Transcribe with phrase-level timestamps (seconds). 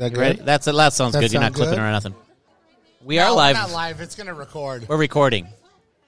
[0.00, 0.40] that You ready?
[0.42, 0.74] That's it.
[0.74, 1.32] That sounds That good.
[1.32, 1.80] You're not clipping good?
[1.80, 2.14] or nothing.
[3.04, 3.56] We are No, live.
[3.56, 4.00] We're not live.
[4.00, 4.88] It's gonna record.
[4.88, 5.46] We're recording.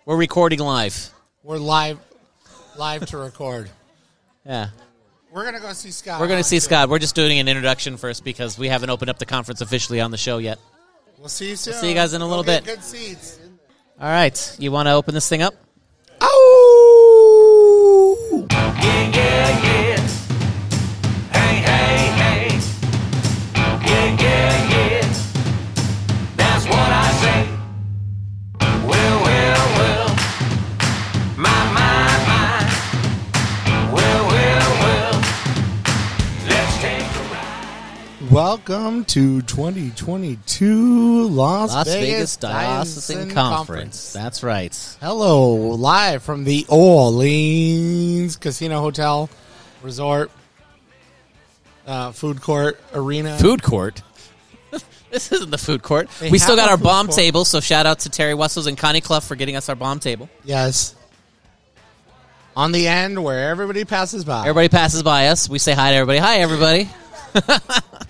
[0.05, 1.11] We're recording live.
[1.43, 1.99] We're live,
[2.77, 3.71] live to record.
[4.45, 4.69] Yeah.
[5.33, 6.21] We're gonna go see Scott.
[6.21, 6.61] We're going to see too.
[6.61, 6.89] Scott.
[6.91, 10.11] We're just doing an introduction first because we haven't opened up the conference officially on
[10.11, 10.59] the show yet.
[11.19, 11.73] We'll see you soon.
[11.75, 12.75] see you guys in a little Go get bit.
[12.77, 13.39] Good seats.
[14.01, 14.57] All right.
[14.59, 15.55] You want to open this thing up?
[16.21, 18.47] Oh!
[18.51, 19.72] Yeah, yeah, yeah.
[38.33, 44.15] Welcome to 2022 Las, Las Vegas, Vegas Diocesan Conference.
[44.15, 44.75] That's right.
[45.03, 49.29] Hello, live from the Orleans Casino Hotel
[49.83, 50.31] Resort
[51.87, 53.37] uh, Food Court Arena.
[53.37, 54.01] Food court.
[55.11, 56.09] this isn't the food court.
[56.19, 57.19] They we still have got a our food bomb court.
[57.19, 60.01] table, so shout out to Terry Wessels and Connie Clough for getting us our bomb
[60.01, 60.31] table.
[60.43, 60.95] Yes.
[62.57, 64.41] On the end where everybody passes by.
[64.49, 65.51] Everybody passes by us.
[65.51, 66.19] We say hi to everybody.
[66.19, 66.89] Hi, everybody.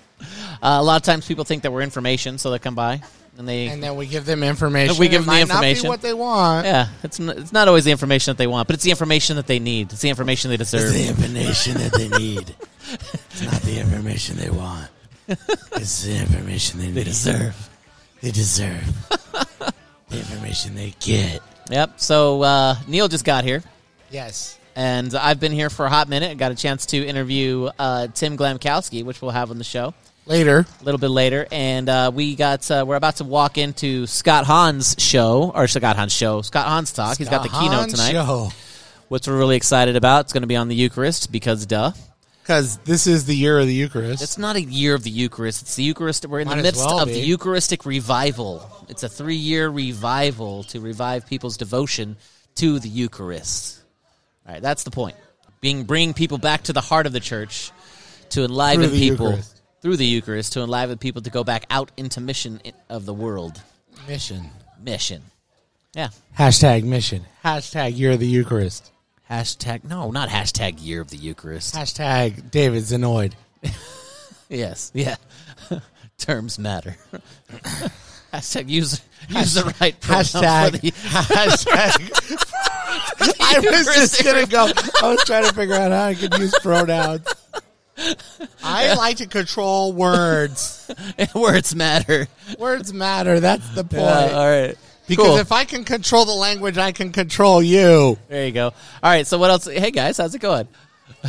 [0.63, 3.01] uh, a lot of times people think that we're information, so they come by
[3.37, 3.67] and they.
[3.67, 4.97] and then we give them information.
[4.97, 5.89] We give It them the might not be information.
[5.89, 6.65] what they want.
[6.65, 9.35] yeah, it's n- it's not always the information that they want, but it's the information
[9.35, 9.91] that they need.
[9.91, 10.93] It's the information they deserve.
[10.93, 12.55] The information that they need.
[13.31, 14.87] It's not the information they want.
[15.27, 17.69] It's the information they, they deserve.
[18.21, 18.83] They deserve.
[20.09, 21.41] the information they get.
[21.71, 21.93] Yep.
[21.99, 23.63] So uh, Neil just got here,
[24.11, 24.59] Yes.
[24.75, 26.29] and I've been here for a hot minute.
[26.31, 29.93] And got a chance to interview uh, Tim Glamkowski, which we'll have on the show.
[30.25, 30.65] Later.
[30.79, 34.45] a little bit later, and uh, we got uh, we're about to walk into Scott
[34.45, 37.17] Hahn's show or Scott Hahn's show, Scott Hahn's talk.
[37.17, 38.49] He's got the keynote tonight, Show.
[39.09, 40.21] which we're really excited about.
[40.25, 41.91] It's going to be on the Eucharist because, duh,
[42.41, 44.23] Because this is the year of the Eucharist.
[44.23, 45.61] it's not a year of the Eucharist.
[45.63, 46.25] It's the Eucharist.
[46.25, 47.15] We're in Might the as midst well of be.
[47.15, 48.69] the Eucharistic revival.
[48.87, 52.15] It's a three-year revival to revive people's devotion
[52.55, 53.81] to the Eucharist.
[54.47, 55.17] All right, that's the point.
[55.59, 57.71] Being bringing people back to the heart of the church
[58.29, 59.61] to enliven Through the people Eucharist.
[59.83, 63.61] Through the Eucharist to enliven people to go back out into mission of the world.
[64.07, 64.49] mission.
[64.81, 65.21] mission.
[65.93, 66.09] Yeah.
[66.39, 67.25] Hashtag mission.
[67.43, 68.91] Hashtag year of the Eucharist.
[69.29, 71.75] Hashtag no, not hashtag year of the Eucharist.
[71.75, 73.33] Hashtag David Zenoid.
[74.49, 75.15] Yes, yeah.
[76.19, 76.95] Terms matter.
[78.33, 80.81] hashtag use use the right pronoun for Hashtag.
[80.81, 82.11] the- hashtag.
[83.41, 84.67] I was just gonna go.
[85.01, 87.25] I was trying to figure out how I could use pronouns.
[88.73, 90.91] I like to control words.
[91.35, 92.27] words matter.
[92.57, 93.39] Words matter.
[93.39, 94.01] That's the point.
[94.01, 94.77] Yeah, all right.
[95.07, 95.37] because cool.
[95.37, 98.17] if I can control the language, I can control you.
[98.27, 98.65] there you go.
[98.67, 98.73] All
[99.03, 99.27] right.
[99.27, 99.65] So what else?
[99.65, 100.67] Hey guys, how's it going?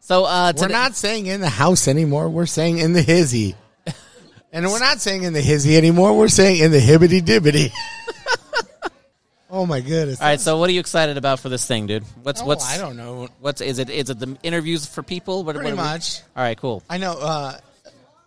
[0.00, 2.28] So uh, We're not saying in the house anymore.
[2.28, 3.54] We're saying in the hizzy.
[4.52, 6.14] And we're not saying in the hizzy anymore.
[6.14, 7.72] We're saying in the hibbity dibbity.
[9.54, 10.20] Oh my goodness.
[10.20, 10.40] All right.
[10.40, 12.02] So what are you excited about for this thing, dude?
[12.22, 13.28] What's Oh, what's I don't know.
[13.40, 13.88] what's is it?
[13.90, 15.44] Is it the interviews for people?
[15.44, 16.20] What, Pretty what are we- much.
[16.36, 16.58] All right.
[16.58, 16.82] Cool.
[16.90, 17.58] I know, uh,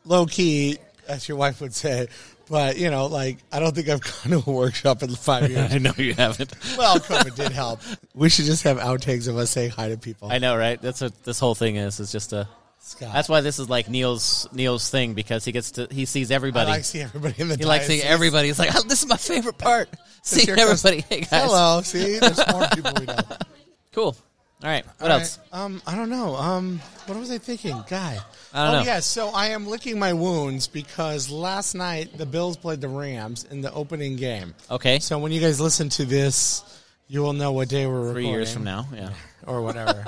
[0.05, 0.77] low key,
[1.07, 2.07] as your wife would say,
[2.49, 5.73] but you know, like I don't think I've gone to a workshop in five years.
[5.73, 6.53] I know you haven't.
[6.77, 7.81] well, COVID did help.
[8.15, 10.31] We should just have outtakes of us saying hi to people.
[10.31, 10.81] I know, right?
[10.81, 11.99] That's what this whole thing is.
[11.99, 12.47] It's just a.
[12.87, 13.11] Scott.
[13.13, 16.35] That's why this is like Neil's Neil's thing because he gets to he sees I
[16.35, 16.69] everybody.
[16.71, 17.57] like seeing everybody in the.
[17.57, 18.47] he likes seeing everybody.
[18.47, 19.89] He's like, oh, this is my favorite part.
[20.23, 21.01] Seeing comes- everybody.
[21.15, 21.29] Hey guys.
[21.43, 21.81] Hello.
[21.81, 23.15] See, there's more people we know.
[23.93, 24.15] Cool.
[24.63, 24.85] All right.
[24.99, 25.39] What All else?
[25.53, 26.35] right, Um, I don't know.
[26.35, 28.17] Um, what was I thinking, guy?
[28.53, 28.85] I don't oh know.
[28.85, 29.05] yes.
[29.05, 33.61] So I am licking my wounds because last night the Bills played the Rams in
[33.61, 34.53] the opening game.
[34.69, 34.99] Okay.
[34.99, 36.63] So when you guys listen to this,
[37.07, 38.31] you will know what day we're Three recording.
[38.31, 38.87] years from now.
[38.93, 39.09] Yeah.
[39.47, 40.03] or whatever.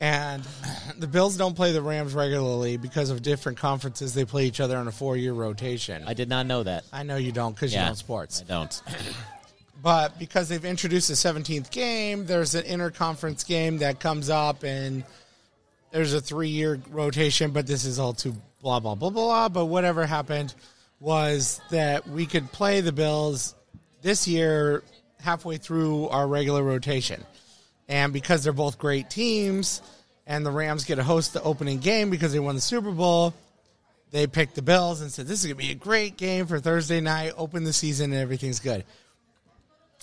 [0.00, 0.42] And
[0.98, 4.14] the Bills don't play the Rams regularly because of different conferences.
[4.14, 6.04] They play each other on a four-year rotation.
[6.06, 6.84] I did not know that.
[6.92, 8.42] I know you don't because you don't sports.
[8.42, 8.82] I don't.
[9.82, 15.04] But because they've introduced the 17th game, there's an interconference game that comes up, and
[15.92, 17.52] there's a three year rotation.
[17.52, 19.48] But this is all too blah, blah, blah, blah.
[19.48, 20.54] But whatever happened
[20.98, 23.54] was that we could play the Bills
[24.02, 24.82] this year
[25.20, 27.22] halfway through our regular rotation.
[27.88, 29.80] And because they're both great teams,
[30.26, 33.32] and the Rams get to host the opening game because they won the Super Bowl,
[34.10, 36.58] they picked the Bills and said, This is going to be a great game for
[36.58, 38.84] Thursday night, open the season, and everything's good.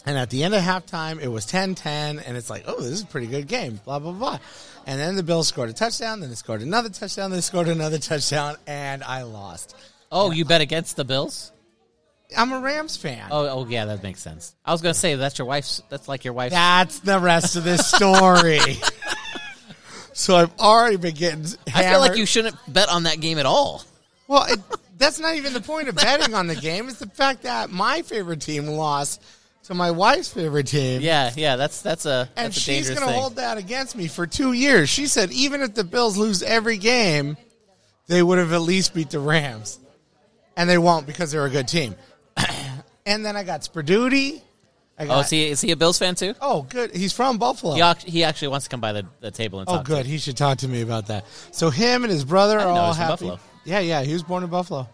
[0.05, 2.91] And at the end of halftime, it was 10 10, and it's like, oh, this
[2.91, 4.39] is a pretty good game, blah, blah, blah.
[4.85, 7.97] And then the Bills scored a touchdown, then they scored another touchdown, they scored another
[7.99, 9.77] touchdown, and I lost.
[10.11, 11.52] Oh, you bet against the Bills?
[12.35, 13.27] I'm a Rams fan.
[13.31, 14.55] Oh, oh yeah, that makes sense.
[14.65, 15.81] I was gonna say that's your wife's.
[15.89, 16.53] That's like your wife's.
[16.53, 18.59] That's the rest of this story.
[20.13, 21.45] so I've already been getting.
[21.73, 23.83] I feel like you shouldn't bet on that game at all.
[24.27, 24.59] Well, it,
[24.97, 26.87] that's not even the point of betting on the game.
[26.87, 29.21] It's the fact that my favorite team lost
[29.63, 31.01] to my wife's favorite team.
[31.01, 34.07] Yeah, yeah, that's that's a and that's a she's going to hold that against me
[34.07, 34.89] for two years.
[34.89, 37.37] She said even if the Bills lose every game,
[38.07, 39.79] they would have at least beat the Rams,
[40.55, 41.95] and they won't because they're a good team.
[43.05, 44.41] And then I got Sperduti.
[44.97, 46.35] I got, oh, is he is he a Bills fan too?
[46.39, 46.95] Oh, good.
[46.95, 47.73] He's from Buffalo.
[47.73, 49.73] He, ac- he actually wants to come by the, the table and talk.
[49.73, 49.85] Oh, talk.
[49.87, 50.05] good.
[50.05, 51.25] He should talk to me about that.
[51.51, 53.25] So him and his brother are didn't know he all was from happy.
[53.29, 53.39] Buffalo.
[53.65, 54.03] Yeah, yeah.
[54.03, 54.87] He was born in Buffalo.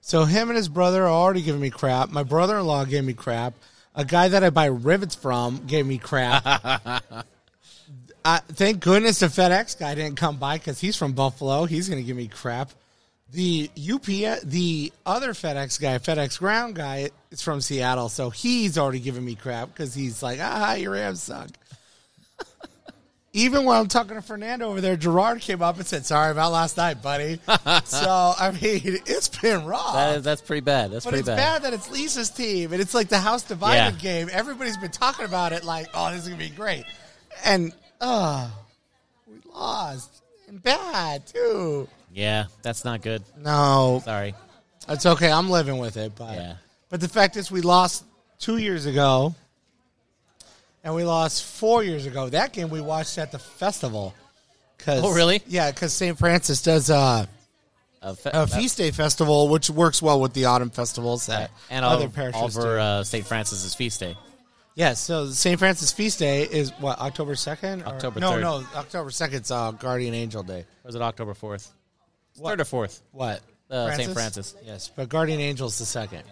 [0.00, 2.10] So him and his brother are already giving me crap.
[2.10, 3.54] My brother-in-law gave me crap.
[3.94, 6.44] A guy that I buy rivets from gave me crap.
[8.24, 11.66] uh, thank goodness the FedEx guy didn't come by because he's from Buffalo.
[11.66, 12.72] He's going to give me crap.
[13.32, 19.00] The UPS, the other FedEx guy, FedEx Ground guy, is from Seattle, so he's already
[19.00, 21.48] giving me crap because he's like, ah, your Rams suck.
[23.34, 26.52] Even when I'm talking to Fernando over there, Gerard came up and said, "Sorry about
[26.52, 27.40] last night, buddy."
[27.84, 29.94] so I mean, it's been rough.
[29.94, 30.90] That is, that's pretty bad.
[30.90, 31.36] That's but pretty it's bad.
[31.36, 31.62] bad.
[31.62, 34.24] that it's Lisa's team, and it's like the house divided Yeah.
[34.24, 34.28] game.
[34.30, 36.84] Everybody's been talking about it, like, "Oh, this is gonna be great,"
[37.42, 38.50] and uh
[39.26, 40.10] we lost
[40.46, 41.88] and bad too.
[42.12, 43.22] Yeah, that's not good.
[43.38, 44.34] No, Sorry.
[44.88, 45.30] it's okay.
[45.32, 46.54] I'm living with it, but Yeah.
[46.90, 48.04] but the fact is, we lost
[48.38, 49.34] two years ago,
[50.84, 52.28] and we lost four years ago.
[52.28, 54.14] That game we watched at the festival.
[54.78, 55.42] Cause, Oh, really?
[55.46, 56.18] Yeah, because St.
[56.18, 57.26] Francis does uh,
[58.02, 61.84] Uh, fe- a feast day festival, which works well with the autumn festivals that and
[61.84, 62.60] other all, parishes do.
[62.66, 63.24] uh, St.
[63.24, 64.16] Francis's feast day.
[64.74, 65.56] Yes, so St.
[65.58, 67.84] Francis feast day is what October second.
[67.84, 68.40] October no, 3rd.
[68.40, 70.64] no, October second's uh, Guardian Angel Day.
[70.82, 71.70] Or is it October fourth?
[72.36, 72.50] What?
[72.50, 73.02] Third or fourth?
[73.12, 73.40] What?
[73.70, 74.12] Uh, St.
[74.12, 74.54] Francis.
[74.64, 76.22] Yes, but Guardian Angel's the second.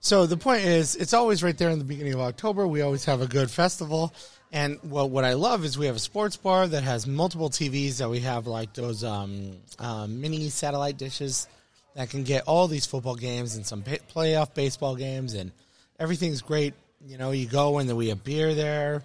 [0.00, 2.66] So the point is, it's always right there in the beginning of October.
[2.66, 4.14] We always have a good festival.
[4.52, 7.98] And well, what I love is we have a sports bar that has multiple TVs
[7.98, 11.48] that we have like those um, um, mini satellite dishes
[11.94, 15.50] that can get all these football games and some pa- playoff baseball games, and
[15.98, 16.74] everything's great.
[17.04, 19.02] You know, you go and then we have beer there,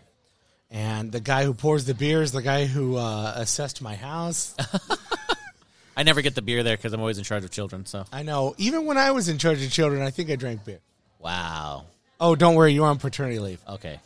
[0.69, 4.55] and the guy who pours the beer is the guy who uh, assessed my house.
[5.95, 7.85] I never get the beer there because I'm always in charge of children.
[7.85, 8.55] So I know.
[8.57, 10.79] Even when I was in charge of children, I think I drank beer.
[11.19, 11.85] wow.
[12.19, 13.61] Oh, don't worry, you're on paternity leave.
[13.67, 13.99] Okay.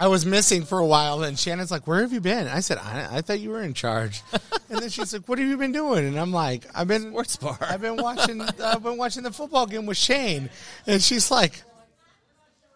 [0.00, 2.78] I was missing for a while, and Shannon's like, "Where have you been?" I said,
[2.78, 4.22] "I, I thought you were in charge."
[4.70, 7.36] and then she's like, "What have you been doing?" And I'm like, "I've been Sports
[7.36, 7.58] bar.
[7.60, 8.40] I've been watching.
[8.40, 10.48] I've been watching the football game with Shane."
[10.86, 11.62] And she's like,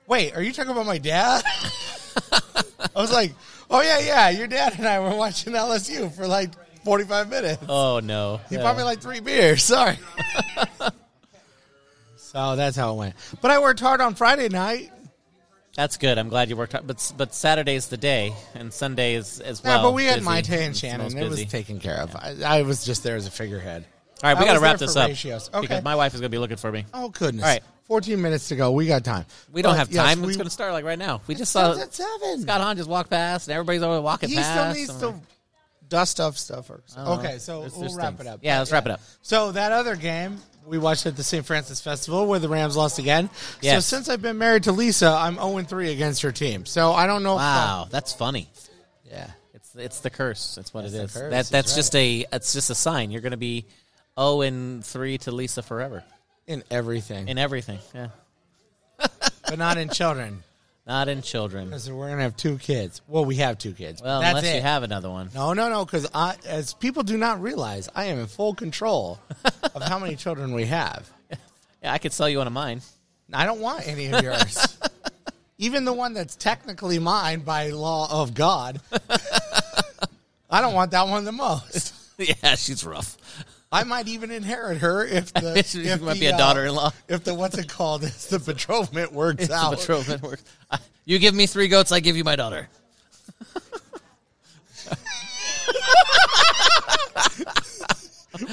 [0.06, 1.43] "Wait, are you talking about my dad?"
[2.32, 3.32] I was like,
[3.70, 4.29] "Oh yeah, yeah.
[4.29, 6.50] Your dad and I were watching LSU for like
[6.85, 7.63] 45 minutes.
[7.69, 8.41] Oh no.
[8.49, 8.63] He Yeah.
[8.63, 9.63] bought me like three beers.
[9.65, 9.99] Sorry."
[12.17, 13.15] so that's how it went.
[13.41, 14.91] But I worked hard on Friday night.
[15.77, 16.19] That's good.
[16.19, 16.87] I'm glad you worked hard.
[16.87, 19.79] But but Saturday's the day, and Sunday is as well.
[19.79, 20.25] Yeah, but we had busy.
[20.25, 21.17] my and Shannon.
[21.19, 22.15] It was taken care of.
[22.15, 23.85] I, I was just there as a figurehead.
[24.23, 25.51] All right, we got to wrap this up ratios.
[25.53, 25.61] Okay.
[25.63, 26.87] because my wife is going to be looking for me.
[26.95, 27.43] Oh goodness!
[27.45, 27.63] All right.
[27.87, 28.71] fourteen minutes to go.
[28.71, 29.27] We got time.
[29.53, 30.23] We don't But, have yes, time.
[30.23, 31.21] we- it's going to start like right now.
[31.27, 32.43] We just saw at seven.
[32.43, 34.77] Scott Hahn just walked past, and everybody's always walking he past.
[34.77, 35.17] needs I'm to like,
[35.94, 36.94] dust off stuff first.
[36.99, 38.20] Oh, okay, so there's- we'll there's wrap things.
[38.23, 38.41] it up.
[38.43, 39.00] Yeah, let's wrap it up.
[39.23, 41.44] So that other game we watched at the St.
[41.46, 43.31] Francis Festival where the Rams lost again.
[43.61, 43.85] Yes.
[43.87, 46.67] So since I've been married to Lisa, I'm 0 3 against her team.
[46.67, 47.35] So I don't know.
[47.35, 48.49] if- Wow, that's funny.
[49.08, 49.29] yeah.
[49.55, 50.55] It's it's the curse.
[50.56, 51.76] That's what That's it the curse, That that's that's right.
[51.76, 53.11] just a it's just a sign.
[53.12, 53.67] You're going to be
[54.19, 56.02] zero and three to Lisa forever
[56.46, 57.79] In everything, in everything.
[57.94, 58.08] Yeah,
[58.98, 60.43] but not in children.
[60.86, 61.67] not in children.
[61.67, 63.00] Because we're gonna have two kids.
[63.08, 64.03] Well, we have two kids.
[64.03, 64.56] Well, That's unless it.
[64.56, 65.31] you have another one.
[65.34, 65.84] No, no, no.
[65.84, 66.06] Because
[66.46, 69.19] as people do not realize, I am in full control
[69.74, 71.10] of how many children we have.
[71.82, 72.81] Yeah, I could sell you one of mine.
[73.31, 74.79] I don't want any of yours.
[75.58, 78.81] Even the one that's technically mine by law of God.
[80.50, 81.93] I don't want that one the most.
[82.19, 83.19] yeah, she's rough.
[83.75, 86.93] I might even inherit her if the She if might the, be a uh, daughter-in-law.
[87.09, 88.05] if the what's it called?
[88.05, 89.77] If the betrothment works It's the out.
[89.79, 90.45] betrothment works.
[90.71, 92.69] I- You give me three goats, I give you my daughter.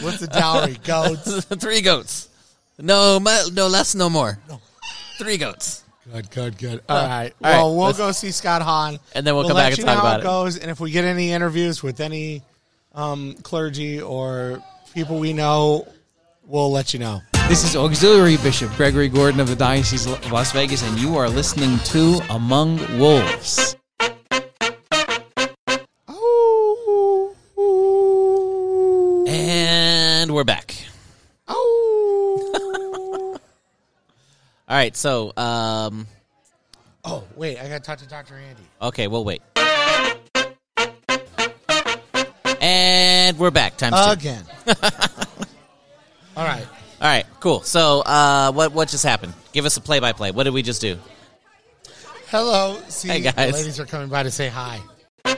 [0.02, 0.78] What's the dowry?
[0.84, 1.46] Goats.
[1.46, 2.30] three goats.
[2.78, 4.38] No, ma- no less, no more.
[5.18, 5.84] Three goats.
[6.12, 6.82] Good, good, good.
[6.90, 7.08] All right.
[7.08, 9.72] all right, Well, we'll let's- go see Scott Hahn, And then we'll come let back
[9.74, 10.28] and you talk know how about it it.
[10.28, 10.58] goes.
[10.58, 12.42] And if we get any interviews with any
[12.94, 14.62] um, clergy or
[14.94, 15.88] people we know,
[16.46, 17.22] we'll let you know.
[17.48, 21.30] This is Auxiliary Bishop Gregory Gordon of the Diocese of Las Vegas, and you are
[21.30, 23.76] listening to Among Wolves.
[26.08, 27.36] Oh,
[29.28, 30.76] And we're back.
[31.48, 33.38] oh.
[34.70, 36.08] All right, so um,
[37.04, 38.36] oh, wait, I got to talk to Dr.
[38.36, 38.64] Andy.
[38.82, 39.42] okay, we'll wait.
[43.32, 43.78] And we're back.
[43.78, 44.12] Times two.
[44.12, 44.44] Again.
[46.36, 46.68] All right.
[47.00, 47.62] All right, cool.
[47.62, 49.34] So, uh, what what just happened?
[49.54, 50.32] Give us a play by play.
[50.32, 50.98] What did we just do?
[52.28, 52.78] Hello.
[52.90, 53.34] See, Hey, guys.
[53.36, 54.82] the ladies are coming by to say hi.
[55.26, 55.32] Uh,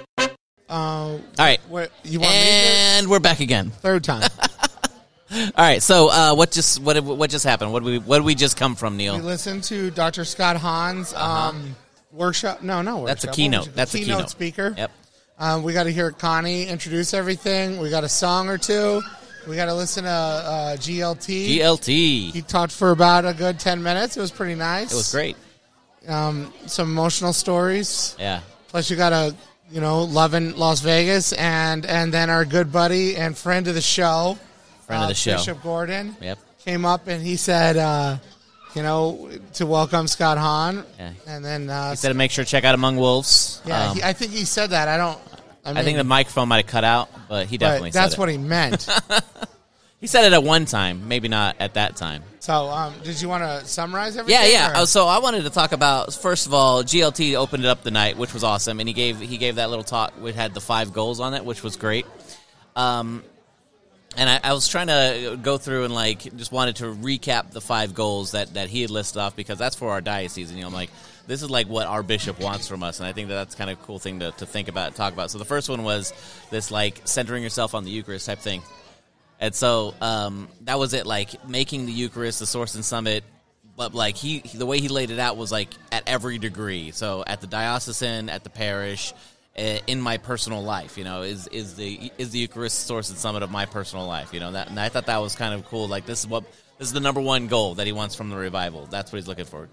[0.71, 3.69] All right, what you want me to and we're back again.
[3.69, 4.27] Third time.
[5.31, 7.71] All right, so uh, what just what what just happened?
[7.73, 9.13] What did we what did we just come from, Neil?
[9.13, 9.27] we Neil?
[9.27, 10.25] listened to Dr.
[10.25, 11.75] Scott Hahn's um,
[12.11, 12.63] workshop.
[12.63, 13.03] No, no, workshop.
[13.03, 13.05] Uh-huh.
[13.07, 13.67] That's a What keynote.
[13.67, 13.75] it?
[13.75, 14.29] That's a keynote.
[14.31, 14.73] speaker.
[14.75, 14.91] Yep.
[15.43, 17.77] Um, we got to hear Connie introduce everything.
[17.77, 19.01] We got a song or two.
[19.45, 21.57] We got to listen to uh, GLT.
[21.59, 22.31] GLT.
[22.31, 24.15] He talked for about a good ten minutes.
[24.15, 24.93] It was pretty nice.
[24.93, 25.35] It was great.
[26.07, 28.15] Um, some emotional stories.
[28.17, 28.39] Yeah.
[28.69, 29.35] Plus, you got a
[29.69, 33.81] you know loving Las Vegas, and and then our good buddy and friend of the
[33.81, 34.37] show,
[34.87, 35.35] Friend of uh, the show.
[35.35, 36.39] Bishop Gordon, Yep.
[36.63, 38.15] came up and he said, uh,
[38.75, 41.11] you know, to welcome Scott Hahn, Yeah.
[41.27, 43.61] and then uh, He said to make sure to check out Among Wolves.
[43.65, 44.87] yeah, Um, he, I think he said that.
[44.87, 45.19] I don't.
[45.65, 47.93] I, mean, I think the microphone might have cut out, but he definitely but that's
[47.93, 48.09] said it.
[48.09, 48.89] That's what he meant.
[50.01, 52.23] he said it at one time, maybe not at that time.
[52.39, 54.41] so, um, did you want to summarize everything?
[54.41, 54.71] Yeah, yeah.
[54.71, 57.83] or- Oh, So I wanted to talk about first of all, GLT opened it up
[57.83, 60.53] the night, which was awesome, and he gave he gave that little talk which had
[60.53, 62.05] the five goals on it, which was great.
[62.75, 63.23] Um,
[64.17, 67.61] and I, I was trying to go through and like just wanted to recap the
[67.61, 70.63] five goals that that he had listed off because that's for our diocese, and you
[70.63, 70.91] know, I'm like,
[71.27, 73.69] this is like what our bishop wants from us, and I think that that's kind
[73.69, 75.31] of a cool thing to, to think about, talk about.
[75.31, 76.13] So the first one was
[76.51, 78.61] this like centering yourself on the Eucharist type thing.
[79.39, 83.23] And so um, that was it, like making the Eucharist the source and summit.
[83.75, 86.91] But like he, he- the way he laid it out was like at every degree.
[86.91, 89.13] So at the diocesan, at the parish,
[89.55, 93.17] eh, in my personal life, you know, is is the is the Eucharist source and
[93.17, 94.33] summit of my personal life.
[94.33, 95.87] You know that, and I thought that was kind of cool.
[95.87, 96.43] Like this is what
[96.77, 98.85] this is the number one goal that he wants from the revival.
[98.85, 99.67] That's what he's looking for.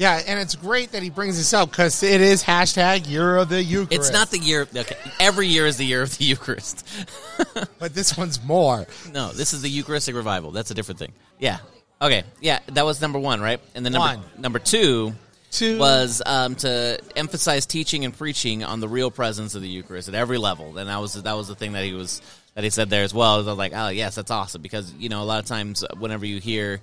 [0.00, 3.50] Yeah, and it's great that he brings this up because it is hashtag Year of
[3.50, 3.92] the Eucharist.
[3.92, 4.66] It's not the year.
[4.74, 6.88] Okay, every year is the year of the Eucharist.
[7.78, 8.86] but this one's more.
[9.12, 10.52] No, this is the Eucharistic revival.
[10.52, 11.12] That's a different thing.
[11.38, 11.58] Yeah.
[12.00, 12.22] Okay.
[12.40, 13.60] Yeah, that was number one, right?
[13.74, 14.24] And then number One.
[14.38, 15.12] number two,
[15.50, 15.78] Two.
[15.78, 20.14] was um, to emphasize teaching and preaching on the real presence of the Eucharist at
[20.14, 20.78] every level.
[20.78, 22.22] And that was that was the thing that he was
[22.54, 23.34] that he said there as well.
[23.34, 26.24] I was like, oh yes, that's awesome because you know a lot of times whenever
[26.24, 26.80] you hear.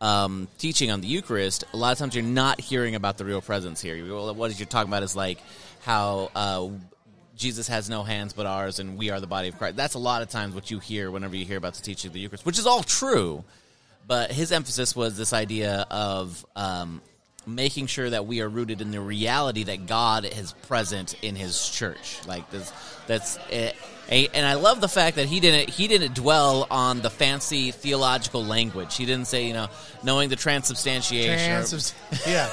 [0.00, 3.40] Um, teaching on the Eucharist, a lot of times you're not hearing about the real
[3.40, 3.96] presence here.
[4.34, 5.38] What you're talking about is like
[5.82, 6.68] how uh,
[7.36, 9.76] Jesus has no hands but ours, and we are the body of Christ.
[9.76, 12.12] That's a lot of times what you hear whenever you hear about the teaching of
[12.12, 13.44] the Eucharist, which is all true.
[14.06, 17.00] But his emphasis was this idea of um,
[17.46, 21.68] making sure that we are rooted in the reality that God is present in His
[21.68, 22.18] church.
[22.26, 22.72] Like this,
[23.06, 23.76] that's it.
[24.10, 28.44] And I love the fact that he didn't he didn't dwell on the fancy theological
[28.44, 28.96] language.
[28.96, 29.68] He didn't say you know
[30.02, 31.62] knowing the transubstantiation.
[31.62, 32.50] or- yeah.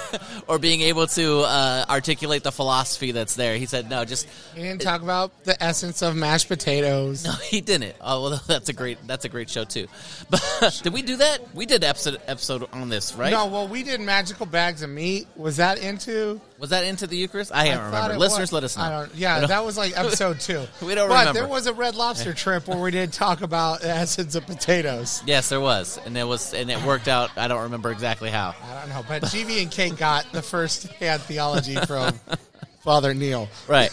[0.48, 3.58] or being able to uh, articulate the philosophy that's there.
[3.58, 7.25] He said, "No, just He didn't talk about the essence of mashed potatoes.
[7.25, 7.96] no." He didn't.
[8.00, 9.88] Oh, well, that's a great that's a great show too.
[10.29, 11.53] But did we do that?
[11.53, 13.31] We did episode episode on this, right?
[13.31, 15.27] No, well, we did magical bags of meat.
[15.36, 16.39] Was that into?
[16.62, 17.51] Was that into the Eucharist?
[17.51, 18.20] I I don't thought remember.
[18.20, 18.53] Listeners, was.
[18.53, 18.84] let us know.
[18.84, 20.63] I don't, yeah, don't- that was like episode two.
[20.86, 21.39] We don't but remember.
[21.39, 25.24] there was a Red Lobster trip where we did talk about the essence of potatoes.
[25.25, 27.32] Yes, there was, and it was, and it worked out.
[27.36, 28.53] I don't remember exactly how.
[28.63, 32.13] I don't know, but GV and Kate got the first hand theology from
[32.84, 33.50] Father Neil.
[33.68, 33.89] Right.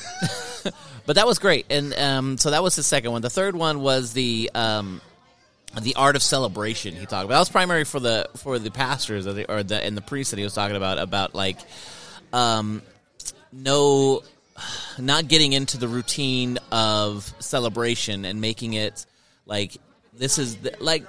[1.06, 3.22] but that was great, and um, so that was his second one.
[3.22, 5.00] The third one was the um,
[5.80, 6.94] the art of celebration.
[6.94, 9.82] He talked about that was primary for the for the pastors or the, or the
[9.82, 11.56] and the priests that he was talking about about like
[12.32, 12.82] um,
[13.52, 14.22] no
[14.98, 19.06] not getting into the routine of celebration and making it
[19.46, 19.76] like
[20.12, 21.04] this is the, like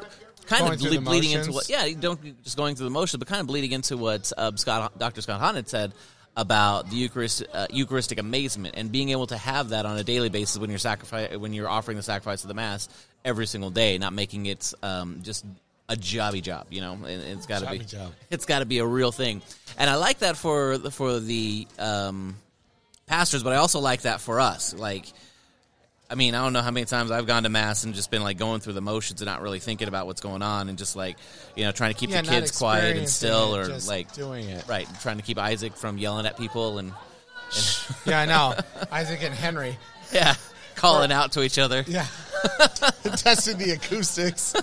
[0.46, 3.20] kind Going of ble- bleeding into what yeah you don't just going through the motions
[3.20, 5.22] but kind of bleeding into what uh, Scott Dr.
[5.22, 5.94] Scott Hahn had said
[6.38, 10.30] about the Eucharist, uh, Eucharistic amazement and being able to have that on a daily
[10.30, 12.88] basis when you're sacrifice when you're offering the sacrifice of the mass
[13.26, 15.46] every single day, not making it um, just
[15.90, 16.68] a jobby job.
[16.70, 18.14] You know, and it's got to be job.
[18.30, 19.42] it's got to be a real thing.
[19.78, 22.36] And I like that for the- for the um,
[23.08, 24.74] pastors, but I also like that for us.
[24.74, 25.06] Like,
[26.12, 28.24] I mean, I don't know how many times I've gone to mass and just been
[28.24, 30.96] like going through the motions and not really thinking about what's going on and just
[30.96, 31.18] like
[31.56, 34.48] you know trying to keep Yeah, the kids quiet and still, or just like doing
[34.50, 34.68] it.
[34.68, 36.90] right, trying to keep Isaac from yelling at people and,
[37.56, 38.56] and Yeah, I know.
[38.92, 39.78] Isaac and Henry.
[40.14, 40.34] yeah,
[40.76, 41.84] calling out to each other.
[41.88, 42.08] Yeah.
[43.18, 44.54] Testing the acoustics.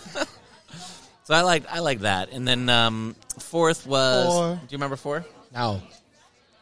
[1.27, 2.31] So I like I like that.
[2.31, 4.55] And then um, fourth was Four.
[4.55, 5.25] do you remember four?
[5.53, 5.83] No.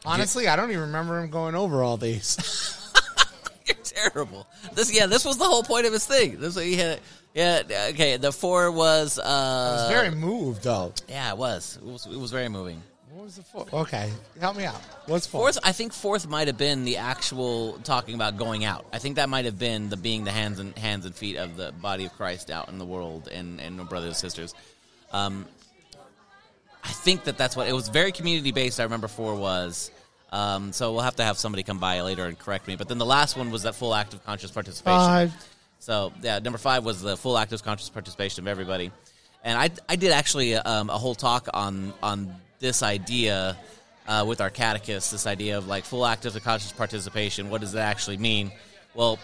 [0.03, 2.91] Honestly, I don't even remember him going over all these.
[3.67, 4.47] You're terrible.
[4.73, 6.39] This yeah, this was the whole point of his thing.
[6.39, 6.99] This he had
[7.35, 8.17] yeah okay.
[8.17, 10.93] The four was I uh was very moved, though.
[11.07, 12.81] yeah it was it was it was very moving.
[13.25, 13.73] What What was the fourth?
[13.73, 14.81] Okay, help me out.
[15.07, 15.55] What's fourth?
[15.55, 18.85] Fourth, I think fourth might have been the actual talking about going out.
[18.93, 21.57] I think that might have been the being the hands and hands and feet of
[21.57, 24.53] the body of Christ out in the world and and brothers and sisters.
[25.11, 25.47] Um,
[26.83, 27.87] I think that that's what it was.
[27.89, 28.79] Very community based.
[28.79, 29.89] I remember four was.
[30.31, 32.75] Um, so we'll have to have somebody come by later and correct me.
[32.75, 34.99] But then the last one was that full active conscious participation.
[34.99, 35.33] Five.
[35.79, 38.91] So yeah, number five was the full active conscious participation of everybody,
[39.43, 43.55] and I I did actually um, a whole talk on on this idea
[44.07, 45.11] uh, with our catechist.
[45.11, 47.51] This idea of like full active conscious participation.
[47.51, 48.51] What does that actually mean?
[48.95, 49.19] Well,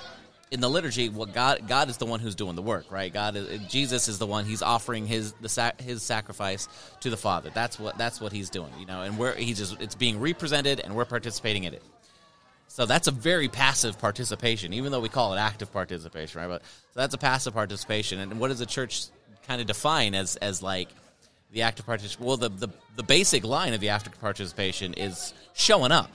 [0.51, 3.12] in the liturgy, what God God is the one who's doing the work, right?
[3.12, 4.45] God is, Jesus is the one.
[4.45, 6.67] He's offering his the sac, his sacrifice
[7.00, 7.50] to the Father.
[7.51, 9.01] That's what that's what he's doing, you know.
[9.01, 11.81] And we're he's just it's being represented, and we're participating in it.
[12.67, 16.48] So that's a very passive participation, even though we call it active participation, right?
[16.48, 16.62] But
[16.93, 18.19] so that's a passive participation.
[18.19, 19.05] And what does the church
[19.48, 20.89] kind of define as as like
[21.51, 22.25] the active participation?
[22.25, 26.12] Well, the, the the basic line of the active participation is showing up,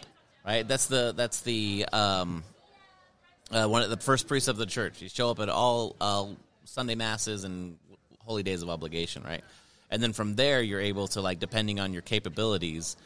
[0.46, 0.66] right?
[0.66, 2.42] That's the that's the um,
[3.50, 5.00] uh, one of the first precepts of the church.
[5.00, 6.26] You show up at all uh,
[6.64, 7.78] Sunday masses and
[8.18, 9.42] holy days of obligation, right?
[9.90, 12.96] And then from there, you're able to like, depending on your capabilities,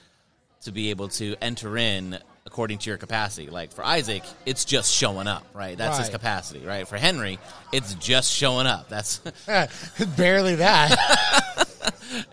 [0.62, 3.48] to be able to enter in according to your capacity.
[3.48, 5.76] Like for Isaac, it's just showing up, right?
[5.76, 6.88] That's his capacity, right?
[6.88, 7.38] For Henry,
[7.72, 8.88] it's just showing up.
[8.88, 9.18] That's
[10.16, 11.66] Barely that.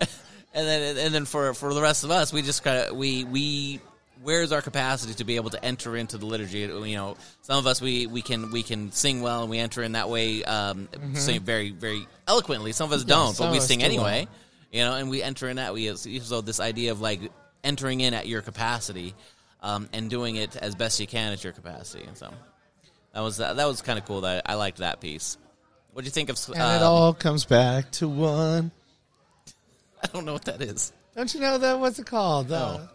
[0.54, 3.24] and then and then for for the rest of us, we just kind of we
[3.24, 3.82] we
[4.24, 6.60] where's our capacity to be able to enter into the liturgy?
[6.60, 9.84] You know, some of us we we can we can sing well and we enter
[9.84, 12.72] in that way, um, sing very very eloquently.
[12.72, 13.44] Some of us don't, Mm-hmm.
[13.44, 14.28] but we sing anyway.
[14.72, 17.22] You know, and we enter in that we so this idea of like
[17.64, 19.16] entering in at your capacity
[19.62, 22.04] um, and doing it as best you can at your capacity.
[22.06, 22.34] And so
[23.14, 24.22] that was that was kind of cool.
[24.22, 25.38] That I liked that piece.
[25.94, 26.38] What do you think of?
[26.50, 28.72] and it um, all comes back to one.
[30.04, 30.92] I don't know what that is.
[31.16, 31.80] Don't you know that?
[31.80, 32.52] What's it called?
[32.52, 32.90] Uh, No.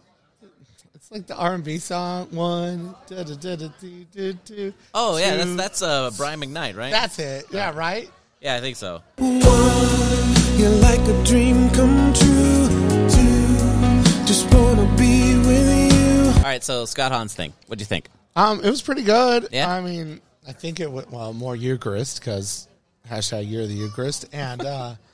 [0.95, 2.29] it's like the R and B song.
[2.31, 2.95] One.
[3.07, 5.57] Da, da, da, da, do, do, do, Oh yeah, that's two.
[5.57, 6.93] that's uh, Brian McKnight, right?
[6.93, 7.47] That's it.
[7.51, 8.09] Yeah, right.
[8.41, 9.03] yeah, I think so.
[9.17, 9.41] One,
[10.59, 12.69] You're like a dream come true.
[13.09, 16.33] Two, just wanna be with you.
[16.39, 17.53] All right, so Scott Hahn's thing.
[17.67, 18.09] What do you think?
[18.37, 19.49] Um, it was pretty good.
[19.53, 19.69] Yeah.
[19.71, 22.67] I mean, I think it went well more Eucharist because
[23.11, 24.95] hashtag Year of the Eucharist, and uh,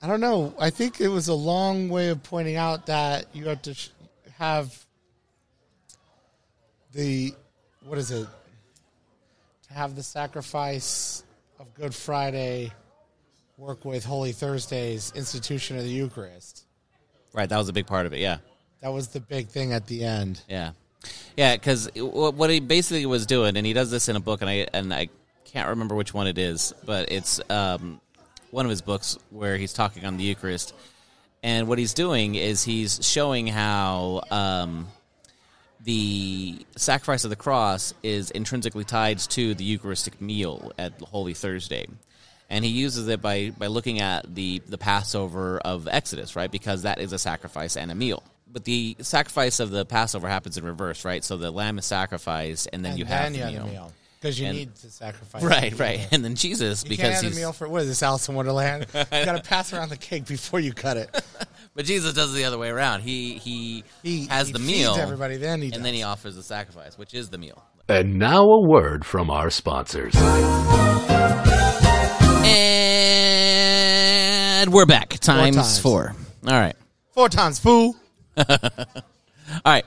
[0.00, 0.54] I don't know.
[0.58, 3.88] I think it was a long way of pointing out that you have to sh-
[4.38, 4.76] have
[6.92, 7.34] the
[7.84, 8.26] what is it
[9.66, 11.24] to have the sacrifice
[11.58, 12.72] of Good Friday
[13.56, 16.64] work with Holy Thursday's institution of the Eucharist.
[17.32, 18.20] Right, that was a big part of it.
[18.20, 18.38] Yeah,
[18.80, 20.40] That was the big thing at the end.
[20.48, 20.72] yeah,
[21.36, 21.56] yeah.
[21.56, 24.66] Because what he basically was doing, and he does this in a book, and I
[24.72, 25.08] and I
[25.44, 28.00] can't remember which one it is, but it's um,
[28.50, 30.74] one of his books where he's talking on the Eucharist,
[31.42, 34.22] and what he's doing is he's showing how.
[34.30, 34.88] Um,
[35.80, 41.86] the sacrifice of the cross is intrinsically tied to the Eucharistic meal at Holy Thursday.
[42.50, 46.50] And he uses it by, by looking at the, the Passover of Exodus, right?
[46.50, 48.22] Because that is a sacrifice and a meal.
[48.52, 51.22] But the sacrifice of the Passover happens in reverse, right?
[51.22, 53.64] So the lamb is sacrificed, and then And you have then the you have meal.
[53.66, 55.42] the meal because you And- need to sacrifice.
[55.42, 55.98] Right, right.
[55.98, 56.08] meal.
[56.12, 58.28] And then Jesus, You because can't have he's the meal for what is this Alice
[58.28, 58.86] in Wonderland?
[58.94, 61.08] You got to pass around the cake before you cut it.
[61.74, 63.02] but Jesus does it the other way around.
[63.02, 65.82] He he, He has he the meal, Everybody then he and does.
[65.82, 67.62] then he offers the sacrifice, which is the meal.
[67.88, 70.14] And now a word from our sponsors.
[74.60, 75.10] And we're back.
[75.20, 75.78] Times, times.
[75.78, 76.14] four.
[76.46, 76.74] All right.
[77.12, 77.94] four times fool.
[78.36, 78.46] All
[79.64, 79.84] right.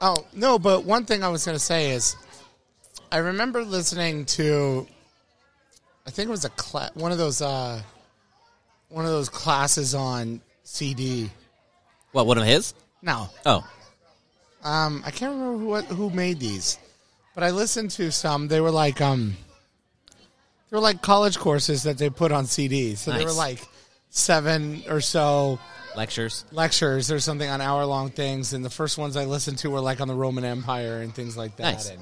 [0.00, 2.16] Oh no, but one thing I was going to say is,
[3.12, 4.86] I remember listening to,
[6.06, 7.82] I think it was a cla- one of those uh,
[8.88, 11.30] one of those classes on CD.
[12.12, 12.74] What, one of his?
[13.02, 13.66] No, Oh.
[14.62, 16.78] um, I can't remember who who made these,
[17.34, 18.48] but I listened to some.
[18.48, 19.36] They were like um,
[20.70, 22.98] they were like college courses that they put on CDs.
[22.98, 23.36] So they were Nice.
[23.36, 23.68] like
[24.10, 25.58] seven or so
[25.96, 26.44] Lectures.
[26.52, 29.80] lectures or something on hour long things, and the first ones I listened to were
[29.80, 31.74] like on the Roman Empire and things like that.
[31.74, 31.90] Nice.
[31.90, 32.00] And,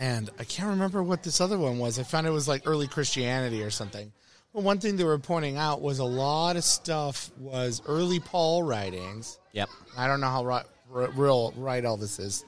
[0.00, 1.98] and I can't remember what this other one was.
[1.98, 4.10] I found it was like early Christianity or something.
[4.54, 8.62] But one thing they were pointing out was a lot of stuff was early Paul
[8.62, 9.38] writings.
[9.52, 9.68] Yep.
[9.96, 12.44] I don't know how right, r- real right all this is,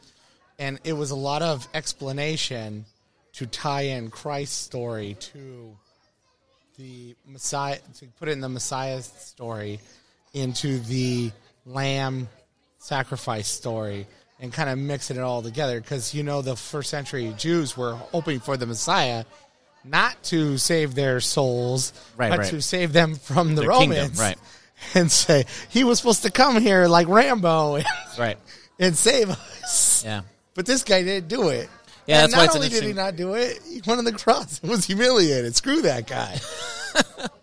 [0.58, 2.86] and it was a lot of explanation
[3.34, 5.76] to tie in Christ's story to
[6.78, 9.78] the Messiah to put it in the Messiah's story
[10.32, 11.30] into the
[11.66, 12.28] lamb
[12.78, 14.06] sacrifice story
[14.42, 17.94] and kind of mixing it all together because you know the first century Jews were
[17.94, 19.24] hoping for the Messiah
[19.84, 22.50] not to save their souls Right, but right.
[22.50, 24.36] to save them from the Their kingdom, Romans right.
[24.94, 27.86] and say he was supposed to come here like Rambo and,
[28.18, 28.36] Right.
[28.78, 30.02] and save us.
[30.04, 30.22] Yeah.
[30.54, 31.70] But this guy didn't do it.
[32.06, 33.98] Yeah, And that's why not it's an only did he not do it, he went
[33.98, 35.54] on the cross and was humiliated.
[35.54, 36.38] Screw that guy.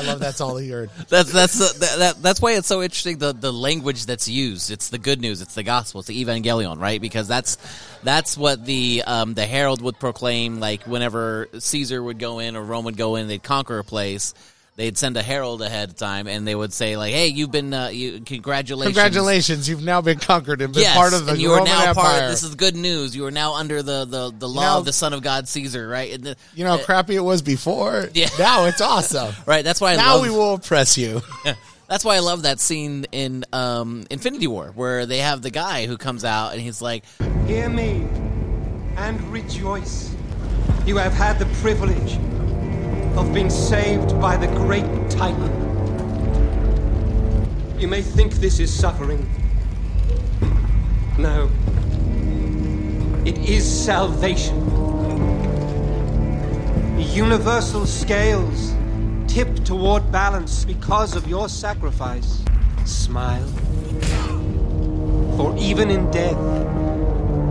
[0.00, 0.90] I love that's all he heard.
[1.08, 4.70] That's that's the, that, that that's why it's so interesting the the language that's used.
[4.70, 5.40] It's the good news.
[5.42, 6.00] It's the gospel.
[6.00, 7.00] It's the evangelion, right?
[7.00, 7.58] Because that's
[8.02, 10.60] that's what the um, the herald would proclaim.
[10.60, 14.34] Like whenever Caesar would go in or Rome would go in, they'd conquer a place.
[14.76, 17.74] They'd send a herald ahead of time, and they would say like, "Hey, you've been
[17.74, 21.40] uh, you congratulations, Congratulations, you've now been conquered and been Yes, part of the and
[21.40, 22.04] you are Roman now Empire.
[22.20, 22.30] part.
[22.30, 23.14] This is good news.
[23.14, 25.86] You are now under the the, the law Now- of the Son of God, Caesar,
[25.86, 26.14] right?
[26.14, 28.08] And the, you know how crappy it was before?
[28.14, 28.28] Yeah.
[28.38, 29.34] Now it's awesome.
[29.46, 29.62] right.
[29.64, 31.20] That's why I now love, we will oppress you.
[31.88, 35.86] That's why I love that scene in um, Infinity War where they have the guy
[35.86, 37.04] who comes out and he's like,
[37.46, 38.06] Hear me
[38.96, 40.14] and rejoice.
[40.86, 42.16] You have had the privilege
[43.16, 45.50] of being saved by the great Titan.
[47.78, 49.28] You may think this is suffering.
[51.18, 51.50] No.
[53.24, 54.58] It is salvation.
[56.96, 58.74] The universal scales
[59.26, 62.42] tip toward balance because of your sacrifice.
[62.84, 63.46] Smile.
[65.36, 66.38] For even in death,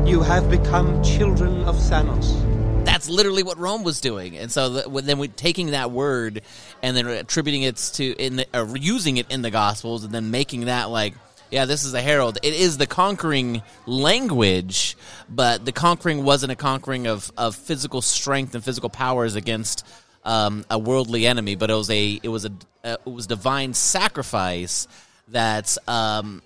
[0.07, 2.48] you have become children of Thanos.
[2.89, 4.38] That's literally what Rome was doing.
[4.38, 6.41] And so the, then we taking that word
[6.82, 10.32] and then attributing it to in the, uh, using it in the Gospels and then
[10.32, 11.13] making that like.
[11.52, 12.38] Yeah, this is a herald.
[12.43, 14.95] It is the conquering language,
[15.28, 19.84] but the conquering wasn't a conquering of, of physical strength and physical powers against
[20.23, 22.52] um, a worldly enemy, but it was a it was a
[22.84, 24.88] uh, it was divine sacrifice
[25.28, 26.43] that's um,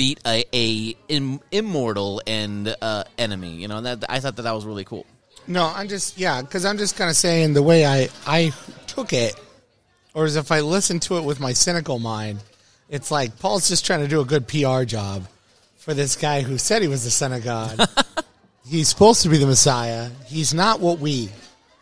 [0.00, 3.50] beat a, a im- immortal and uh, enemy.
[3.56, 5.04] You know, and that I thought that that was really cool.
[5.46, 8.52] No, I'm just yeah, because I'm just kind of saying the way I I
[8.86, 9.38] took it,
[10.14, 12.38] or as if I listened to it with my cynical mind,
[12.88, 15.24] it's like Paul's just trying to do a good PR job
[15.76, 17.86] for this guy who said he was the son of God.
[18.66, 20.08] He's supposed to be the Messiah.
[20.24, 21.28] He's not what we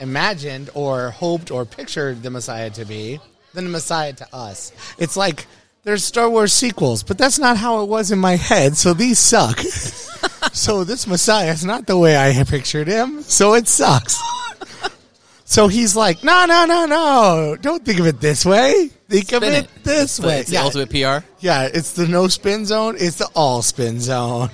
[0.01, 3.21] imagined or hoped or pictured the Messiah to be.
[3.55, 4.73] Then the Messiah to us.
[4.99, 5.47] It's like
[5.85, 8.77] there's Star Wars sequels, but that's not how it was in my head.
[8.77, 9.59] So these suck.
[10.53, 13.23] so this Messiah is not the way I pictured him.
[13.23, 14.21] So it sucks.
[15.45, 17.57] so he's like, no, no, no, no.
[17.61, 18.91] Don't think of it this way.
[19.09, 19.85] Think of it, it.
[19.85, 20.41] this It's the- way.
[20.41, 21.27] it's the ultimate PR.
[21.41, 22.97] Yeah, it's the no spin zone.
[22.99, 24.51] It's the all spin zone.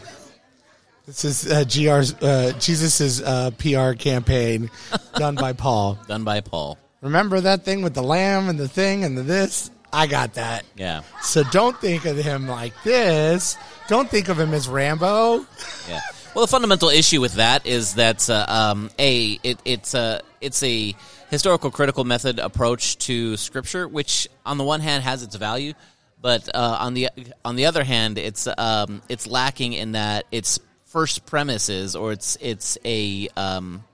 [1.06, 4.70] This is uh, GR's uh, Jesus's uh, PR campaign
[5.16, 5.98] done by Paul.
[6.08, 6.78] Done by Paul.
[7.02, 9.70] Remember that thing with the lamb and the thing and the this?
[9.94, 10.64] I got that.
[10.76, 13.56] Yeah, So don't think of him like this.
[13.86, 15.46] Don't think of him as Rambo.
[15.88, 16.00] yeah.
[16.34, 20.64] Well, the fundamental issue with that is that uh, um, a it, it's a it's
[20.64, 20.96] a
[21.30, 25.74] historical critical method approach to scripture, which on the one hand has its value,
[26.20, 27.10] but uh, on the
[27.44, 32.36] on the other hand, it's um, it's lacking in that its first premises or it's
[32.40, 33.84] it's a um,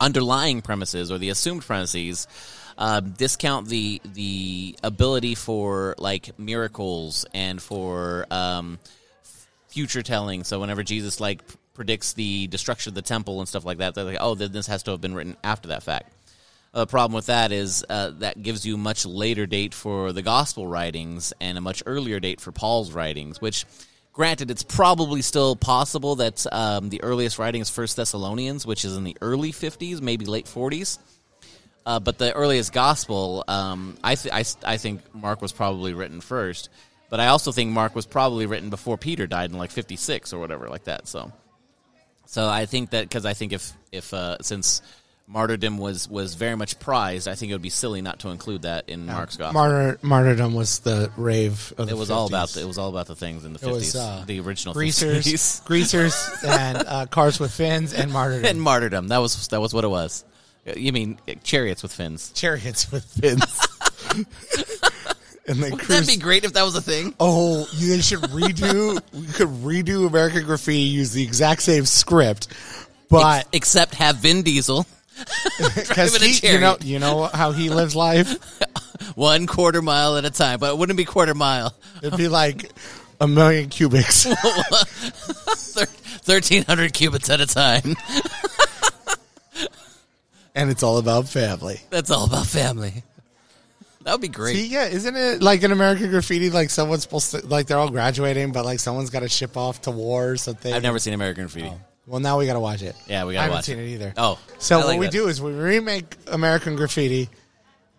[0.00, 2.26] underlying premises or the assumed premises
[2.78, 8.78] um, discount the the ability for like miracles and for um,
[9.68, 10.44] future telling.
[10.44, 11.40] So whenever Jesus like
[11.74, 14.66] predicts the destruction of the temple and stuff like that, they're like, oh, then this
[14.66, 16.12] has to have been written after that fact.
[16.72, 20.22] Uh, the problem with that is uh, that gives you much later date for the
[20.22, 23.40] gospel writings and a much earlier date for Paul's writings.
[23.40, 23.64] Which,
[24.12, 28.94] granted, it's probably still possible that um, the earliest writing is First Thessalonians, which is
[28.94, 30.98] in the early fifties, maybe late forties.
[31.86, 36.20] Uh, but the earliest gospel, um, I, th- I, I think Mark was probably written
[36.20, 36.68] first.
[37.08, 40.40] But I also think Mark was probably written before Peter died in like 56 or
[40.40, 41.06] whatever like that.
[41.06, 41.30] So,
[42.26, 44.82] so I think that because I think if if uh, since
[45.28, 48.62] martyrdom was was very much prized, I think it would be silly not to include
[48.62, 49.60] that in Mark's gospel.
[49.60, 52.88] Martyr, martyrdom was the rave of the it was all about the, it was all
[52.88, 55.64] about the things in the 50s, uh, the original greasers, 50s.
[55.66, 58.44] greasers, and uh, cars with fins and martyrdom.
[58.46, 59.08] and martyrdom.
[59.08, 60.24] That was that was what it was.
[60.74, 62.32] You mean uh, chariots with fins?
[62.32, 63.44] chariots with fins.
[65.46, 66.06] and they Wouldn't cruise.
[66.06, 67.14] that be great if that was a thing?
[67.20, 69.00] Oh, you guys should redo.
[69.12, 72.48] we could redo American Graffiti, use the exact same script,
[73.08, 74.86] but Ex- except have Vin Diesel
[75.76, 76.84] because he, you know, chariot.
[76.84, 78.36] you know how he lives life.
[79.14, 81.74] one quarter mile at a time, but it wouldn't be quarter mile.
[82.02, 82.70] It'd be like
[83.20, 84.26] a million cubics.
[86.24, 87.94] Thirteen hundred cubits at a time.
[90.56, 91.80] And it's all about family.
[91.90, 93.04] That's all about family.
[94.02, 94.56] That would be great.
[94.56, 96.48] See, yeah, isn't it like in American Graffiti?
[96.50, 99.82] Like someone's supposed to, like they're all graduating, but like someone's got to ship off
[99.82, 100.72] to war or something.
[100.72, 101.68] I've never seen American Graffiti.
[101.68, 101.80] Oh.
[102.06, 102.94] Well, now we got to watch it.
[103.08, 103.82] Yeah, we I gotta haven't watch seen it.
[103.82, 104.14] it either.
[104.16, 105.12] Oh, so I what we that.
[105.12, 107.28] do is we remake American Graffiti,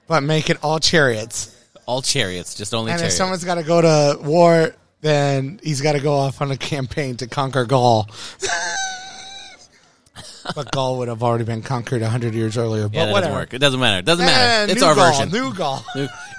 [0.07, 1.53] but make it all chariots.
[1.85, 5.93] All chariots, just only And if someone's got to go to war, then he's got
[5.93, 8.09] to go off on a campaign to conquer Gaul.
[10.55, 12.87] but Gaul would have already been conquered hundred years earlier.
[12.87, 13.21] But yeah, whatever.
[13.21, 13.53] doesn't work.
[13.53, 13.99] It doesn't matter.
[13.99, 14.71] It doesn't Eh, matter.
[14.71, 15.31] It's our Gaul, version.
[15.31, 15.83] New Gaul.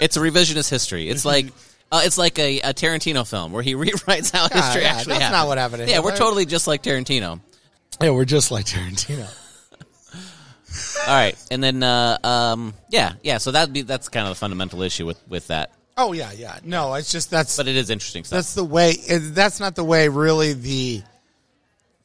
[0.00, 1.08] It's a revisionist history.
[1.08, 1.46] It's like
[1.90, 5.12] uh, it's like a, a Tarantino film where he rewrites how Yeah, history yeah, actually
[5.14, 5.32] that's happened.
[5.32, 7.40] not what happened Yeah, we're totally just like Tarantino.
[8.00, 9.26] Yeah, we're just like Tarantino.
[11.08, 13.38] All right, and then uh, um, yeah, yeah.
[13.38, 15.72] So that be that's kind of the fundamental issue with with that.
[15.96, 16.58] Oh yeah, yeah.
[16.62, 18.36] No, it's just that's But it is interesting stuff.
[18.36, 18.90] that's the way.
[18.90, 21.02] It, that's not the way really the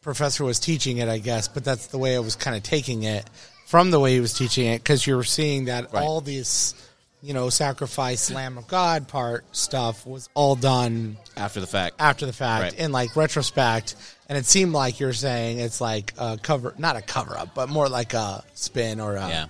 [0.03, 1.47] professor was teaching it, I guess.
[1.47, 3.27] But that's the way I was kind of taking it
[3.65, 6.03] from the way he was teaching it because you were seeing that Right.
[6.03, 6.75] all these,
[7.23, 11.95] you know, sacrifice, Lamb of God part stuff was all done after the fact.
[11.99, 12.73] after the fact Right.
[12.75, 13.95] in like retrospect
[14.29, 17.69] and it seemed like you're saying it's like a cover not a cover up but
[17.69, 19.45] more like a spin or a Yeah.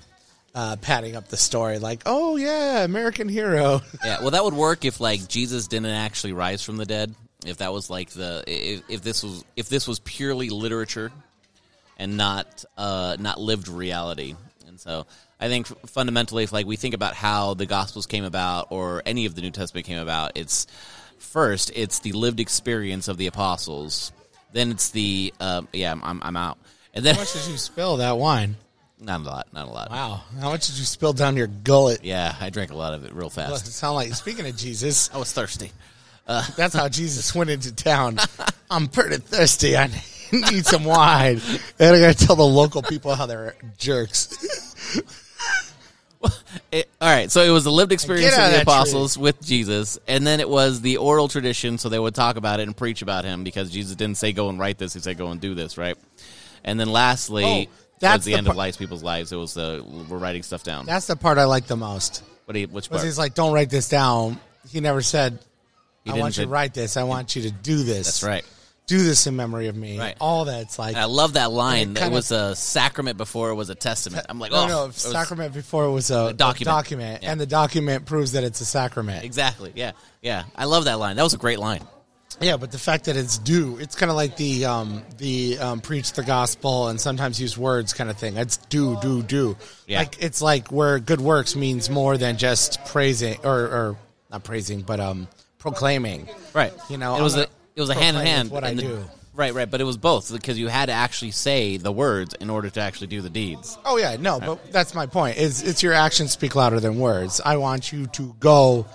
[0.56, 4.86] uh, padding up the story like oh yeah american hero Yeah, well, that would work
[4.86, 7.14] if like Jesus didn't actually rise from the dead.
[7.46, 11.12] If that was like the if, if this was if this was purely literature
[11.98, 14.36] and not uh, not lived reality.
[14.68, 15.06] And so
[15.40, 19.26] I think fundamentally, if like we think about how the Gospels came about or any
[19.26, 20.68] of the New Testament came about, it's
[21.18, 24.12] first it's the lived experience of the apostles.
[24.52, 26.58] Then it's the uh, yeah, I'm, I'm out.
[26.94, 28.56] And then how much did you spill that wine
[29.00, 29.92] not a lot, not a lot.
[29.92, 33.04] wow how much did you spill down your gullet Yeah, I drank a lot of
[33.04, 33.68] it real fast.
[33.68, 35.72] it sound like speaking of jesus I was thirsty.
[36.26, 38.18] Uh, that's how jesus went into town.
[38.72, 39.76] I'm pretty thirsty.
[39.78, 39.88] I
[40.32, 41.42] need some wine.
[41.80, 45.00] And i gotta tell the local people how they're jerks.
[46.72, 50.26] It, all right, so it was the lived experience of the apostles with Jesus, and
[50.26, 53.26] then it was the oral tradition, so they would talk about it and preach about
[53.26, 55.78] him because Jesus didn't say go and write this; he said go and do this,
[55.78, 55.98] right?
[56.64, 59.54] And then lastly, Oh, that's towards the, the end of lives, people's lives, it was
[59.54, 60.86] the we're writing stuff down.
[60.86, 62.24] that's the part i like the most.
[62.46, 63.04] What which part?
[63.04, 64.40] he's like don't write this down.
[64.70, 65.40] He never said
[66.06, 66.98] He I want you to write this.
[66.98, 68.06] I want you to do this.
[68.08, 68.46] That's right.
[68.86, 69.98] Do this in memory of me.
[69.98, 70.18] Right.
[70.20, 71.92] All that's like And I love that line.
[71.92, 74.26] it That kinda- was a sacrament before it was a testament.
[74.28, 74.84] I'm like, no, oh, no.
[74.84, 76.66] it was- Sacrament before it was a, a document.
[76.76, 77.32] document, Yeah.
[77.32, 79.24] and the document proves that it's a sacrament.
[79.24, 79.72] exactly.
[79.76, 80.44] Yeah, yeah.
[80.56, 81.16] I love that line.
[81.16, 81.82] That was a great line.
[82.42, 85.80] Yeah, but the fact that it's due, it's kind of like the um, the um,
[85.82, 88.36] preach the gospel and sometimes use words kind of thing.
[88.38, 89.56] It's do, do, do.
[89.88, 90.00] Yeah.
[90.00, 93.96] Like it's like where good works means more than just praising or, or
[94.32, 95.28] not praising, but um,
[95.64, 96.28] proclaiming.
[96.54, 96.74] Right.
[96.90, 98.52] You know, it was I'm a it was a hand in hand.
[98.52, 99.06] what I the- do.
[99.36, 99.72] Right, right.
[99.72, 102.82] But it was both because you had to actually say the words in order to
[102.82, 103.80] actually do the deeds.
[103.84, 105.38] Oh yeah, no, but that's my point.
[105.38, 107.42] Is it's your actions speak louder than words.
[107.44, 108.86] I want you to go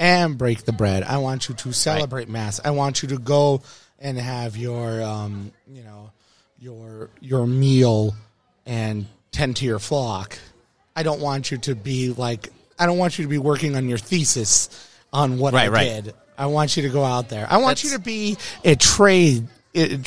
[0.00, 1.04] and break the bread.
[1.04, 2.60] I want you to celebrate mass.
[2.64, 3.62] I want you to go
[4.00, 6.10] and have your um, you know,
[6.58, 8.16] your your meal
[8.66, 10.36] and tend to your flock.
[10.96, 12.48] I don't want you to be like
[12.80, 16.04] I don't want you to be working on your thesis on what I Right, right.
[16.04, 16.14] did.
[16.36, 17.46] I want you to go out there.
[17.48, 19.46] I want That's- you to be a trade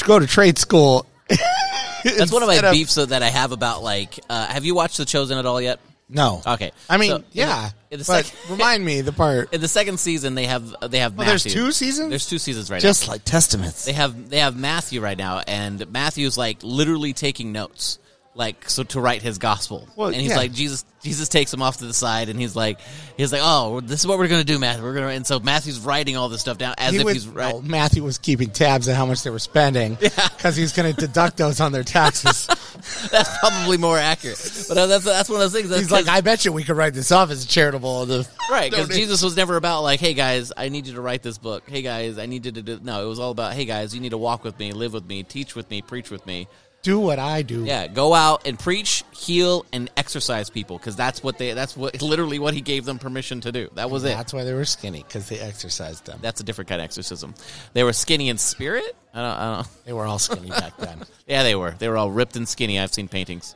[0.05, 1.05] go to trade school.
[2.03, 4.19] That's one of my beefs that I have about like.
[4.29, 5.79] Uh, have you watched The Chosen at all yet?
[6.09, 6.41] No.
[6.45, 6.71] Okay.
[6.89, 7.69] I mean, So, in the- yeah.
[7.91, 9.53] in the but remind me the part.
[9.53, 11.19] In the second season, they have they have.
[11.19, 12.09] Oh, there's two seasons?
[12.09, 13.05] There's two seasons right Just now.
[13.07, 13.83] Just like testaments.
[13.85, 17.99] They have they have Matthew right now, and Matthew's like literally taking notes,
[18.37, 19.87] like so to write his gospel.
[19.95, 20.37] Well, and he's yeah.
[20.37, 20.85] like Jesus.
[21.03, 22.79] Jesus takes him off to the side, and he's like,
[23.15, 24.83] he's like, oh, this is what we're gonna do, Matthew.
[24.83, 25.07] We're gonna.
[25.07, 27.53] And so Matthew's writing all this stuff down as He if would- he's right.
[27.53, 30.93] no, Matthew was keeping tabs on how much they were spending because he was going
[30.93, 32.47] to deduct those on their taxes.
[33.11, 34.65] That's probably more accurate.
[34.67, 35.69] But that's that's one of those things.
[35.69, 38.05] That's He's like I bet you we could write this off as charitable.
[38.05, 38.89] The Right, because.
[38.89, 41.81] Jesus was never about like, "Hey guys, I need you to write this book." Hey
[41.81, 42.79] guys, I need you to do.
[42.81, 45.05] No, it was all about, "Hey guys, you need to walk with me, live with
[45.05, 46.47] me, teach with me, preach with me."
[46.87, 47.65] Do what I do.
[47.65, 51.51] Yeah, go out and preach, heal, and exercise people because that's what they.
[51.53, 53.69] That's what literally what he gave them permission to do.
[53.75, 54.15] That was it.
[54.15, 56.19] That's why they were skinny because they exercised them.
[56.21, 57.35] That's a different kind of exorcism.
[57.73, 58.95] They were skinny in spirit.
[59.13, 59.37] I don't.
[59.37, 59.85] I don't.
[59.85, 61.03] They were all skinny back then.
[61.27, 61.71] Yeah, they were.
[61.71, 62.79] They were all ripped and skinny.
[62.79, 63.55] I've seen paintings.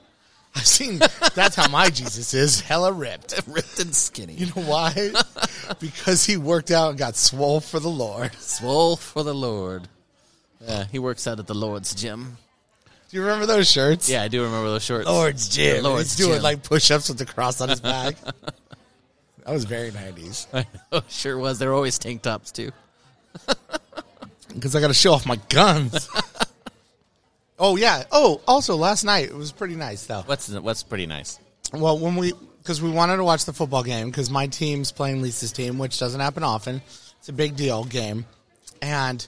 [0.53, 0.99] I've seen.
[1.33, 2.59] That's how my Jesus is.
[2.59, 3.39] Hella ripped.
[3.47, 4.33] ripped and skinny.
[4.33, 5.13] You know why?
[5.79, 8.33] because he worked out and got swole for the Lord.
[8.35, 9.87] Swole for the Lord.
[10.59, 12.37] Yeah, he works out at the Lord's gym.
[13.11, 14.09] Do you remember those shirts?
[14.09, 15.05] Yeah, I do remember those shorts.
[15.05, 15.83] Lord's gym.
[15.83, 18.15] The Lord's He's doing like push-ups with the cross on his back.
[18.23, 20.47] that was very nineties.
[20.53, 21.59] I know, sure was.
[21.59, 22.71] They're always tank tops too.
[24.53, 26.09] Because I got to show off my guns.
[27.57, 28.03] oh yeah.
[28.11, 30.23] Oh, also last night it was pretty nice though.
[30.25, 31.39] What's what's pretty nice.
[31.71, 35.21] Well, when we because we wanted to watch the football game because my team's playing
[35.21, 36.81] Lisa's team, which doesn't happen often.
[37.19, 38.25] It's a big deal game,
[38.81, 39.25] and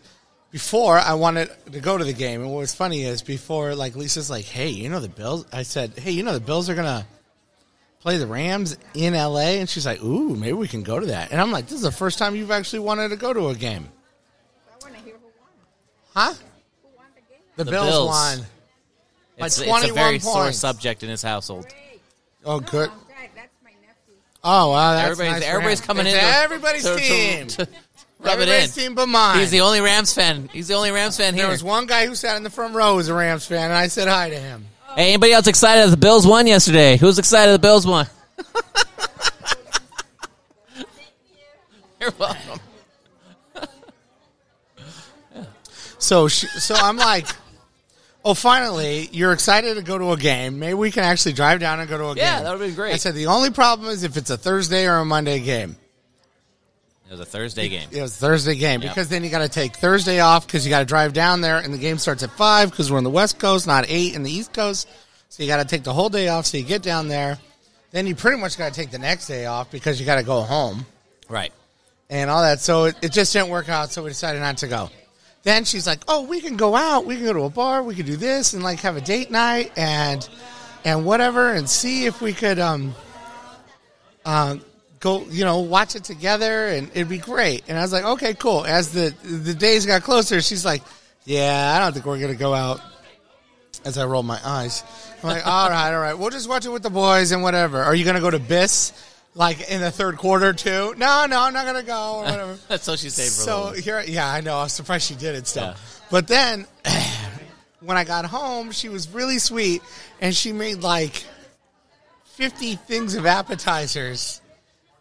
[0.54, 3.96] before I wanted to go to the game, and what was funny is before like
[3.96, 6.76] Lisa's like, "Hey, you know the Bills?" I said, "Hey, you know the Bills are
[6.76, 7.06] gonna
[8.02, 11.32] play the Rams in LA, and she's like, "Ooh, maybe we can go to that."
[11.32, 13.56] And I'm like, "This is the first time you've actually wanted to go to a
[13.56, 13.90] game,
[14.70, 15.50] I want to hear who won.
[16.14, 16.34] huh?"
[16.84, 17.06] Who won
[17.58, 18.08] the, The Bills, Bills.
[18.10, 18.38] won.
[19.40, 20.60] By It's, it's a 21 very sore points.
[20.60, 21.66] subject in his household.
[22.46, 22.92] Oh, good.
[24.46, 26.22] Oh, oh wow, that's everybody's nice everybody's coming It's in.
[26.22, 27.48] to- everybody's to- to- team.
[27.48, 27.68] to
[28.24, 28.70] rub it in.
[28.70, 29.40] Team but mine.
[29.40, 30.50] He's the only Rams fan.
[30.52, 31.44] He's the only Rams fan here.
[31.44, 33.66] there was one guy who sat in the front row who was a Rams fan,
[33.66, 34.66] and I said hi to him.
[34.96, 36.98] Hey, anybody else excited that the Bills won yesterday?
[36.98, 38.08] Who's excited the Bills won?
[42.00, 42.60] You're welcome.
[46.04, 47.28] So, she, so I'm like,
[48.26, 50.60] oh, finally, you're excited to go to a game.
[50.60, 52.26] Maybe we can actually drive down and go to a game.
[52.26, 52.94] Yeah, that would be great.
[52.94, 55.78] I said the only problem is if it's a Thursday or a Monday game.
[57.14, 57.90] It was a Thursday game.
[57.92, 58.88] It was a Thursday game Yeah.
[58.90, 61.60] because then you got to take Thursday off because you got to drive down there,
[61.60, 64.24] and the game starts at five because we're on the West Coast, not eight in
[64.24, 64.90] the East Coast.
[65.30, 66.48] So you got to take the whole day off.
[66.48, 67.38] So you get down there,
[67.92, 70.24] then you pretty much got to take the next day off because you got to
[70.24, 70.88] go home.
[71.30, 71.54] Right.
[72.10, 72.60] and all that.
[72.62, 73.92] So it, it just didn't work out.
[73.92, 74.90] So we decided not to go.
[75.44, 77.06] Then she's like, "Oh, we can go out.
[77.06, 77.84] We can go to a bar.
[77.84, 80.28] We could do this and like have a date night and
[80.84, 82.96] and whatever, and see if we could um
[84.26, 84.56] uh,
[85.04, 88.34] go, you know, watch it together, and it'd be great." And I was like, "Okay,
[88.34, 90.82] cool." As the the days got closer, she's like,
[91.26, 92.82] "Yeah, I don't think we're gonna go out."
[93.86, 94.82] As I roll my eyes,
[95.22, 97.84] I'm like, "All right, all right, we'll just watch it with the boys and whatever."
[97.84, 98.94] Are you gonna go to Biss?
[99.36, 100.94] Like in the third quarter too?
[100.96, 102.58] No, no, I'm not gonna go or whatever.
[102.68, 103.30] That's what she stayed for.
[103.30, 104.58] So here, yeah, I know.
[104.58, 105.64] I was surprised she did it still.
[105.64, 105.76] Yeah.
[106.12, 106.68] But then,
[107.82, 109.82] when I got home, she was really sweet,
[110.22, 111.26] and she made like
[112.26, 114.40] fifty things of appetizers,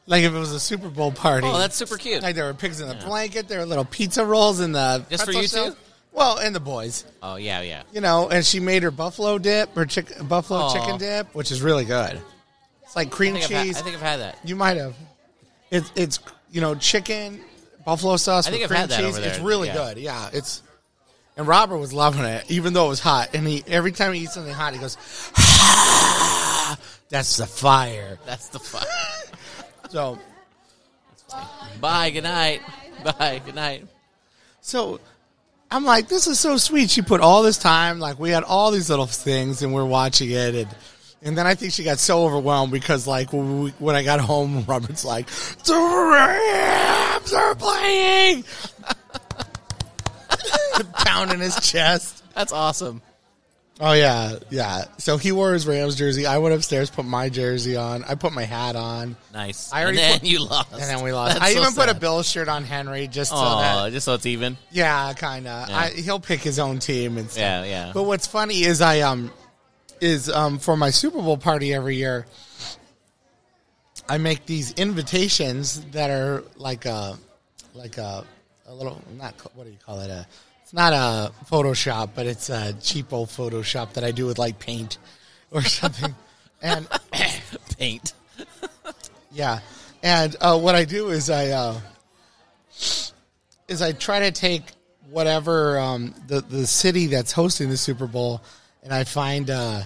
[0.07, 1.47] like if it was a Super Bowl party.
[1.47, 2.23] Oh, that's super cute.
[2.23, 5.25] like there were pigs in the blanket, there were little pizza rolls in the Just
[5.25, 5.49] for pretzel you two?
[5.75, 5.77] shells.
[6.15, 7.85] Well, and the boys, Oh yeah, yeah.
[7.93, 10.73] you know, and she made her buffalo dip her chick- buffalo Aw.
[10.75, 12.21] chicken dip, which is really good.
[12.83, 13.79] It's like I cream think, I've had, cheese.
[13.79, 14.39] I think I've had that.
[14.45, 14.95] You might have.
[15.71, 16.19] It's it's
[16.51, 17.41] you know chicken,
[17.87, 19.17] buffalo sauce I with I've cream had that cheese.
[19.17, 19.75] over It's really yeah.
[19.75, 19.99] good.
[19.99, 20.61] Yeah, it's.
[21.35, 23.31] And Robert was loving it, even though it was hot.
[23.35, 24.99] And he every time he eats something hot, he goes,
[25.39, 26.77] ah,
[27.09, 28.85] "That's the fire." That's the fun.
[29.93, 30.19] So
[31.79, 32.11] Bye.
[32.11, 32.63] Good night.
[33.05, 33.43] Bye.
[33.45, 33.87] Good night.
[34.63, 35.01] so.
[35.71, 36.91] I'm like, this is so sweet.
[36.91, 40.31] She put all this time, like we had all these little things, and we're watching
[40.31, 40.69] it, and
[41.23, 44.21] and then I think she got so overwhelmed because, like, when, we, when I got
[44.21, 45.29] home, Robert's like,
[45.65, 48.45] the Rams are playing,
[50.93, 52.23] pounding his chest.
[52.35, 53.01] That's awesome.
[53.85, 54.85] Oh yeah, yeah.
[54.99, 56.25] So he wore his Rams jersey.
[56.25, 58.05] I went upstairs, put my jersey on.
[58.05, 59.73] I put my hat on, Nice.
[59.73, 60.73] I and already then put- you lost.
[60.73, 61.33] and then we lost.
[61.35, 62.01] That's I so even put a sad.
[62.01, 64.57] Bills shirt on Henry just so Oh, that just so it's even.
[64.71, 65.69] yeah, kind of.
[65.69, 65.89] Yeah.
[65.89, 67.41] He'll pick his own team and stuff.
[67.41, 67.91] Yeah, yeah.
[67.93, 69.33] But what's funny is I um
[70.01, 72.27] is um for my Super Bowl party every year.
[74.09, 77.19] I make these invitations that are like a
[77.75, 78.25] like a
[78.67, 80.25] a little not what do you call it a
[80.73, 84.99] it's not a Photoshop but it's a cheapo Photoshop that I do with like paint
[85.51, 86.15] or something.
[86.65, 86.87] And
[87.77, 88.13] Paint.
[89.33, 89.59] yeah.
[90.01, 91.81] And uh, what I do is I uh,
[93.69, 94.63] is I try to take
[95.11, 98.43] whatever um, the the city that's hosting the Super Bowl,
[98.85, 99.83] and I find uh,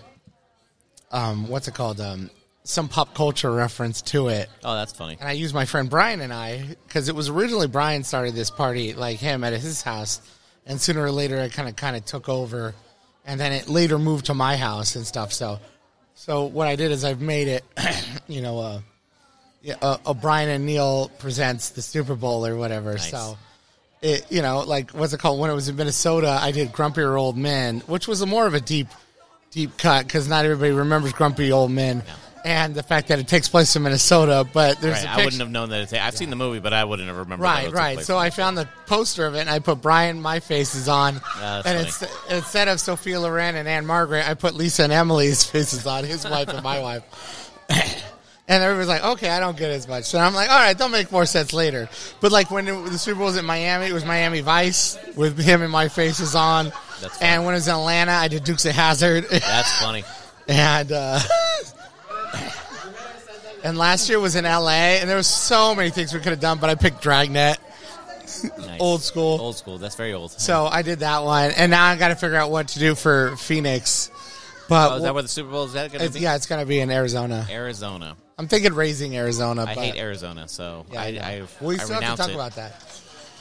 [1.11, 1.99] um, what's it called?
[1.99, 2.29] Um,
[2.64, 5.16] some pop culture reference to it, Oh, that's funny.
[5.18, 8.51] and I use my friend Brian and I because it was originally Brian started this
[8.51, 10.20] party like him at his house,
[10.66, 12.74] and sooner or later I kind of kind of took over,
[13.24, 15.33] and then it later moved to my house and stuff.
[15.33, 15.61] So,
[16.14, 17.64] so what I did is I've made it,
[18.29, 18.81] you know, uh,
[19.62, 22.92] yeah, uh, O'Brien and Neil presents the Super Bowl or whatever.
[22.92, 23.11] Nice.
[23.11, 23.38] So.
[24.02, 25.40] It, you know, like what's it called?
[25.40, 28.52] When it was in Minnesota, I did "Grumpier Old Men," which was a more of
[28.52, 28.88] a deep,
[29.50, 32.02] deep cut because not everybody remembers "Grumpy Old Men,"
[32.47, 34.47] and the fact that it takes place in Minnesota.
[34.51, 35.19] But there's Right.
[35.19, 35.81] I wouldn't have known that.
[35.83, 37.43] It's, I've seen the movie, but I wouldn't have remembered.
[37.43, 38.01] Right, it right.
[38.01, 41.57] So I found the poster of it, and I put Brian, my faces on, Yeah,
[41.57, 41.79] and funny.
[41.81, 46.25] it's, instead of Sophia Loren and Ann-Margret, I put Lisa and Emily's faces on, his
[46.25, 47.53] wife and my wife.
[48.49, 50.05] And everybody's like, okay, I don't get as much.
[50.05, 51.89] So I'm like, all right, they'll make more sense later.
[52.21, 55.37] But like when it, the Super Bowl was in Miami, it was Miami Vice with
[55.37, 56.67] him and my faces on.
[57.01, 57.29] That's funny.
[57.33, 59.25] and when it was in Atlanta, I did Dukes of Hazzard.
[59.25, 60.05] That's funny.
[60.49, 61.19] and uh,
[63.64, 66.40] and last year was in LA, and there was so many things we could have
[66.40, 67.58] done, but I picked Dragnet.
[68.58, 68.81] Nice.
[68.81, 69.40] Old school.
[69.40, 69.79] Old school.
[69.79, 70.33] That's very old.
[70.33, 72.94] So I did that one, and now I got to figure out what to do
[72.94, 74.10] for Phoenix.
[74.68, 76.20] But Oh, is that where the Super Bowl is that going to it's, be?
[76.20, 77.46] yeah, it's going to be in Arizona.
[77.48, 78.16] Arizona.
[78.37, 79.64] I'm thinking raising Arizona.
[79.66, 81.20] I hate Arizona, so Yeah, I, know.
[81.22, 82.35] I, we I still have to talk it.
[82.35, 82.74] about that.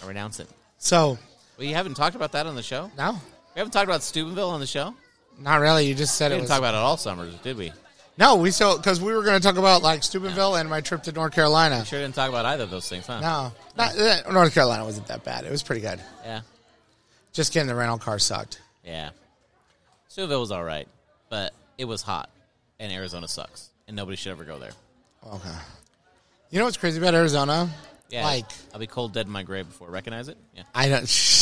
[0.04, 0.48] I renounce it.
[0.78, 1.18] So
[1.58, 2.92] Well, haven't talked about that on the show.
[2.98, 3.14] no,
[3.56, 4.94] We haven't talked about Steubenville on the show.
[5.40, 5.88] not really.
[5.88, 6.50] You just said We it didn't was.
[6.52, 7.74] talk about it all summers, did we?
[8.18, 11.04] No, we still because we were going to talk about like Steubenville and my trip
[11.04, 11.84] to North Carolina.
[11.86, 13.20] Sure didn't talk about either of those things, huh?
[13.20, 15.44] No, not, uh, North Carolina wasn't that bad.
[15.44, 16.00] It was pretty good.
[16.24, 16.42] Yeah.
[17.34, 17.68] Just kidding.
[17.68, 18.62] The rental car sucked.
[18.86, 19.10] Yeah.
[20.08, 20.88] Steubenville was all right,
[21.30, 22.30] but it was hot,
[22.80, 24.72] and Arizona sucks, and nobody should ever go there.
[25.28, 25.50] Okay.
[26.52, 27.70] You know what's crazy about Arizona?
[28.10, 28.24] Yeah.
[28.24, 30.38] Like I'll be cold dead in my grave before I recognize it.
[30.56, 30.64] Yeah.
[30.74, 31.10] I don't.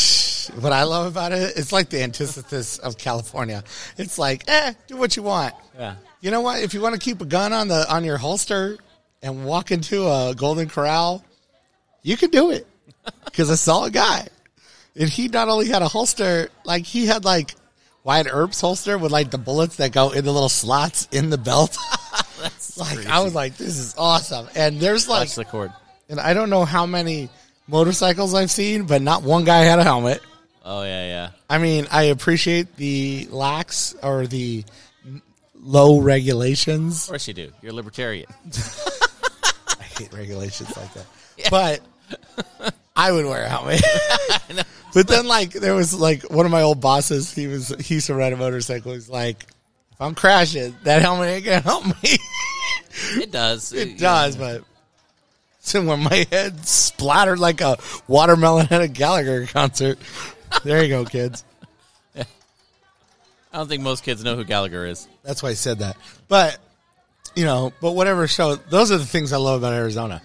[0.49, 3.63] What I love about it, it's like the antithesis of California.
[3.97, 5.53] It's like, eh, do what you want.
[5.77, 5.95] Yeah.
[6.21, 6.61] You know what?
[6.61, 8.77] If you want to keep a gun on the on your holster
[9.21, 11.23] and walk into a Golden Corral,
[12.01, 12.67] you can do it.
[13.25, 14.27] Because I saw a guy,
[14.95, 17.55] and he not only had a holster, like he had like
[18.03, 21.37] Wyatt Earp's holster with like the bullets that go in the little slots in the
[21.37, 21.75] belt.
[22.77, 24.47] Like I was like, this is awesome.
[24.55, 25.71] And there's like, the cord.
[26.09, 27.29] and I don't know how many
[27.67, 30.21] motorcycles I've seen, but not one guy had a helmet.
[30.63, 31.29] Oh yeah, yeah.
[31.49, 34.63] I mean, I appreciate the lax or the
[35.59, 37.03] low regulations.
[37.03, 37.51] Of course you do.
[37.61, 38.27] You're a libertarian.
[39.79, 41.05] I hate regulations like that.
[41.49, 41.81] But
[42.95, 43.81] I would wear a helmet.
[44.93, 47.33] but then, like, there was like one of my old bosses.
[47.33, 48.93] He was he used to ride a motorcycle.
[48.93, 49.43] He's like,
[49.91, 51.93] if I'm crashing, that helmet ain't gonna help me.
[53.15, 53.73] It does.
[53.73, 54.63] it does, but.
[55.61, 59.97] So when my head splattered like a watermelon at a Gallagher concert,
[60.63, 61.43] there you go, kids.
[62.15, 65.07] I don't think most kids know who Gallagher is.
[65.23, 65.95] That's why I said that.
[66.27, 66.57] But
[67.35, 70.21] you know, but whatever show, those are the things I love about Arizona.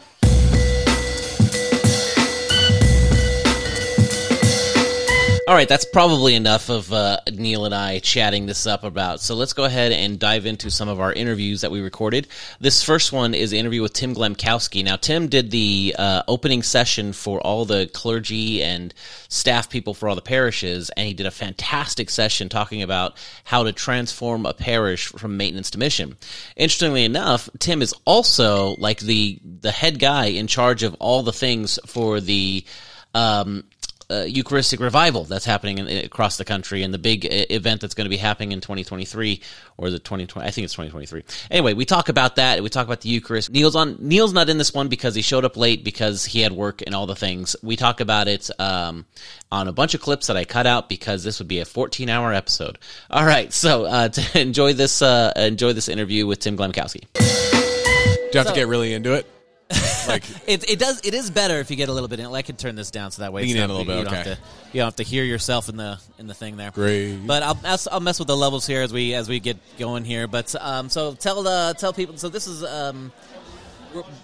[5.49, 9.23] All right, that's probably enough of uh, Neil and I chatting this up about.
[9.23, 12.27] So let's go ahead and dive into some of our interviews that we recorded.
[12.61, 14.85] This first one is an interview with Tim Glemkowski.
[14.85, 18.93] Now, Tim did the uh, opening session for all the clergy and
[19.31, 23.63] staff people for all the parishes, and he did a fantastic session talking about how
[23.63, 26.19] to transform a parish from maintenance to mission.
[26.57, 31.33] Interestingly enough, Tim is also like the the head guy in charge of all the
[31.33, 32.67] things for the.
[33.15, 33.65] Um,
[34.11, 37.95] uh, Eucharistic revival that's happening in, across the country, and the big uh, event that's
[37.95, 39.41] going to be happening in 2023
[39.77, 40.47] or the 2020.
[40.47, 41.25] I think it's 2023.
[41.51, 42.63] Anyway, we talk about that.
[42.63, 43.51] We talk about the Eucharist.
[43.51, 43.97] Neil's on.
[44.01, 46.95] Neil's not in this one because he showed up late because he had work and
[46.95, 47.55] all the things.
[47.63, 49.05] We talk about it um,
[49.53, 52.09] on a bunch of clips that I cut out because this would be a 14
[52.09, 52.79] hour episode.
[53.11, 57.05] All right, so uh, to enjoy this, uh, enjoy this interview with Tim Glemkowski.
[57.13, 59.38] Do you have to get really into it?
[60.09, 61.03] Like, It, it does.
[61.05, 62.27] It is better if you get a little bit in.
[62.27, 63.99] I can turn this down so that way Lean it's in not- a little bit,
[63.99, 64.31] You don't, okay.
[64.31, 66.71] have to, you don't have to hear yourself in the in the thing there.
[66.71, 67.17] Great.
[67.27, 70.05] But I'll I'll, I'll mess with the levels here as we as we get going
[70.07, 70.27] here.
[70.27, 72.17] But um, so tell uh, tell people.
[72.17, 73.13] So this is um,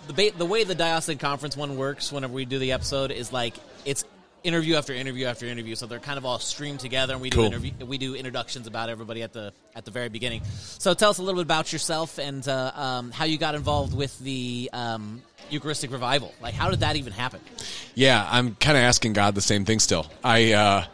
[0.06, 2.10] the ba- the way the diocesan conference one works.
[2.10, 4.04] Whenever we do the episode, is like it's
[4.44, 5.74] interview after interview after interview.
[5.74, 7.46] So they're kind of all streamed together, and we do Cool.
[7.46, 10.42] interview, we do introductions about everybody at the at the very beginning.
[10.44, 13.96] So tell us a little bit about yourself and uh, um, how you got involved
[13.96, 16.32] with the um, Eucharistic revival.
[16.40, 17.40] Like, how did that even happen?
[17.94, 20.06] yeah, I'm kind of asking God the same thing still.
[20.22, 20.84] I uh,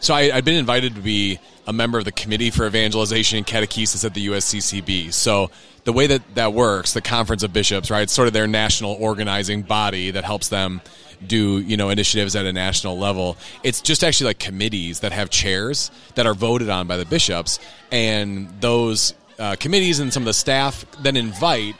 [0.00, 3.46] so I, I'd been invited to be a member of the committee for evangelization and
[3.46, 5.12] catechesis at the USCCB.
[5.12, 5.50] So
[5.84, 8.02] the way that that works, the Conference of Bishops, right?
[8.02, 10.80] It's sort of their national organizing body that helps them
[11.26, 13.36] do you know initiatives at a national level.
[13.62, 17.58] It's just actually like committees that have chairs that are voted on by the bishops,
[17.90, 21.74] and those uh, committees and some of the staff then invite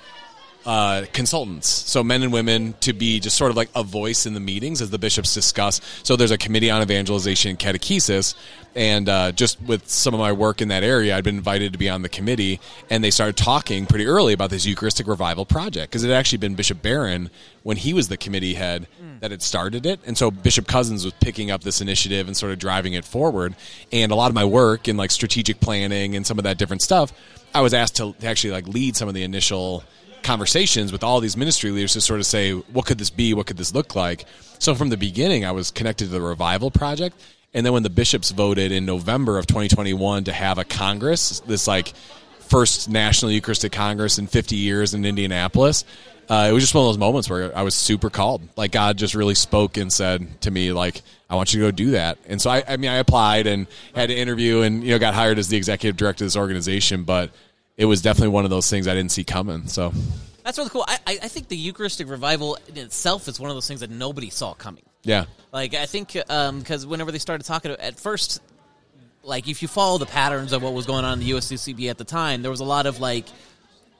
[0.66, 4.34] uh, consultants, so men and women, to be just sort of like a voice in
[4.34, 5.80] the meetings as the bishops discuss.
[6.02, 8.34] So there's a committee on evangelization and catechesis,
[8.74, 11.78] and uh, just with some of my work in that area, I'd been invited to
[11.78, 15.90] be on the committee, and they started talking pretty early about this Eucharistic revival project
[15.90, 17.30] because it had actually been Bishop Barron
[17.62, 18.86] when he was the committee head
[19.20, 22.52] that had started it, and so Bishop Cozzens was picking up this initiative and sort
[22.52, 23.54] of driving it forward.
[23.92, 26.82] And a lot of my work in like strategic planning and some of that different
[26.82, 27.12] stuff,
[27.54, 29.84] I was asked to actually like lead some of the initial
[30.22, 33.34] conversations with all these ministry leaders to sort of say, what could this be?
[33.34, 34.24] What could this look like?
[34.58, 37.20] So from the beginning, I was connected to the Revival Project.
[37.52, 41.66] And then when the bishops voted in November of 2021 to have a Congress, this
[41.66, 41.92] like
[42.40, 45.84] first National Eucharistic Congress in 50 years in Indianapolis,
[46.28, 48.42] uh, it was just one of those moments where I was super called.
[48.56, 51.70] Like God just really spoke and said to me, like, I want you to go
[51.72, 52.18] do that.
[52.28, 55.14] And so I, I mean, I applied and had to interview and, you know, got
[55.14, 57.02] hired as the executive director of this organization.
[57.02, 57.30] But
[57.76, 59.66] it was definitely one of those things I didn't see coming.
[59.66, 59.92] So
[60.44, 60.84] That's really cool.
[60.86, 64.30] I I think the Eucharistic revival in itself is one of those things that nobody
[64.30, 64.84] saw coming.
[65.02, 68.40] Yeah, Like I think because whenever they started talking at first,
[69.22, 71.98] like if you follow the patterns of what was going on in the USCCB at
[71.98, 73.26] the time, there was a lot of like.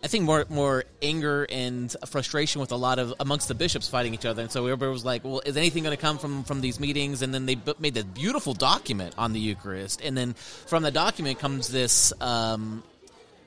[0.02, 4.14] I think more more anger and frustration with a lot of amongst the bishops fighting
[4.14, 6.62] each other, and so everybody was like, "Well, is anything going to come from from
[6.62, 10.32] these meetings?" And then they bu- made this beautiful document on the Eucharist, and then
[10.32, 12.82] from the document comes this um,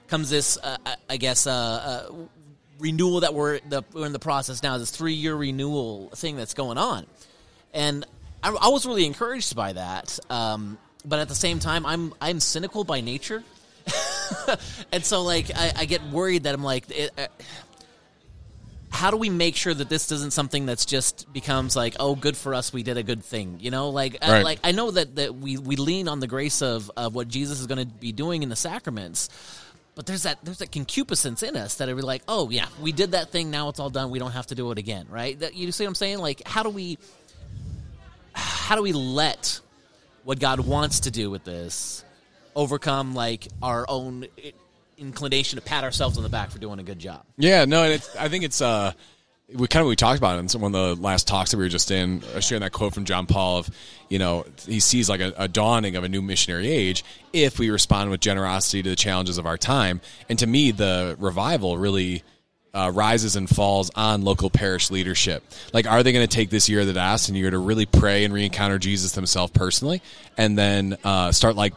[0.07, 2.13] comes this, uh, I- I guess, uh, uh,
[2.77, 4.77] renewal that we're, the, we're in the process now.
[4.77, 7.07] This three year renewal thing that's going on,
[7.73, 8.05] and
[8.41, 10.19] I, I was really encouraged by that.
[10.29, 13.43] Um, but at the same time, I'm I'm cynical by nature,
[14.91, 16.89] and so like I, I get worried that I'm like.
[16.89, 17.27] It, uh,
[18.89, 22.37] how do we make sure that this isn't something that's just becomes like oh good
[22.37, 25.15] for us we did a good thing you know like I, like I know that
[25.15, 28.11] that we we lean on the grace of of what Jesus is going to be
[28.11, 29.29] doing in the sacraments
[29.95, 33.11] but there's that there's that concupiscence in us that are like oh yeah we did
[33.11, 35.55] that thing now it's all done we don't have to do it again right that,
[35.55, 36.99] you see what I'm saying like how do we
[38.63, 39.59] how do we let
[40.23, 42.03] what God wants to do with this
[42.55, 44.25] overcome like our own
[44.97, 48.09] inclination to pat ourselves on the back for doing a good job Yeah, no, and
[48.17, 48.93] I think it's uh,
[49.53, 51.57] we kind of we talked about it in some one of the last talks that
[51.57, 53.69] we were just in, uh, sharing that quote from John Paul of,
[54.07, 57.03] you know, he sees like a, a dawning of a new missionary age
[57.33, 59.99] if we respond with generosity to the challenges of our time.
[60.29, 62.23] And to me, the revival really.
[62.75, 65.43] Uh, rises and falls on local parish leadership.
[65.73, 67.85] Like, are they going to take this year of the DAS and year to really
[67.85, 70.01] pray and re-encounter Jesus themselves personally,
[70.37, 71.73] and then uh, start like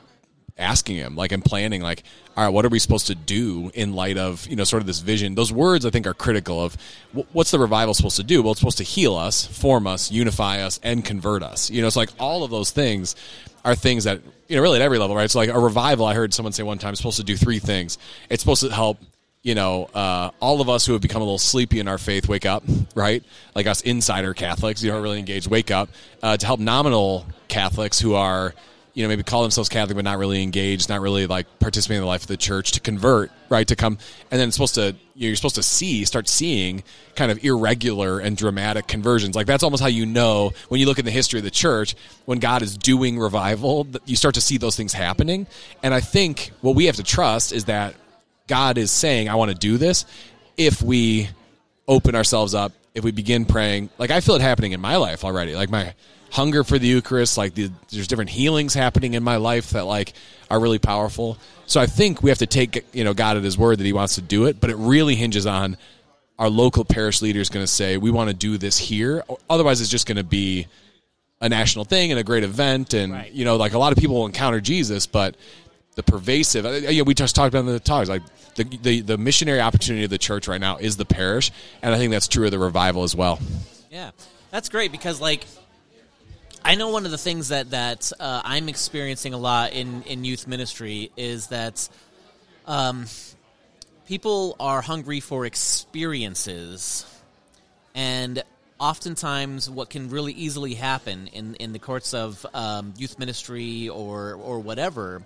[0.58, 2.02] asking him like and planning like
[2.36, 4.86] all right what are we supposed to do in light of you know sort of
[4.86, 5.34] this vision?
[5.34, 6.76] Those words i think are critical of
[7.14, 8.42] wh- what's the revival supposed to do?
[8.42, 11.70] Well it's supposed to heal us form us unify us and convert us.
[11.70, 13.16] You know it's like all of those things
[13.64, 15.30] are things that you know really at every level right?
[15.30, 17.58] So like a revival i heard someone say one time is supposed to do three
[17.58, 17.98] things.
[18.30, 18.98] It's supposed to help
[19.46, 22.28] you know, uh, all of us who have become a little sleepy in our faith
[22.28, 22.64] wake up,
[22.96, 23.22] right?
[23.54, 25.88] Like us insider Catholics, you aren't really engaged, wake up.
[26.20, 28.54] Uh, to help nominal Catholics who are,
[28.94, 32.02] you know, maybe call themselves Catholic but not really engaged, not really like participating in
[32.02, 33.68] the life of the church, to convert, right?
[33.68, 33.98] To come,
[34.32, 36.82] and then it's supposed to, you're supposed to see, start seeing
[37.14, 39.36] kind of irregular and dramatic conversions.
[39.36, 41.94] Like that's almost how you know when you look in the history of the church,
[42.24, 45.46] when God is doing revival, you start to see those things happening.
[45.84, 47.94] And I think what we have to trust is that
[48.46, 50.04] God is saying, I want to do this
[50.56, 51.28] if we
[51.88, 53.90] open ourselves up, if we begin praying.
[53.98, 55.54] Like, I feel it happening in my life already.
[55.54, 55.94] Like, my
[56.30, 60.12] hunger for the Eucharist, like, the, there's different healings happening in my life that, like,
[60.50, 61.38] are really powerful.
[61.66, 63.92] So I think we have to take, you know, God at his word that he
[63.92, 65.76] wants to do it, but it really hinges on
[66.38, 69.24] our local parish leader is going to say, we want to do this here.
[69.48, 70.66] Otherwise, it's just going to be
[71.40, 72.94] a national thing and a great event.
[72.94, 73.32] And, Right.
[73.32, 75.34] you know, like a lot of people will encounter Jesus, but
[75.96, 78.22] the pervasive, uh, yeah, we just talked about in the talks, like
[78.54, 81.50] the, the, the missionary opportunity of the church right now is the parish.
[81.82, 83.40] And I think that's true of the revival as well.
[83.90, 84.10] Yeah,
[84.50, 85.46] that's great because like
[86.62, 90.24] I know one of the things that that uh, I'm experiencing a lot in in
[90.24, 91.88] youth ministry is that
[92.66, 93.06] um,
[94.06, 97.06] people are hungry for experiences,
[97.94, 98.42] and
[98.78, 104.34] oftentimes what can really easily happen in in the courts of um, youth ministry or
[104.34, 105.22] or whatever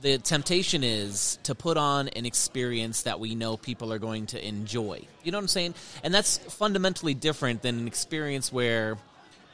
[0.00, 4.46] the temptation is to put on an experience that we know people are going to
[4.46, 5.02] enjoy.
[5.24, 5.74] You know what I'm saying?
[6.04, 8.96] And that's fundamentally different than an experience where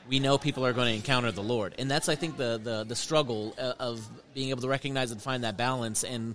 [0.08, 1.74] we know people are going to encounter the Lord.
[1.78, 5.22] And that's, I think, the the, the struggle uh, of being able to recognize and
[5.22, 6.04] find that balance.
[6.04, 6.34] And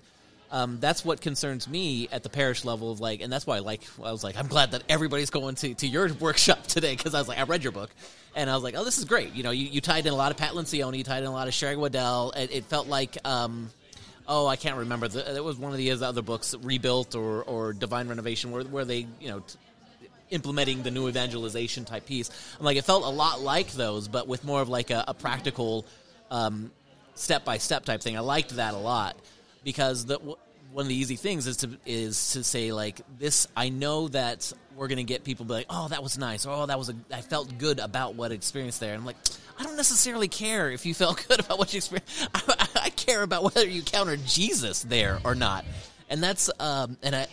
[0.51, 2.91] um, that's what concerns me at the parish level.
[2.91, 3.83] Of like, and that's why I like.
[4.03, 7.19] I was like, I'm glad that everybody's going to, to your workshop today because I
[7.19, 7.91] was like, I read your book,
[8.35, 9.35] and I was like, oh, this is great.
[9.35, 11.31] You know, you, you tied in a lot of Pat Lencioni, you tied in a
[11.31, 12.31] lot of Sherry Weddell.
[12.35, 13.17] It, it felt like.
[13.23, 13.69] Um,
[14.29, 15.09] oh, I can't remember.
[15.09, 18.85] The, it was one of the other books, Rebuilt or, or Divine Renovation, where, where
[18.85, 19.57] they, you know, t-
[20.29, 22.29] implementing the new evangelization type piece.
[22.57, 25.13] I'm like, it felt a lot like those, but with more of like a, a
[25.13, 25.85] practical,
[27.15, 28.15] step by step type thing.
[28.15, 29.17] I liked that a lot
[29.63, 30.37] because the w-
[30.71, 33.47] one of the easy things is to is to say like this.
[33.55, 36.65] I know that we're gonna get people be like, oh, that was nice, or oh,
[36.65, 36.95] that was a.
[37.13, 38.93] I felt good about what I experienced there.
[38.93, 39.17] And I'm like,
[39.59, 42.29] I don't necessarily care if you felt good about what you experienced.
[42.33, 45.65] I, I care about whether you encountered Jesus there or not.
[46.09, 47.27] And that's um and I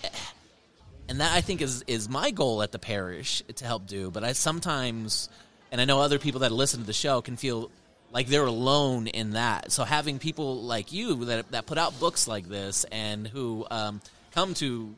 [1.08, 4.10] and that I think is is my goal at the parish to help do.
[4.10, 5.28] But I sometimes,
[5.70, 7.70] and I know other people that listen to the show can feel
[8.10, 9.70] like they're alone in that.
[9.70, 14.00] So having people like you that that put out books like this and who um,
[14.32, 14.94] come to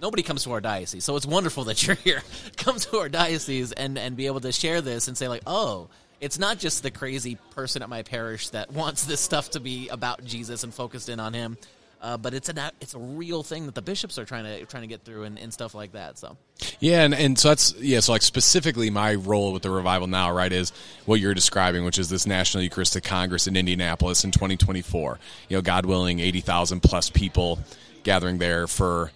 [0.00, 2.22] nobody comes to our diocese, so it's wonderful that you're here.
[2.56, 5.88] come to our diocese and and be able to share this and say like, oh.
[6.18, 9.88] It's not just the crazy person at my parish that wants this stuff to be
[9.88, 11.58] about Jesus and focused in on him,
[12.00, 14.82] uh, but it's a it's a real thing that the bishops are trying to trying
[14.82, 16.18] to get through and, and stuff like that.
[16.18, 16.36] So
[16.78, 18.00] Yeah, and, and so that's yeah.
[18.00, 20.72] So like specifically, my role with the revival now, right, is
[21.06, 25.18] what you're describing, which is this National Eucharistic Congress in Indianapolis in 2024.
[25.48, 27.58] You know, God willing, 80,000 plus people
[28.02, 29.10] gathering there for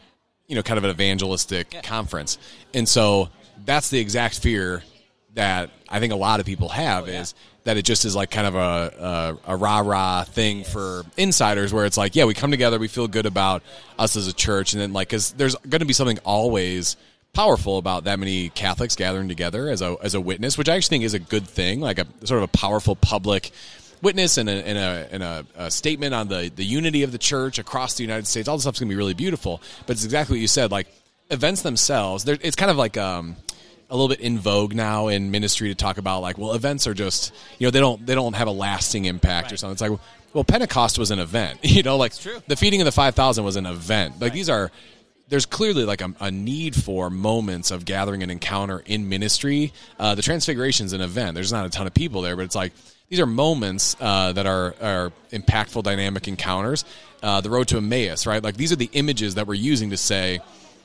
[0.51, 2.37] you know kind of an evangelistic conference,
[2.75, 3.31] and so
[3.65, 4.83] that's the exact fear
[5.35, 7.35] that I think a lot of people have oh, is
[7.65, 11.73] that it just is like kind of a a, a rah rah thing for insiders,
[11.73, 13.63] where it's like, yeah, we come together, we feel good about
[13.99, 16.97] us as a church, and then like, because there's going to be something always
[17.33, 20.97] powerful about that many Catholics gathering together as a as a witness, which I actually
[20.97, 23.53] think is a good thing, like a sort of a powerful public
[24.03, 27.19] witness and a, and a, and a, a statement on the, the unity of the
[27.19, 28.49] church across the United States.
[28.49, 29.61] All this stuff's gonna be really beautiful.
[29.87, 30.71] But it's exactly what you said.
[30.71, 30.89] Like
[31.31, 33.37] events themselves, it's kind of like um,
[33.89, 36.95] a little bit in vogue now in ministry to talk about like, well, events are
[36.95, 39.73] just you know they don't they don't have a lasting impact or something.
[39.73, 40.01] It's like
[40.33, 41.61] well, Pentecost was an event.
[41.71, 44.21] You know, like the feeding of the five thousand was an event.
[44.21, 44.71] Like these are
[45.29, 49.73] there's clearly like a, a need for moments of gathering and encounter in ministry.
[49.99, 51.35] Uh, the Transfiguration is an event.
[51.37, 52.73] There's not a ton of people there, but it's like
[53.11, 56.85] these are moments uh, that are are impactful, dynamic encounters.
[57.23, 58.43] Uh, the road to Emmaus, right?
[58.43, 60.41] Like these are the images that we're using to say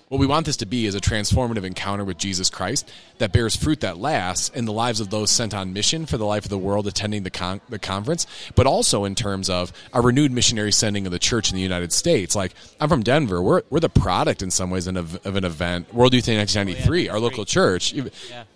[0.09, 3.55] what we want this to be is a transformative encounter with Jesus Christ that bears
[3.55, 6.49] fruit that lasts in the lives of those sent on mission for the life of
[6.49, 10.71] the world attending the, con- the conference, but also in terms of a renewed missionary
[10.71, 12.35] sending of the church in the United States.
[12.35, 13.41] Like, I'm from Denver.
[13.41, 15.91] We're, we're the product in some ways of, of an event.
[15.91, 17.95] World Youth Day 1993, our local church,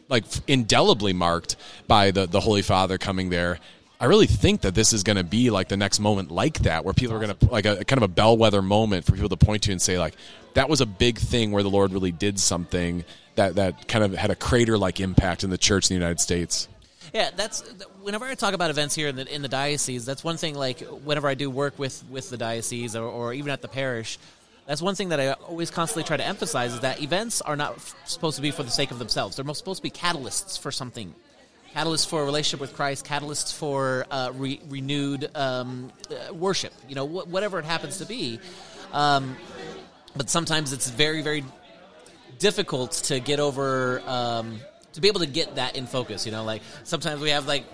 [0.07, 1.55] like indelibly marked
[1.87, 3.59] by the, the Holy Father coming there.
[4.01, 6.85] I really think that this is going to be like the next moment like that,
[6.85, 9.35] where people are going to like a kind of a bellwether moment for people to
[9.35, 10.15] point to and say like
[10.53, 13.03] that was a big thing where the Lord really did something
[13.35, 16.19] that that kind of had a crater like impact in the church in the United
[16.19, 16.67] States.
[17.13, 17.61] Yeah, that's
[18.01, 20.05] whenever I talk about events here in the in the diocese.
[20.05, 20.55] That's one thing.
[20.55, 24.19] Like whenever I do work with with the diocese or, or even at the parish,
[24.67, 27.77] that's one thing that I always constantly try to emphasize is that events are not
[27.77, 29.35] f- supposed to be for the sake of themselves.
[29.35, 31.15] They're supposed to be catalysts for something.
[31.73, 36.73] Catalysts for a relationship with Christ, catalysts for uh, re- renewed um, uh, worship.
[36.87, 38.39] You know, wh- whatever it happens to be.
[38.91, 39.37] Um,
[40.15, 41.43] but sometimes it's very, very
[42.39, 44.59] difficult to get over um,
[44.93, 47.65] to be able to get that in focus you know like sometimes we have like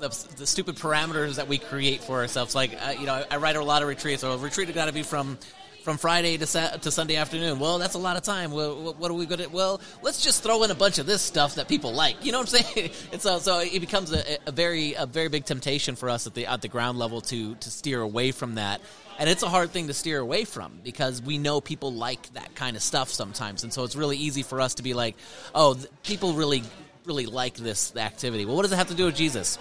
[0.00, 3.36] the, the stupid parameters that we create for ourselves like uh, you know I, I
[3.36, 5.38] write a lot of retreats so a retreat got to be from
[5.84, 7.58] from Friday to, sa- to Sunday afternoon.
[7.58, 8.52] Well, that's a lot of time.
[8.52, 9.50] Well, what are we going to?
[9.50, 12.24] Well, let's just throw in a bunch of this stuff that people like.
[12.24, 12.90] You know what I'm saying?
[13.12, 16.32] and so, so it becomes a, a very, a very big temptation for us at
[16.32, 18.80] the at the ground level to to steer away from that.
[19.18, 22.54] And it's a hard thing to steer away from because we know people like that
[22.54, 23.62] kind of stuff sometimes.
[23.62, 25.14] And so it's really easy for us to be like,
[25.54, 26.64] oh, th- people really,
[27.04, 28.44] really like this activity.
[28.44, 29.58] Well, what does it have to do with Jesus?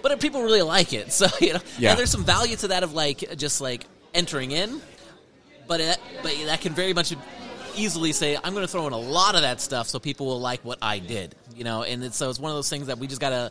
[0.00, 1.12] But if people really like it.
[1.12, 1.90] So, you know, Yeah.
[1.90, 4.80] and there's some value to that of like just like entering in.
[5.66, 7.12] But it, but that can very much
[7.76, 10.40] easily say, I'm going to throw in a lot of that stuff so people will
[10.40, 11.34] like what I did.
[11.54, 13.50] You know, and it's, so it's one of those things that we just got to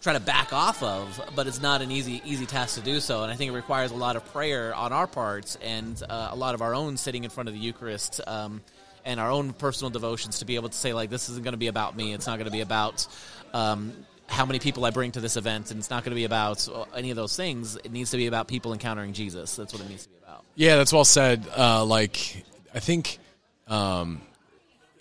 [0.00, 3.22] try to back off of, but it's not an easy easy task to do so.
[3.22, 6.36] And I think it requires a lot of prayer on our parts and uh, a
[6.36, 8.62] lot of our own sitting in front of the Eucharist um,
[9.04, 11.58] and our own personal devotions to be able to say like, this isn't going to
[11.58, 12.12] be about me.
[12.14, 13.06] It's not going to be about.
[13.52, 13.92] Um,
[14.30, 16.68] how many people I bring to this event, and it's not going to be about
[16.68, 17.74] uh, any of those things.
[17.74, 19.56] It needs to be about people encountering Jesus.
[19.56, 20.44] That's what it needs to be about.
[20.54, 21.44] Yeah, that's well said.
[21.56, 23.18] Uh, like, I think
[23.66, 24.20] um,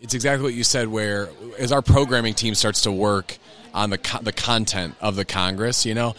[0.02, 0.88] it's exactly what you said.
[0.88, 3.38] Where as our programming team starts to work
[3.74, 6.16] on the co- the content of the Congress, you know,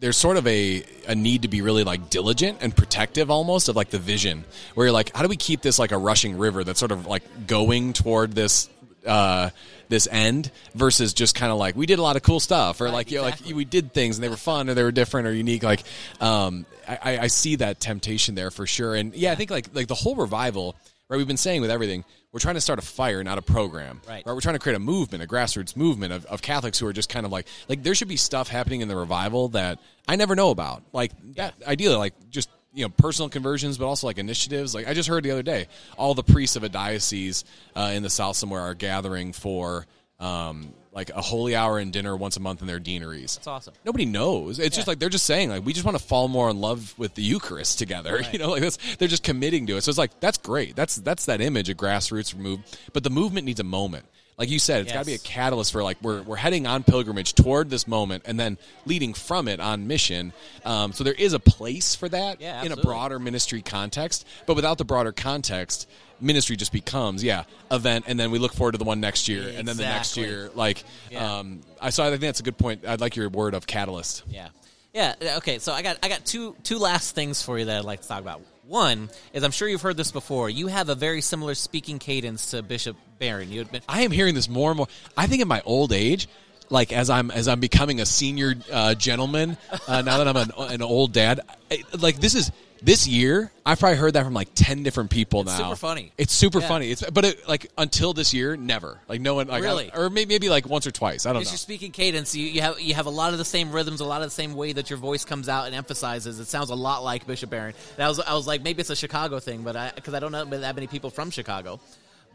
[0.00, 3.76] there's sort of a a need to be really like diligent and protective, almost of
[3.76, 4.44] like the vision.
[4.74, 7.06] Where you're like, how do we keep this like a rushing river that's sort of
[7.06, 8.68] like going toward this.
[9.06, 9.48] Uh,
[9.88, 12.90] this end versus just kind of like we did a lot of cool stuff or
[12.90, 15.26] like you know like we did things and they were fun or they were different
[15.26, 15.82] or unique like
[16.20, 19.68] um I, I- I see that temptation there for sure and yeah I think like
[19.72, 20.76] like the whole revival
[21.08, 24.00] right we've been saying with everything we're trying to start a fire not a program.
[24.06, 24.24] Right.
[24.26, 27.08] we're trying to create a movement a grassroots movement of, of Catholics who are just
[27.08, 30.34] kind of like like there should be stuff happening in the revival that I never
[30.34, 30.82] know about.
[30.92, 34.74] Like that ideally like just you know personal conversions but also like initiatives.
[34.74, 38.02] Like i just heard the other day all the priests of a diocese uh, in
[38.02, 39.86] the south somewhere are gathering for
[40.20, 43.36] um, like a holy hour and dinner once a month in their deaneries.
[43.36, 43.74] That's awesome.
[43.84, 44.58] nobody knows.
[44.58, 46.92] It's just like they're just saying like we just want to fall more in love
[46.98, 48.50] with the eucharist together you know?
[48.50, 49.82] Like that's they're just committing to it.
[49.82, 50.74] So it's like that's great.
[50.74, 52.60] That's that's that image of grassroots move
[52.92, 54.06] but the movement needs a moment.
[54.38, 56.84] Like you said, it's got to be a catalyst for like we're we're heading on
[56.84, 60.32] pilgrimage toward this moment, and then leading from it on mission.
[60.64, 64.54] Um, so there is a place for that Yeah, in a broader ministry context, but
[64.54, 65.88] without the broader context,
[66.20, 69.52] ministry just becomes yeah event, and then we look forward to the one next year,
[69.56, 70.50] and then the next year.
[70.54, 71.38] Like, Yeah.
[71.38, 72.84] um, I so I think that's a good point.
[72.86, 74.24] I'd like your word of catalyst.
[74.30, 74.48] Yeah,
[74.92, 75.14] yeah.
[75.38, 78.02] Okay, so I got I got two two last things for you that I'd like
[78.02, 78.40] to talk about.
[78.66, 80.50] One is I'm sure you've heard this before.
[80.50, 83.50] You have a very similar speaking cadence to Bishop Barron.
[83.50, 84.88] You admit I am hearing this more and more.
[85.16, 86.28] I think in my old age,
[86.68, 89.56] like as I'm as I'm becoming a senior uh, gentleman,
[89.86, 91.40] uh, now that I'm an, an old dad,
[91.70, 92.50] I, like this is
[92.80, 95.50] This year, I've probably heard that from like ten different people now.
[95.52, 96.12] It's super funny.
[96.16, 96.68] It's super Yeah.
[96.68, 96.90] funny.
[96.90, 98.98] It's but it, like until this year, never.
[99.08, 99.90] Like no one like Really?
[99.94, 101.26] or maybe, maybe like once or twice.
[101.26, 101.48] I don't know.
[101.50, 102.34] your speaking cadence.
[102.34, 104.32] You, you have you have a lot of the same rhythms, a lot of the
[104.34, 106.38] same way that your voice comes out and emphasizes.
[106.38, 107.74] It sounds a lot like Bishop Barron.
[107.96, 110.20] And I was I was like maybe it's a Chicago thing, but I because I
[110.20, 111.80] don't know that many people from Chicago.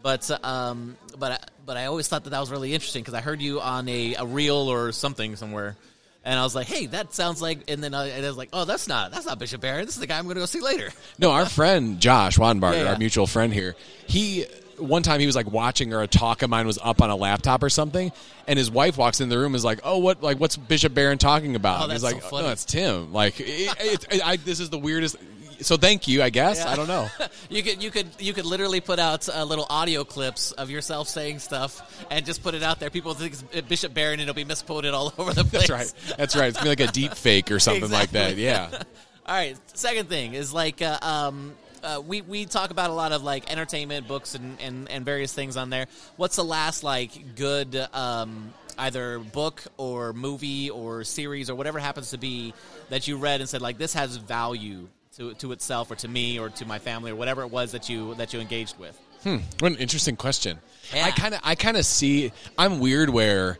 [0.01, 3.21] But um, but I, but I always thought that that was really interesting because I
[3.21, 5.77] heard you on a, a reel or something somewhere,
[6.25, 7.69] and I was like, hey, that sounds like.
[7.69, 9.85] And then I, and I was like, oh, that's not that's not Bishop Barron.
[9.85, 10.89] This is the guy I'm going to go see later.
[11.19, 12.89] No, our friend Josh Wanbarger, Yeah, yeah.
[12.93, 13.75] our mutual friend here,
[14.07, 14.45] he
[14.79, 17.15] one time he was like watching or a talk of mine was up on a
[17.15, 18.11] laptop or something,
[18.47, 20.93] and his wife walks in the room and is like, "Oh, what like what's Bishop
[20.95, 22.47] Barron talking about?" Oh, And he's like, so funny.
[22.47, 23.45] "No, it's Tim." Like, it,
[23.79, 25.17] it, it- I, this is the weirdest.
[25.61, 26.59] So thank you, I guess.
[26.59, 26.71] Yeah.
[26.71, 27.09] I don't know.
[27.49, 31.07] You could you could you could literally put out uh, little audio clips of yourself
[31.07, 32.89] saying stuff and just put it out there.
[32.89, 35.67] People think it's Bishop Barron and it'll be misquoted all over the place.
[35.67, 36.17] That's right.
[36.17, 36.47] That's right.
[36.47, 38.37] It's gonna be like a deep fake or something like that.
[38.37, 38.69] Yeah.
[39.25, 39.55] All right.
[39.77, 43.51] Second thing is like uh, um, uh, we we talk about a lot of like
[43.51, 45.87] entertainment books and, and, and various things on there.
[46.17, 51.81] What's the last like good um, either book or movie or series or whatever it
[51.81, 52.53] happens to be
[52.89, 54.87] that you read and said like this has value
[55.17, 57.89] to, to itself or to me or to my family or whatever it was that
[57.89, 58.99] you that you engaged with.
[59.23, 60.59] Hmm, what an interesting question.
[60.93, 61.05] Yeah.
[61.05, 63.57] I kind of I kind of see I'm weird where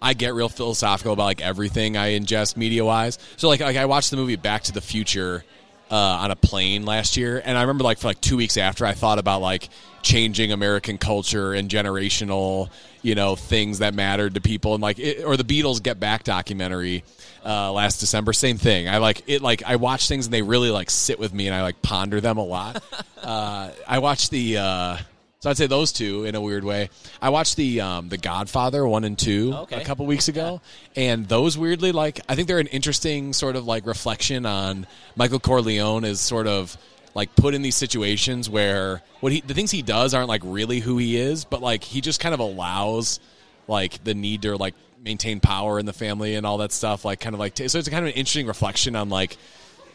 [0.00, 3.18] I get real philosophical about like everything I ingest media wise.
[3.36, 5.44] So like like I watched the movie Back to the Future
[5.90, 8.86] uh, on a plane last year, and I remember like for like two weeks after
[8.86, 9.68] I thought about like
[10.02, 12.70] changing American culture and generational
[13.02, 16.24] you know things that mattered to people, and like it, or the Beatles Get Back
[16.24, 17.04] documentary
[17.44, 18.32] uh, last December.
[18.32, 18.88] Same thing.
[18.88, 19.42] I like it.
[19.42, 22.20] Like I watch things and they really like sit with me, and I like ponder
[22.20, 22.82] them a lot.
[23.22, 25.04] uh, I watched the.
[25.44, 26.88] So I'd say those two in a weird way.
[27.20, 29.76] I watched the um, the Godfather one and two Okay.
[29.76, 30.62] a couple weeks ago,
[30.96, 34.86] and those weirdly like I think they're an interesting sort of like reflection on
[35.16, 36.74] Michael Corleone is sort of
[37.14, 40.80] like put in these situations where what he the things he does aren't like really
[40.80, 43.20] who he is, but like he just kind of allows
[43.68, 44.72] like the need to like
[45.04, 47.04] maintain power in the family and all that stuff.
[47.04, 49.36] Like kind of like t- so it's kind of an interesting reflection on like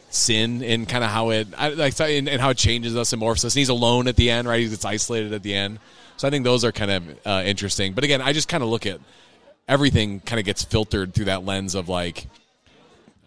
[0.10, 3.46] sin and kind of how it like and, and how it changes us and morphs
[3.46, 3.54] us.
[3.56, 4.60] And he's alone at the end, right?
[4.60, 5.80] He gets isolated at the end.
[6.18, 7.94] So I think those are kind of uh, interesting.
[7.94, 9.00] But again, I just kind of look at
[9.68, 12.28] everything kind of gets filtered through that lens of like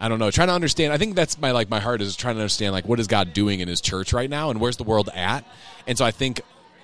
[0.02, 0.92] I don't know, trying to understand.
[0.92, 3.32] I think that's my like my heart is trying to understand like what is God
[3.32, 5.46] doing in His church right now, and where's the world at.
[5.86, 6.40] And so I think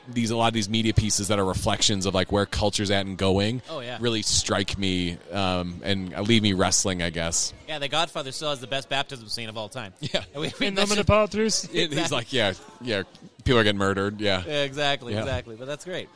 [0.09, 3.07] these a lot of these media pieces that are reflections of like where culture's at
[3.07, 3.61] and going.
[3.69, 3.99] Oh, yeah.
[4.01, 7.03] really strike me um, and leave me wrestling.
[7.03, 7.53] I guess.
[7.69, 9.93] Yeah, The Godfather still has the best baptism scene of all time.
[10.01, 10.25] Yeah.
[10.33, 11.69] And we, we In nome mentioned- Patris.
[11.73, 13.03] It- He's like, yeah, yeah.
[13.45, 14.21] People are getting murdered.
[14.21, 14.43] Yeah.
[14.47, 15.21] Yeah, exactly, Yeah.
[15.21, 15.57] exactly.
[15.57, 16.09] But that's great.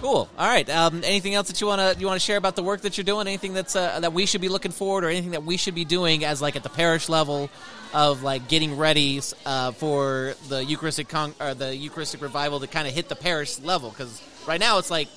[0.00, 0.28] Cool.
[0.38, 0.68] All right.
[0.70, 2.96] Um, anything else that you want to you want to share about the work that
[2.96, 3.26] you're doing?
[3.26, 5.84] Anything that's uh, that we should be looking forward, or anything that we should be
[5.84, 7.50] doing as like at the parish level
[7.92, 12.88] of like getting ready uh, for the Eucharistic con- or the Eucharistic revival to kind
[12.88, 13.90] of hit the parish level?
[13.90, 15.08] Because right now it's like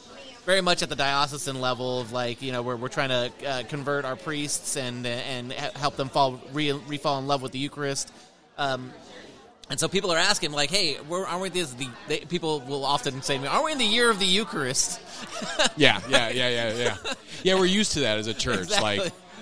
[0.46, 3.64] very much at the diocesan level of like you know where we're trying to uh,
[3.70, 7.60] convert our priests and and help them fall re, re fall in love with the
[7.60, 8.12] Eucharist.
[8.58, 8.92] Um,
[9.70, 12.86] and so people are asking, like, "Hey, we're, aren't we this?" The they, people will
[12.86, 15.00] often say to me, "Aren't we in the year of the Eucharist?"
[15.78, 17.14] Yeah, yeah, yeah, yeah, yeah.
[17.44, 18.60] Yeah, we're used to that as a church.
[18.64, 19.00] Exactly.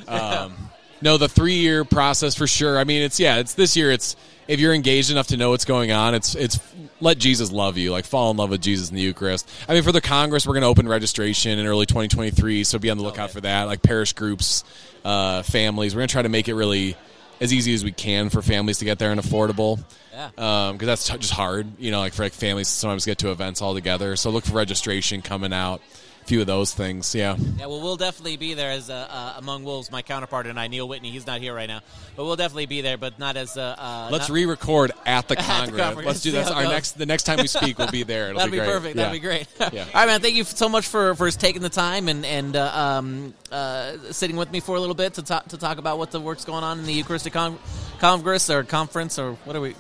[0.08, 0.56] Like, um,
[1.02, 2.78] no, the three-year process for sure.
[2.80, 3.92] I mean, it's yeah, it's this year.
[3.92, 4.16] It's
[4.48, 6.60] if you're engaged enough to know what's going on, it's it's
[7.02, 9.50] let Jesus love you, like fall in love with Jesus in the Eucharist.
[9.68, 12.90] I mean, for the Congress, we're going to open registration in early 2023, so be
[12.90, 13.34] on the lookout Okay.
[13.34, 13.64] for that.
[13.64, 14.64] Like parish groups,
[15.04, 16.96] uh, families, we're going to try to make it really
[17.42, 19.84] as easy as we can for families to get there and affordable.
[20.14, 20.30] Yeah.
[20.38, 21.68] Um, because that's t- just hard.
[21.80, 24.16] You know, like for like families to sometimes get to events all together.
[24.16, 25.82] So look for registration coming out.
[26.26, 27.14] Few of those things.
[27.16, 27.36] Yeah.
[27.58, 29.92] Yeah, well, we'll definitely be there as uh, uh, among wolves.
[29.92, 31.82] My counterpart and I, Neil Whitney, he's not here right now,
[32.16, 32.98] but we'll definitely be there.
[32.98, 36.06] But not as uh, uh, Let's not- re-record at the the Congress.
[36.06, 36.50] Let's do that.
[36.52, 36.72] Our goes.
[36.72, 38.30] next, the next time we speak, we'll be there.
[38.30, 38.72] It'll That'd be, be, great.
[38.74, 38.96] perfect.
[38.96, 39.04] Yeah.
[39.04, 39.48] That'd be great.
[39.74, 39.84] Yeah.
[39.88, 40.22] All right, man.
[40.22, 44.38] Thank you so much for for taking the time and and uh, um, uh, sitting
[44.38, 46.64] with me for a little bit to talk to talk about what the work's going
[46.64, 47.60] on in the Eucharistic con-
[48.00, 49.76] Congress or conference or what are we?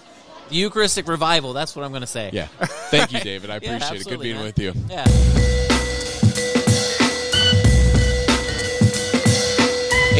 [0.49, 1.53] Eucharistic revival.
[1.53, 2.29] That's what I'm going to say.
[2.33, 2.47] Yeah.
[2.89, 3.49] Thank you, David.
[3.51, 4.09] I Yeah, appreciate it.
[4.09, 4.43] Good being man.
[4.45, 4.73] with you.
[4.89, 5.67] Yeah.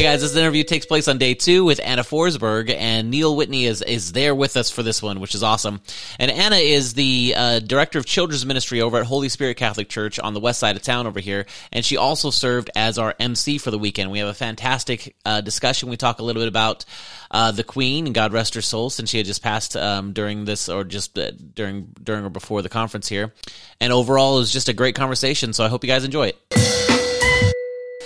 [0.02, 3.66] Hey guys, this interview takes place on day two with Anna Forsberg, and Neil Whitney
[3.66, 5.80] is is there with us for this one, which is awesome.
[6.18, 10.18] And Anna is the uh, director of children's ministry over at Holy Spirit Catholic Church
[10.18, 13.58] on the west side of town over here, and she also served as our MC
[13.58, 14.10] for the weekend.
[14.10, 15.88] We have a fantastic uh, discussion.
[15.88, 16.84] We talk a little bit about
[17.30, 20.46] uh, the Queen and God rest her soul, since she had just passed um, during
[20.46, 23.32] this or just uh, during during or before the conference here.
[23.80, 25.52] And overall, it was just a great conversation.
[25.52, 26.81] So I hope you guys enjoy it.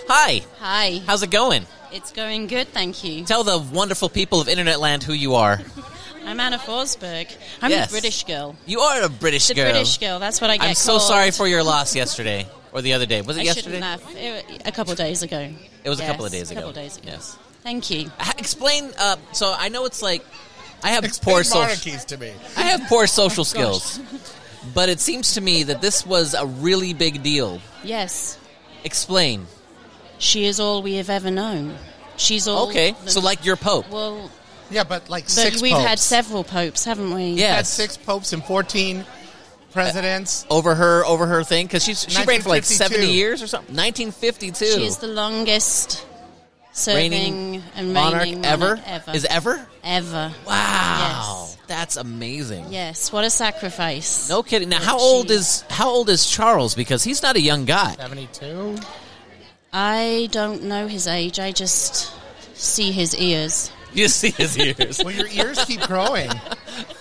[0.09, 1.65] Hi, Hi, how's it going?
[1.93, 3.25] it's going good, thank you.
[3.25, 5.61] Tell the wonderful people of Internet Land who you are.
[6.27, 7.35] I'm Anna Forsberg.
[7.63, 7.89] I'm Yes.
[7.89, 8.57] the British girl.
[8.67, 9.55] You are a British girl.
[9.57, 9.73] The girl.
[9.73, 10.19] British girl.
[10.19, 11.03] That's what I get I'm so called.
[11.03, 13.23] sorry for your loss yesterday or the other day.
[13.23, 13.81] Was it I yesterday?
[13.81, 14.17] shouldn't.
[14.17, 15.49] It- a couple of days ago.
[15.85, 16.59] It was a couple of days ago.
[16.59, 17.09] A couple of days ago.
[17.13, 17.37] Yes.
[17.63, 18.11] Thank you.
[18.39, 18.91] Explain.
[18.99, 20.25] Uh, so I know it's like
[20.83, 21.61] I have Explain poor social.
[21.63, 22.33] monarchies to me.
[22.57, 24.01] I have poor social skills,
[24.75, 27.61] but it seems to me that this was a really big deal.
[27.85, 28.39] Yes.
[28.85, 29.47] Explain.
[30.19, 31.77] She is all we have ever known.
[32.17, 32.69] She's all.
[32.69, 33.91] Okay, the- so like your pope.
[33.91, 34.31] Well,
[34.71, 35.87] Yeah, but like but six we've popes.
[35.87, 37.25] had several popes, haven't we?
[37.33, 37.57] Yeah.
[37.57, 39.05] had six popes and 14
[39.73, 40.45] presidents.
[40.51, 43.47] Uh, over her over her thing because she's she reigned for like seventy years or
[43.47, 43.75] something.
[43.77, 44.64] Nineteen fifty two.
[44.67, 46.05] She is the longest
[46.73, 48.77] serving reigning and monarch reigning ever.
[48.77, 49.11] monarch ever.
[49.12, 49.67] Is ever?
[49.85, 50.33] ever.
[50.47, 51.57] Wow, Yes.
[51.67, 52.67] that's amazing.
[52.71, 53.12] Yes.
[53.12, 54.29] What a sacrifice.
[54.31, 54.69] No kidding.
[54.71, 56.75] Now, That how old is how old is Charles?
[56.75, 57.95] Because he's not a young guy.
[57.97, 58.77] 72?
[59.79, 61.39] I don't know his age.
[61.39, 62.11] I just
[62.55, 63.70] see his ears.
[63.93, 65.03] You see his ears.
[65.05, 66.31] Well, your ears keep growing.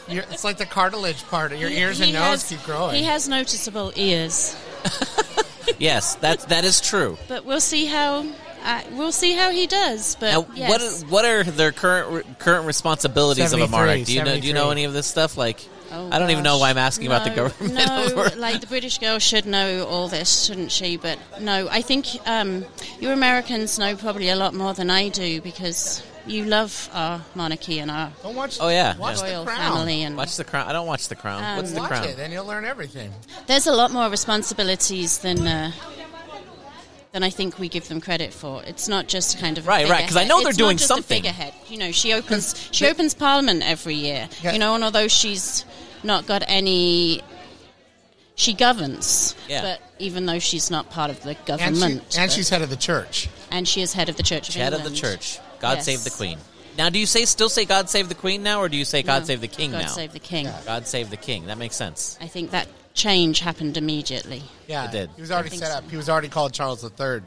[0.10, 2.96] Your- it's like the cartilage part of your ears and He nose has- keep growing.
[2.96, 4.56] He has noticeable ears,
[5.80, 7.18] yes, that that is true.
[7.28, 8.26] but we'll see how.
[8.64, 10.16] Uh, we'll see how he does.
[10.20, 10.70] But Now, yes.
[10.72, 14.06] what is, what are their current current responsibilities of a monarch?
[14.06, 15.38] Do you know do you know any of this stuff?
[15.38, 15.60] Like,
[15.92, 17.74] Oh, I don't even know why I'm asking about the government.
[17.74, 20.98] No, like the British girl should know all this, shouldn't she?
[20.98, 22.66] But no, I think um,
[23.00, 27.78] you Americans know probably a lot more than I do because you love our monarchy
[27.80, 28.58] and our Don't watch.
[28.60, 28.98] Oh, yeah.
[28.98, 29.28] watch Yeah.
[29.28, 29.74] the royal crown.
[29.74, 30.02] family.
[30.04, 30.68] And Watch the crown.
[30.68, 31.44] I don't watch the crown.
[31.44, 32.04] Um, What's the Watch crown?
[32.06, 33.12] it, then you'll learn everything.
[33.46, 35.46] there's a lot more responsibilities than.
[35.46, 35.72] Uh,
[37.16, 38.62] than I think we give them credit for.
[38.64, 40.90] It's not just kind of a Right, Because I know they're It's doing not just
[40.90, 41.22] something.
[41.26, 41.94] A figurehead, you know.
[41.94, 44.52] She opens she opens Parliament every year, Yeah.
[44.52, 45.64] you know, and although she's
[46.04, 47.22] not got any,
[48.36, 49.34] she governs.
[49.48, 49.62] Yeah.
[49.62, 52.62] But even though she's not part of the And, she, government, and but- she's head
[52.62, 53.30] of the church.
[53.50, 55.40] and she is head of the Church of Head of the church.
[55.62, 55.86] God Yes.
[55.86, 56.38] save the queen.
[56.78, 59.04] Now, do you say still say God save the queen now, or do you say
[59.04, 59.88] God No, save the king God now?
[59.88, 60.50] God save the king.
[60.66, 61.46] God save the king.
[61.46, 62.18] That makes sense.
[62.20, 64.42] I think that change happened immediately.
[64.68, 65.10] Yeah, It did.
[65.16, 65.78] He was already I think set so.
[65.78, 65.90] up.
[65.92, 67.22] He was already called Charles III.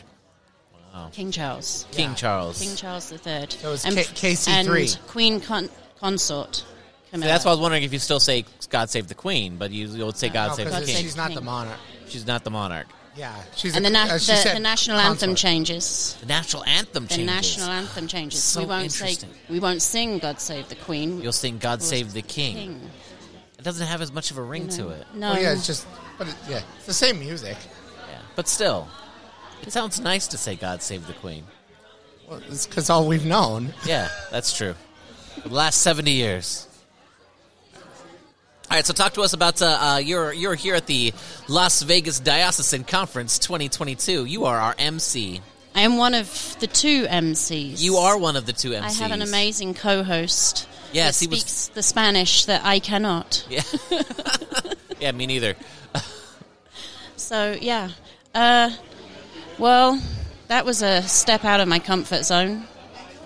[1.13, 1.87] King Charles.
[1.93, 2.15] King Yeah.
[2.17, 2.59] Charles.
[2.61, 3.47] King Charles III.
[3.51, 4.03] So it's and, K-
[4.33, 4.49] KC3.
[4.97, 5.69] And Queen con-
[6.01, 6.65] Consort.
[7.13, 9.71] See, that's why I was wondering if you still say God save the queen, but
[9.71, 10.97] you, you would say God No, save the because king.
[10.97, 11.79] she's not the monarch.
[12.09, 12.87] She's not the monarch.
[13.17, 16.17] Yeah, she's and a, the, na- uh, she the, the national anthem changes.
[16.21, 17.27] The national anthem The changes.
[17.27, 18.43] The national anthem changes.
[18.43, 19.31] So we won't say interesting.
[19.49, 22.55] we won't sing "God Save the Queen." You'll sing God We'll save the king.
[22.57, 22.91] King.
[23.69, 25.07] It doesn't have as much of a ring you to it.
[25.13, 27.55] No, Oh yeah, it's just, but it, yeah, it's the same music.
[28.09, 28.19] Yeah.
[28.35, 28.89] But still,
[29.61, 31.45] it sounds nice to say God save the queen.
[32.27, 33.75] Well, it's because all we've known.
[33.85, 34.75] Yeah, that's true.
[35.43, 36.67] For the last 70 years.
[37.75, 37.83] All
[38.71, 41.13] right, so talk to us about uh, uh, you're you're here at the
[41.47, 44.25] Las Vegas Diocesan Conference 2022.
[44.25, 45.43] You are our MC.
[45.75, 47.83] I am one of the two MCs.
[47.83, 48.81] You are one of the two MCs.
[48.81, 50.67] I have an amazing co-host.
[50.93, 53.45] Yes, he was- speaks the Spanish that I cannot.
[53.51, 53.63] Yeah.
[55.01, 55.55] yeah, me neither.
[57.17, 57.91] So yeah,
[58.35, 58.71] uh,
[59.59, 60.01] well,
[60.49, 62.65] that was a step out of my comfort zone.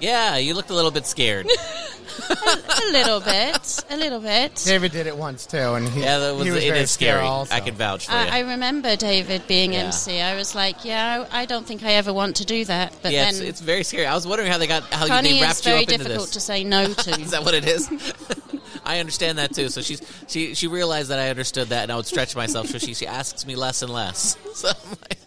[0.01, 1.47] Yeah, you looked a little bit scared.
[2.31, 4.57] a little bit, a little bit.
[4.65, 6.91] David did it once too, and he, Yeah, that was, he was it very is
[6.91, 7.19] scary.
[7.19, 7.55] scared Also.
[7.55, 8.19] I can vouch for you.
[8.19, 9.81] I, I remember David being Yeah.
[9.85, 10.21] MC.
[10.21, 12.95] I was like, yeah, I I don't think I ever want to do that.
[13.03, 14.07] But yeah, then it's, it's very scary.
[14.07, 15.99] I was wondering how they got how Connie they is wrapped you very up into
[16.05, 16.35] difficult this.
[16.35, 17.11] to say no to.
[17.21, 17.89] Is that what it is?
[18.85, 19.69] I understand that too.
[19.69, 22.69] So she's she she realized that I understood that, and I would stretch myself.
[22.69, 24.37] So she she asks me less and less.
[24.55, 25.19] So I'm like,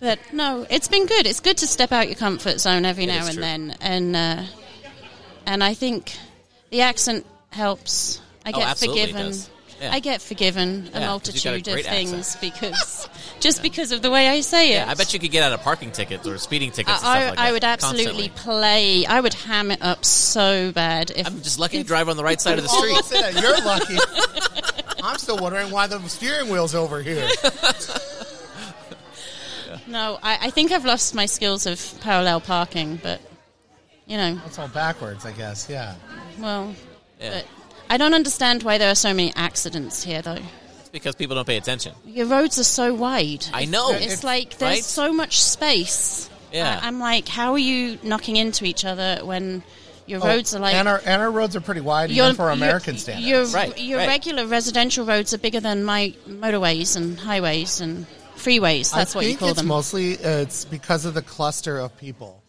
[0.00, 1.26] But no, it's been good.
[1.26, 3.40] It's good to step out your comfort zone every It now and true.
[3.40, 4.42] then, and uh,
[5.46, 6.16] and I think
[6.74, 8.20] the accent helps.
[8.44, 9.26] I Oh, get absolutely forgiven.
[9.26, 9.48] does.
[9.80, 9.92] Yeah.
[9.92, 13.08] I get forgiven Yeah, a 'cause a multitude of great things because
[13.40, 14.74] just because of the way I say it.
[14.74, 16.98] yeah, I bet you could get out of parking tickets or speeding tickets.
[17.00, 18.28] and I, stuff like I that would absolutely constantly.
[18.42, 19.06] play.
[19.06, 22.24] I would ham it up so bad if I'm just lucky to drive on the
[22.24, 23.20] right side of the Oh, street.
[23.22, 23.40] that's.
[23.40, 23.96] You're lucky.
[25.04, 27.28] I'm still wondering why the steering wheel's over here.
[29.86, 33.20] No, I, I think I've lost my skills of parallel parking, but
[34.06, 35.68] you know, That's all backwards, I guess.
[35.70, 35.94] Yeah.
[36.38, 36.74] well,
[37.20, 37.30] Yeah.
[37.34, 37.46] but
[37.90, 40.38] I don't understand why there are so many accidents here, though.
[40.80, 41.94] It's because people don't pay attention.
[42.06, 43.46] Your roads are so wide.
[43.52, 43.92] I know.
[43.92, 44.84] It's like there's Right?
[44.84, 46.28] so much space.
[46.52, 46.78] Yeah.
[46.82, 49.62] I, am like, how are you knocking into each other when
[50.06, 52.36] your roads are like Oh, and our and our roads are pretty wide your- even
[52.36, 53.26] for your- American standards.
[53.26, 54.06] Your, Right, your right.
[54.06, 58.92] regular residential roads are bigger than my motorways and highways and freeways.
[58.94, 59.66] That's I what think you call it's them.
[59.66, 62.42] mostly uh, it's because of the cluster of people.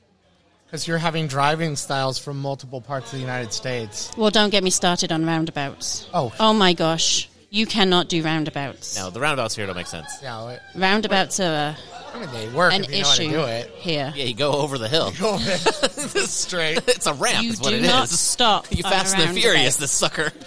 [0.76, 4.11] Because you're having driving styles from multiple parts of the United States.
[4.17, 6.09] well, don't get me started on roundabouts.
[6.13, 6.34] Oh.
[6.38, 7.30] oh my gosh!
[7.49, 8.97] You cannot do roundabouts.
[8.97, 10.19] No, the roundabouts here don't make sense.
[10.21, 11.78] Yeah, it- Roundabouts are
[12.13, 13.69] I mean they work an if you know how to issue do it.
[13.78, 14.11] here.
[14.17, 15.13] Yeah, you go over the hill.
[15.17, 15.38] Go
[16.26, 16.80] straight.
[16.89, 17.41] it's a ramp.
[17.45, 18.19] You is what do it not is.
[18.19, 19.41] stop You on a fast and the roundabout.
[19.41, 20.34] furious, this sucker.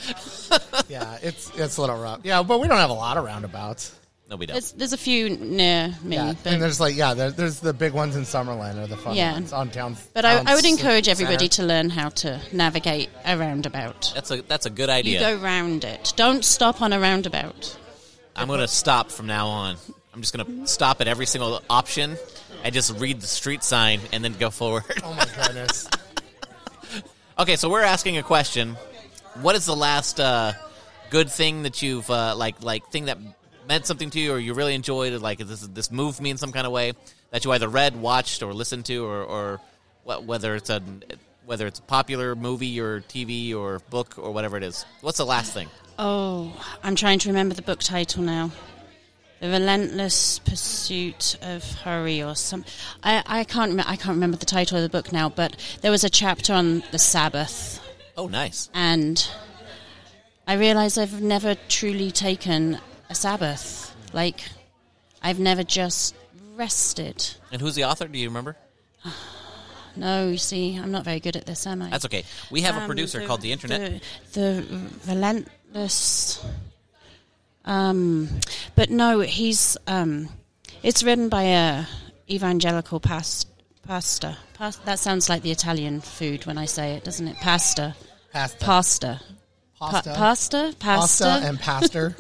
[0.89, 2.21] Yeah, it's it's a little rough.
[2.23, 3.98] Yeah, but we don't have a lot of roundabouts.
[4.31, 4.55] No, we don't.
[4.57, 7.73] There's, there's a few near me, Yeah, but, and there's like yeah, there, there's the
[7.73, 9.33] big ones in Summerlin or the fun Yeah.
[9.33, 9.97] ones on town.
[10.13, 11.63] but I, town I would c- encourage everybody center.
[11.63, 14.13] to learn how to navigate a roundabout.
[14.15, 15.21] That's a that's a good idea.
[15.21, 15.39] You idea.
[15.39, 16.13] go round it.
[16.17, 17.79] Don't stop on a roundabout.
[18.37, 19.77] I'm going to stop from now on.
[20.13, 22.17] I'm just going to stop at every single option
[22.65, 24.85] and just read the street sign and then go forward.
[25.03, 25.89] Oh my goodness.
[27.39, 28.77] okay, so we're asking a question.
[29.41, 30.53] What is the last uh,
[31.11, 33.19] good thing that you've uh, like like thing that
[33.69, 36.39] meant something to you or you really enjoyed it like this this moved me in
[36.39, 36.93] some kind of way
[37.31, 39.61] that you either read, watched or listened to or or
[40.05, 40.83] whether it's a
[41.45, 44.85] whether it's a popular movie or TV or book or whatever it is.
[45.03, 45.69] What's the last thing?
[45.99, 46.53] Oh,
[46.83, 48.51] I'm trying to remember the book title now.
[49.41, 52.65] The Relentless Pursuit of Hurry, or some.
[53.05, 53.77] I, I can't.
[53.77, 55.29] Rem- I can't remember the title of the book now.
[55.29, 57.81] But there was a chapter on the Sabbath,
[58.17, 58.69] Oh, nice.
[58.75, 59.17] and
[60.47, 62.79] I realize I've never truly taken
[63.11, 63.95] a Sabbath.
[64.13, 64.41] Like,
[65.23, 66.15] I've never just
[66.57, 67.35] rested.
[67.53, 68.07] And who's the author?
[68.09, 68.57] Do you remember?
[69.97, 71.91] No, you see, I'm not very good at this, am I?
[71.91, 72.23] That's okay.
[72.53, 74.01] We have a Um, producer called the Internet.
[74.33, 76.45] The, the relentless.
[77.65, 78.29] Um,
[78.77, 79.77] but no, he's.
[79.89, 80.29] Um,
[80.85, 81.85] it's written by a
[82.31, 83.49] evangelical past,
[83.89, 84.37] pastor.
[84.55, 87.37] Pas- that sounds like the Italian food when I say it, doesn't it?
[87.39, 87.97] Pasta.
[88.33, 88.65] Pasta.
[88.67, 89.21] Pasta.
[89.79, 90.11] Pa- Pasta.
[90.15, 90.75] pasta.
[90.79, 91.25] Pasta.
[91.25, 92.17] Pasta and pastor.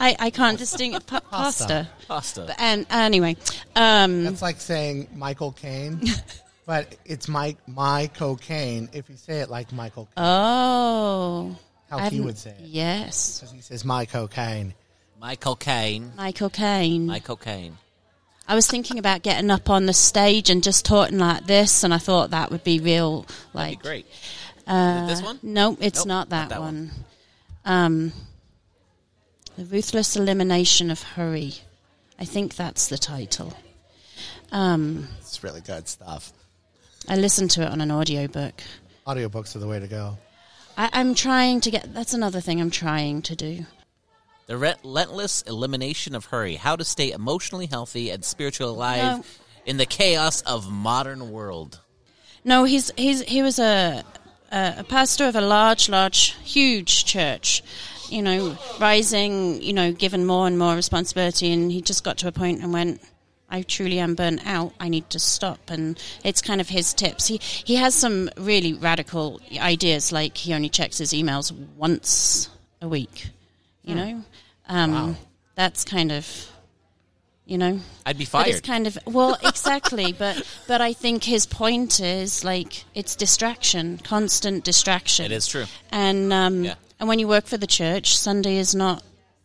[0.00, 1.04] I, I can't distinguish.
[1.06, 1.88] Pa- pasta.
[2.06, 2.44] Pasta.
[2.46, 3.36] But, and anyway,
[3.74, 6.00] um, That's like saying Michael Caine,
[6.66, 8.88] but it's my my cocaine.
[8.92, 11.56] If you say it like Michael, Caine, oh,
[11.90, 12.60] how I've he would say it.
[12.60, 14.74] Yes, Because he says my cocaine.
[15.20, 16.12] My cocaine.
[16.16, 17.06] Michael Caine.
[17.06, 17.76] My cocaine.
[18.46, 21.92] I was thinking about getting up on the stage and just talking like this, and
[21.92, 24.06] I thought that would be real, like Great.
[24.66, 25.40] Uh, Is it this one?
[25.42, 26.90] No, it's Nope, not that, not that one.
[27.64, 28.12] Um,
[29.58, 31.52] the ruthless elimination of hurry.
[32.18, 33.52] I think that's the title.
[34.52, 36.32] Um, It's really good stuff.
[37.08, 38.54] I listened to it on an audiobook.
[39.06, 40.16] Audiobooks are the way to go.
[40.76, 41.92] I, I'm trying to get.
[41.92, 43.66] That's another thing I'm trying to do.
[44.46, 46.54] The relentless elimination of hurry.
[46.54, 49.24] How to stay emotionally healthy and spiritually alive No.
[49.66, 51.80] in the chaos of modern world.
[52.44, 54.04] No, he's he's he was a
[54.52, 57.62] a, a pastor of a large, large, huge church.
[58.10, 59.62] You know, rising.
[59.62, 62.72] You know, given more and more responsibility, and he just got to a point and
[62.72, 63.00] went.
[63.50, 64.74] I truly am burnt out.
[64.78, 67.26] I need to stop, and it's kind of his tips.
[67.26, 72.50] He he has some really radical ideas, like he only checks his emails once
[72.82, 73.28] a week.
[73.82, 74.22] You know,
[74.68, 75.16] um,
[75.54, 76.26] that's kind of,
[77.46, 78.48] you know, I'd be but fired.
[78.48, 80.12] it's kind of well, exactly.
[80.12, 85.24] but but I think his point is like it's distraction, constant distraction.
[85.24, 85.64] It is true.
[85.90, 86.74] And um, Yeah.
[86.98, 89.02] And when you work for the church, Sunday is not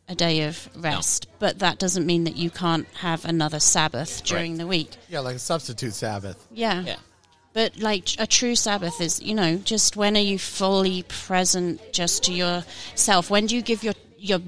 [0.08, 1.28] a day of rest.
[1.40, 4.92] But that doesn't mean that you can't have another Sabbath during the week.
[5.10, 6.46] Yeah, like a substitute Sabbath.
[6.52, 6.82] Yeah.
[6.82, 6.96] Yeah.
[7.54, 12.24] But like a true Sabbath is, you know, just when are you fully present just
[12.24, 13.30] to yourself?
[13.30, 14.40] When do you give your your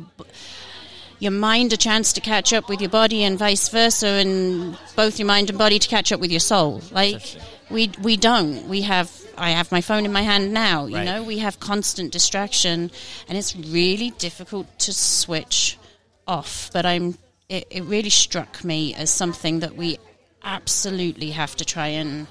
[1.19, 5.19] your mind a chance to catch up with your body and vice versa and both
[5.19, 6.81] your mind and body to catch up with your soul?
[6.91, 7.37] Like
[7.69, 8.67] we we don't.
[8.67, 11.05] We have I have my phone in my hand now, you Right.
[11.05, 11.23] know?
[11.23, 12.91] We have constant distraction
[13.27, 15.77] and it's really difficult to switch
[16.27, 17.17] off, but I'm
[17.47, 19.99] it, it really struck me as something that we
[20.43, 22.27] absolutely have to try and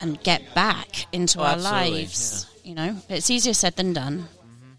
[0.00, 2.46] and get back into Oh, our lives.
[2.62, 4.20] You know, it's easier said than done.
[4.20, 4.72] Mm-hmm.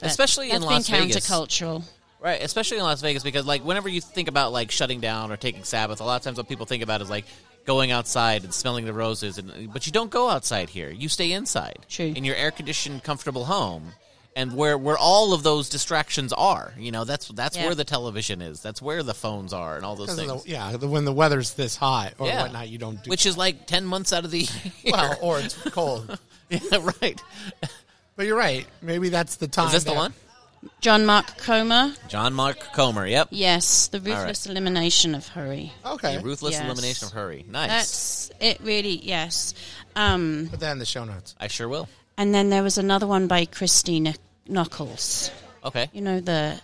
[0.00, 1.28] But Especially in Las Vegas.
[1.28, 1.84] countercultural.
[2.18, 5.36] Right, especially in Las Vegas, because like whenever you think about like shutting down or
[5.36, 7.26] taking Sabbath, a lot of times what people think about is like
[7.66, 10.90] going outside and smelling the roses, and but you don't go outside here.
[10.90, 12.06] You stay inside, True.
[12.16, 13.92] in your air conditioned, comfortable home,
[14.34, 16.72] and where where all of those distractions are.
[16.78, 17.66] You know, that's that's Yeah.
[17.66, 18.60] where the television is.
[18.60, 20.30] That's where the phones are, and all those Because things.
[20.32, 22.42] of the, yeah, the, when the weather's this hot or Yeah.
[22.42, 23.10] whatnot, you don't do.
[23.10, 24.40] Which is like ten months out of the
[24.82, 24.92] year.
[24.92, 26.18] well, or it's cold.
[26.48, 26.60] yeah,
[27.02, 27.20] right.
[28.16, 28.66] But you're right.
[28.80, 29.66] Maybe that's the time.
[29.66, 30.14] Is this the that- one?
[30.80, 31.94] John Mark Comer.
[32.08, 33.06] John Mark Comer.
[33.06, 33.28] Yep.
[33.30, 34.16] Yes, the right.
[34.18, 35.72] ruthless elimination of hurry.
[35.84, 36.16] Okay.
[36.16, 36.64] The ruthless Yes.
[36.64, 37.44] elimination of hurry.
[37.48, 37.68] Nice.
[37.68, 38.60] That's it.
[38.62, 39.54] Really, yes.
[39.94, 41.34] Um, Put that in the show notes.
[41.40, 41.88] I sure will.
[42.18, 44.14] and then there was another one by Christine
[44.48, 45.30] Knuckles.
[45.64, 45.88] Okay.
[45.92, 46.60] You know the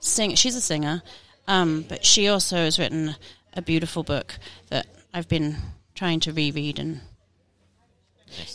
[0.00, 0.34] sing.
[0.36, 1.02] She's a singer,
[1.48, 3.16] um, but she also has written
[3.54, 4.38] a beautiful book
[4.68, 5.56] that I've been
[5.94, 7.00] trying to reread and.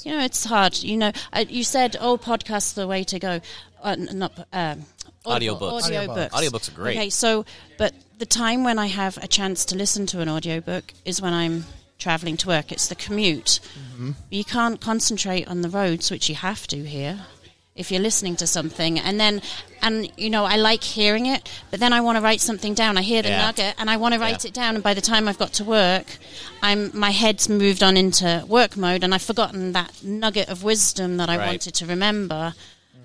[0.04, 0.78] You know, it's hard.
[0.80, 3.39] You know, uh, you said, "Oh, podcasts are the way to go."
[3.82, 4.86] Uh, not um,
[5.26, 5.90] audible- Audiobooks.
[5.90, 6.30] Audiobooks.
[6.32, 6.98] Audiobooks are great.
[6.98, 7.46] Okay, so
[7.78, 11.34] but the time when I have a chance to listen to an audiobook is when
[11.34, 11.66] I'm
[11.98, 12.72] traveling to work.
[12.72, 13.60] It's the commute.
[13.78, 14.12] Mm-hmm.
[14.30, 17.20] You can't concentrate on the roads, which you have to here.
[17.76, 19.42] If you're listening to something, and then,
[19.82, 22.98] and you know, I like hearing it, but then I want to write something down.
[22.98, 23.46] I hear the Yeah.
[23.46, 24.50] nugget, and I want to write Yeah.
[24.50, 24.76] it down.
[24.76, 26.18] And by the time I've got to work,
[26.62, 31.16] I'm my head's moved on into work mode, and I've forgotten that nugget of wisdom
[31.18, 31.48] that I Right.
[31.48, 32.54] wanted to remember.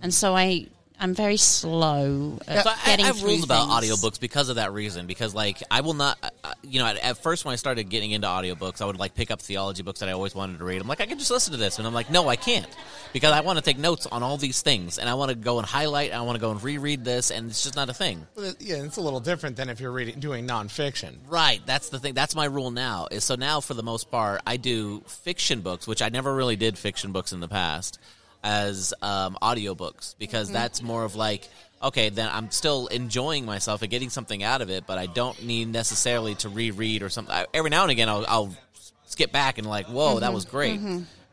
[0.05, 0.67] And so I,
[1.01, 3.91] I'm very slow at So getting I have through rules about things.
[3.91, 5.07] audiobooks because of that reason.
[5.07, 7.85] Because like I will not, uh, uh, you know, at, at first when I started
[7.89, 10.65] getting into audiobooks, I would like pick up theology books that I always wanted to
[10.65, 10.81] read.
[10.83, 12.69] I'm like, I can just listen to this, and I'm like, no, I can't,
[13.15, 15.57] because I want to take notes on all these things, and I want to go
[15.59, 17.95] and highlight, and I want to go and reread this, and it's just not a
[17.95, 18.27] thing.
[18.37, 21.15] Yeah, it's a little different than if you're reading doing nonfiction.
[21.29, 22.13] Right, that's the thing.
[22.13, 23.09] That's my rule now.
[23.11, 26.57] Is so now for the most part, I do fiction books, which I never really
[26.57, 27.99] did fiction books in the past,
[28.45, 31.49] as um, audiobooks because that's more of like
[31.83, 35.45] okay, then I'm still enjoying myself and getting something out of it, but I don't
[35.45, 37.35] need necessarily to reread or something.
[37.35, 38.57] I, every now and again, I'll, I'll
[39.05, 40.81] skip back and like, whoa, that was great.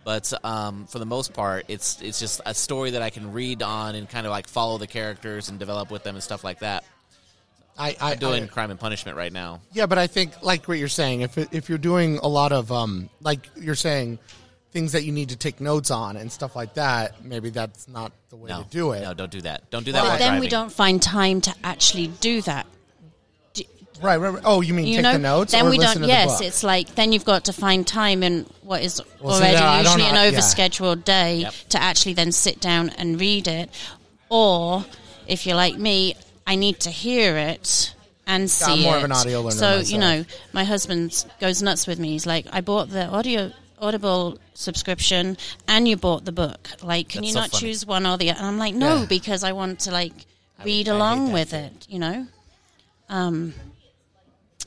[0.03, 3.62] But um, for the most part, it's it's just a story that I can read
[3.62, 6.59] on and kind of like follow the characters and develop with them and stuff like
[6.59, 6.84] that.
[7.78, 9.62] I, I I'm doing I- Crime and Punishment right now.
[9.72, 12.72] Yeah, but I think like what you're saying, if if you're doing a lot of
[12.72, 14.18] um, like you're saying,
[14.72, 18.11] things that you need to take notes on and stuff like that, maybe that's not
[18.30, 19.01] the way No, to do it.
[19.01, 19.69] No, don't do that.
[19.69, 20.01] Don't do that.
[20.01, 20.39] But while then driving.
[20.41, 22.65] we don't find time to actually do that.
[24.01, 24.43] Right, right, right.
[24.43, 25.51] Oh, you mean You take know, the notes?
[25.51, 26.09] then or we listen don't.
[26.09, 29.53] to Yes, it's like then you've got to find time in what is Well, already
[29.53, 30.39] that I usually know- an yeah.
[30.39, 31.53] overscheduled day Yep.
[31.69, 33.69] to actually then sit down and read it.
[34.30, 34.86] Or
[35.28, 36.15] if you're like me,
[36.47, 37.93] I need to hear it
[38.26, 39.91] and see I'm more of an audio learner So myself.
[39.91, 42.09] you know, my husband goes nuts with me.
[42.13, 43.51] He's like, "I bought the audio."
[43.82, 46.69] Audible subscription, and you bought the book.
[46.84, 47.61] Like, can That's you so not funny.
[47.61, 48.38] choose one or the other?
[48.39, 49.05] And I'm like, no, Yeah.
[49.05, 50.13] because I want to like
[50.63, 51.88] read I along that with it.
[51.89, 52.27] You know,
[53.09, 53.53] um,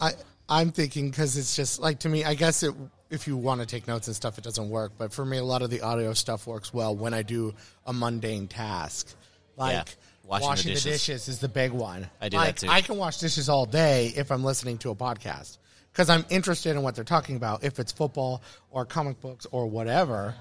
[0.00, 0.12] I
[0.48, 2.24] I'm thinking because it's just like to me.
[2.24, 2.74] I guess it
[3.10, 4.92] if you want to take notes and stuff, it doesn't work.
[4.98, 7.54] But for me, a lot of the audio stuff works well when I do
[7.86, 9.14] a mundane task,
[9.56, 9.84] like Yeah,
[10.24, 10.92] washing the washing, the, dishes.
[11.06, 11.28] dishes.
[11.28, 12.08] is the big one.
[12.20, 12.68] I do that too.
[12.68, 15.58] I can wash dishes all day if I'm listening to a podcast
[15.94, 17.62] because I'm interested in what they're talking about.
[17.62, 18.42] If it's football
[18.72, 20.34] or comic books or whatever.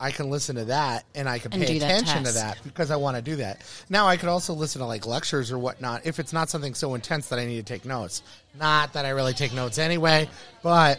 [0.00, 2.34] I can listen to that and I can And pay do that attention to task.
[2.34, 3.62] that because I want to do that.
[3.88, 6.94] Now I could also listen to like lectures or whatnot if it's not something so
[6.94, 8.22] intense that I need to take notes.
[8.58, 10.28] Not that I really take notes anyway,
[10.64, 10.98] but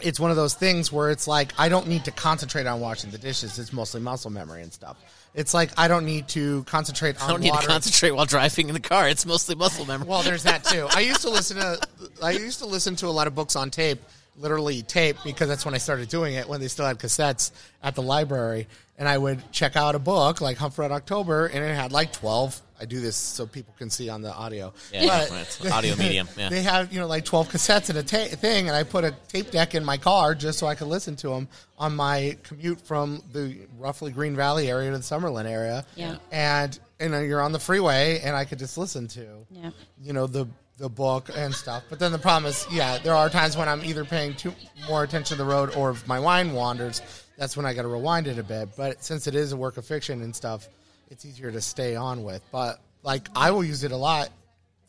[0.00, 3.10] it's one of those things where it's like I don't need to concentrate on washing
[3.10, 3.58] the dishes.
[3.58, 4.96] It's mostly muscle memory and stuff.
[5.36, 7.66] It's like I don't need to concentrate on I don't need water.
[7.66, 9.06] to concentrate while driving in the car.
[9.08, 10.08] It's mostly muscle memory.
[10.08, 10.88] Well, there's that too.
[10.90, 11.78] I used to listen to
[12.22, 14.00] I used to listen to a lot of books on tape,
[14.38, 17.50] literally tape, because that's when I started doing it when they still had cassettes
[17.82, 18.66] at the library.
[18.98, 21.92] And I would check out a book like Hunt for Red October, and it had
[21.92, 22.60] like twelve.
[22.80, 24.72] I do this so people can see on the audio.
[24.92, 26.28] Yeah, But- it's audio medium.
[26.36, 26.48] Yeah.
[26.50, 29.12] They have you know like twelve cassettes in a ta- thing, and I put a
[29.28, 31.48] tape deck in my car just so I could listen to them
[31.78, 35.84] on my commute from the roughly Green Valley area to the Summerlin area.
[35.94, 36.16] Yeah.
[36.30, 39.70] and and know you're on the freeway, and I could just listen to yeah.
[40.02, 40.46] you know the
[40.78, 41.84] the book and stuff.
[41.88, 44.52] But then the problem is, yeah, there are times when I'm either paying too
[44.88, 47.00] more attention to the road, or if my mind wanders,
[47.38, 48.70] that's when I got to rewind it a bit.
[48.76, 50.68] But since it is a work of fiction and stuff,
[51.10, 52.42] it's easier to stay on with.
[52.50, 54.30] But like I will use it a lot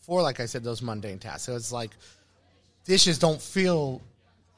[0.02, 1.44] for, like I said, those mundane tasks.
[1.44, 1.92] So it's like
[2.86, 4.02] dishes don't feel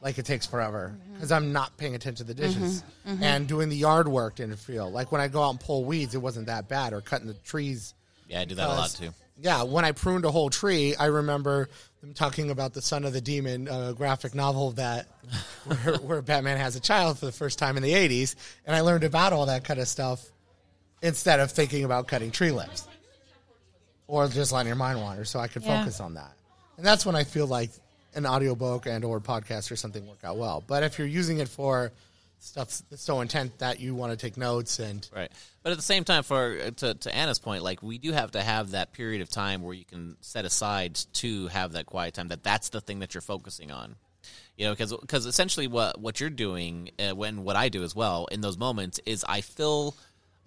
[0.01, 1.13] like it takes forever mm-hmm.
[1.13, 2.61] because I'm not paying attention to the mm-hmm.
[2.61, 2.83] dishes.
[3.07, 3.23] Mm-hmm.
[3.23, 6.15] And doing the yard work didn't feel like when I go out and pull weeds,
[6.15, 7.93] it wasn't that bad, or cutting the trees
[8.27, 9.09] Yeah, I do that a lot too.
[9.41, 11.69] Yeah, when I pruned a whole tree, I remember
[12.01, 15.07] them talking about the Son of the Demon uh, graphic novel that
[15.65, 18.35] where, where Batman has a child for the first time in the '80s,
[18.65, 20.29] and I learned about all that kind of stuff
[21.01, 22.87] instead of thinking about cutting tree limbs
[24.07, 25.79] or just letting your mind wander, so I could Yeah.
[25.79, 26.33] focus on that.
[26.77, 27.71] And that's when I feel like
[28.15, 30.63] an audiobook and or podcast or something work out well.
[30.65, 31.91] But if you're using it for
[32.39, 35.29] stuff that's so intent that you want to take notes and Right,
[35.61, 38.41] but at the same time, for to, to Anna's point, like we do have to
[38.41, 42.29] have that period of time where you can set aside to have that quiet time.
[42.29, 43.95] That that's the thing that you're focusing on.
[44.57, 47.93] You know, because because essentially what what you're doing, uh, when what I do as
[47.95, 49.95] well in those moments is I fill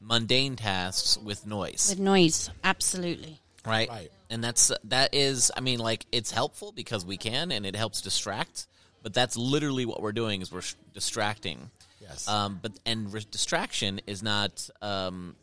[0.02, 1.86] mundane tasks with noise.
[1.90, 3.40] With noise, absolutely.
[3.64, 3.88] right?
[3.88, 4.12] Right.
[4.30, 8.00] And that's that is, I mean, like it's helpful because we can, and it helps
[8.00, 8.66] distract.
[9.02, 11.70] But that's literally what we're doing is we're sh- distracting.
[12.00, 12.28] Yes.
[12.28, 15.36] Um, but and re- distraction is not um,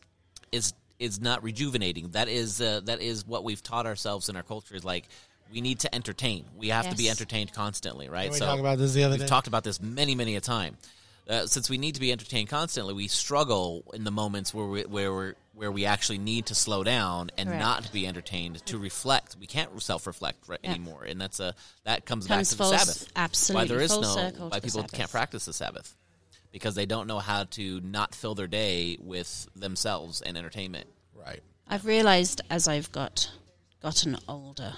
[0.51, 2.09] is is not rejuvenating.
[2.11, 4.75] That is uh, that is what we've taught ourselves in our culture.
[4.75, 5.05] Is like
[5.51, 6.45] we need to entertain.
[6.57, 8.31] We have to be entertained constantly, right?
[8.31, 9.27] we talked about this the other we've day?
[9.27, 10.77] talked about this many many a time.
[11.27, 14.81] Uh, since we need to be entertained constantly, we struggle in the moments where we
[14.83, 17.59] where we where we actually need to slow down and Correct.
[17.61, 19.35] not be entertained to reflect.
[19.39, 20.69] We can't self-reflect right Yeah.
[20.71, 23.11] anymore, and that's a that comes, Comes back to the full s- Sabbath.
[23.15, 25.95] absolutely, why there is full no why people can't practice the Sabbath
[26.51, 30.87] because they don't know how to not fill their day with themselves and entertainment.
[31.13, 31.43] Right.
[31.67, 33.29] I've realized as I've got
[33.81, 34.73] gotten older.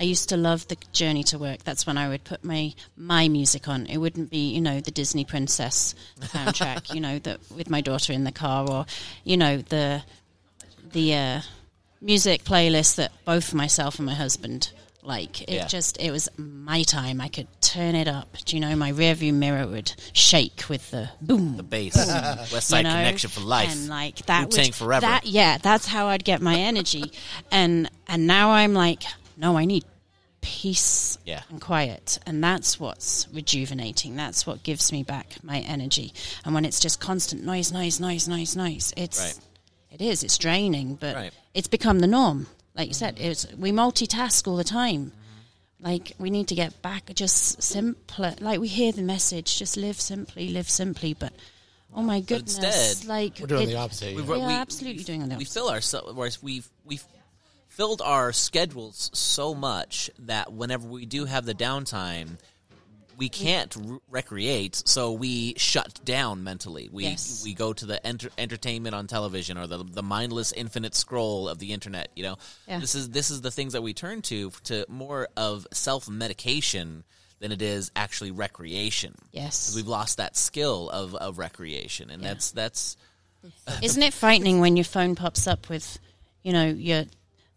[0.00, 1.62] I used to love the journey to work.
[1.64, 3.84] That's when I would put my my music on.
[3.86, 8.12] It wouldn't be, you know, the Disney princess soundtrack, you know, that with my daughter
[8.14, 8.86] in the car or,
[9.24, 10.02] you know, the
[10.92, 11.40] the uh,
[12.00, 14.72] music playlist that both myself and my husband
[15.02, 15.42] like.
[15.42, 15.66] It Yeah.
[15.66, 17.20] just it was my time.
[17.20, 18.36] I could turn it up.
[18.46, 21.94] Do you know my rearview mirror would shake with the boom The bass,
[22.52, 22.90] West Side you know?
[22.90, 25.00] Connection for life, and like that Wu-Tang would, forever.
[25.06, 27.12] That, yeah, that's how I'd get my energy,
[27.50, 29.02] and and now I'm like,
[29.40, 29.84] no, I need
[30.42, 31.42] peace Yeah.
[31.50, 34.16] and quiet, and that's what's rejuvenating.
[34.16, 36.12] That's what gives me back my energy.
[36.44, 39.38] And when it's just constant noise, noise, noise, noise, noise, it's Right.
[39.90, 41.32] it is it's draining, but Right.
[41.54, 42.46] it's become the norm.
[42.74, 45.12] Like you said, it's we multitask all the time.
[45.80, 48.34] Like we need to get back just simpler.
[48.40, 51.14] Like we hear the message, just live simply, live simply.
[51.14, 51.32] But
[51.94, 54.14] oh my goodness, instead, like We're doing it- the opposite.
[54.14, 54.28] We- yeah.
[54.28, 55.38] we are absolutely doing the opposite.
[55.38, 55.52] we opposite.
[55.54, 57.04] fill ourselves whereas we've we've
[57.70, 62.36] filled our schedules so much that whenever we do have the downtime
[63.16, 67.42] we can't r- recreate so we shut down mentally we Yes.
[67.44, 71.58] we go to the enter- entertainment on television or the the mindless infinite scroll of
[71.58, 72.36] the internet you know
[72.66, 72.78] Yeah.
[72.80, 77.04] this is this is the things that we turn to to more of self-medication
[77.40, 79.74] than it is actually recreation Yes.
[79.74, 82.96] we've lost that skill of, of recreation and that's that's
[83.82, 85.98] Isn't it frightening when your phone pops up with,
[86.42, 87.04] you know, your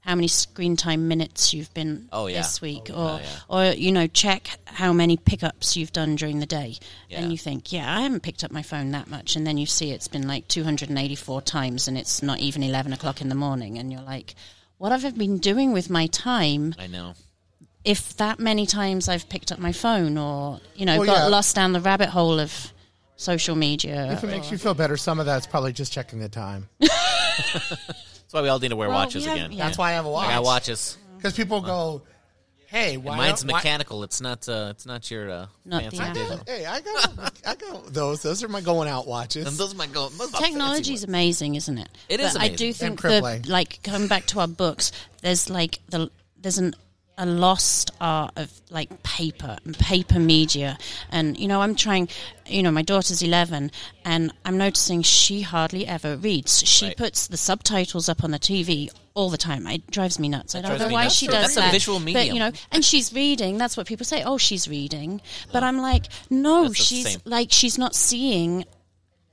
[0.06, 2.38] how many screen time minutes you've been Oh, yeah.
[2.42, 3.28] this week, Oh, or yeah.
[3.72, 6.76] or you know, check how many pickups you've done during the day,
[7.10, 7.22] Yeah.
[7.22, 9.66] and you think, yeah, I haven't picked up my phone that much, and then you
[9.66, 13.78] see it's been like 284 times, and it's not even 11 o'clock in the morning,
[13.78, 14.36] and you're like,
[14.78, 16.76] what have I been doing with my time?
[16.78, 17.14] I know
[17.86, 21.26] If that many times I've picked up my phone, or you know, Well, got yeah.
[21.28, 22.74] lost down the rabbit hole of
[23.16, 24.12] social media.
[24.12, 26.68] If it makes you feel better, some of that's probably just checking the time.
[28.34, 29.66] that's why we all need to wear Well, watches we have- again yeah.
[29.66, 30.28] That's why I have a watch.
[30.30, 30.98] I got watches.
[31.18, 32.02] Because people go,
[32.68, 34.04] "Hey, why Mine's don't- why- mechanical.
[34.04, 34.50] It's not.
[34.50, 36.22] Uh, it's not your uh, Not fancy the Apple.
[36.24, 36.44] digital.
[36.48, 38.22] Hey, I got, I got those.
[38.24, 39.48] Those are my going out watches.
[39.48, 40.10] And those are my go.
[40.10, 41.04] those are my Technology is ones.
[41.06, 41.90] amazing, isn't it?
[42.10, 42.56] It but is I amazing.
[42.58, 43.42] do And think crippling.
[43.44, 44.92] the like coming back to our books.
[45.22, 46.10] There's like the
[46.42, 46.76] there's an
[47.18, 50.78] a lost art of like paper and paper media,
[51.12, 52.10] and you know I'm trying.
[52.46, 53.72] You know my daughter's 11,
[54.04, 56.68] and I'm noticing she hardly ever reads.
[56.68, 56.98] She Right.
[56.98, 59.68] puts the subtitles up on the TV all the time.
[59.68, 60.56] It drives me nuts.
[60.56, 61.16] I don't know why nuts.
[61.16, 61.72] she does that's a that.
[61.72, 62.34] visual But medium.
[62.36, 63.58] you know, and she's reading.
[63.60, 64.24] That's what people say.
[64.24, 65.22] Oh, she's reading.
[65.52, 67.22] But I'm like, no, she's same.
[67.26, 68.66] like she's not seeing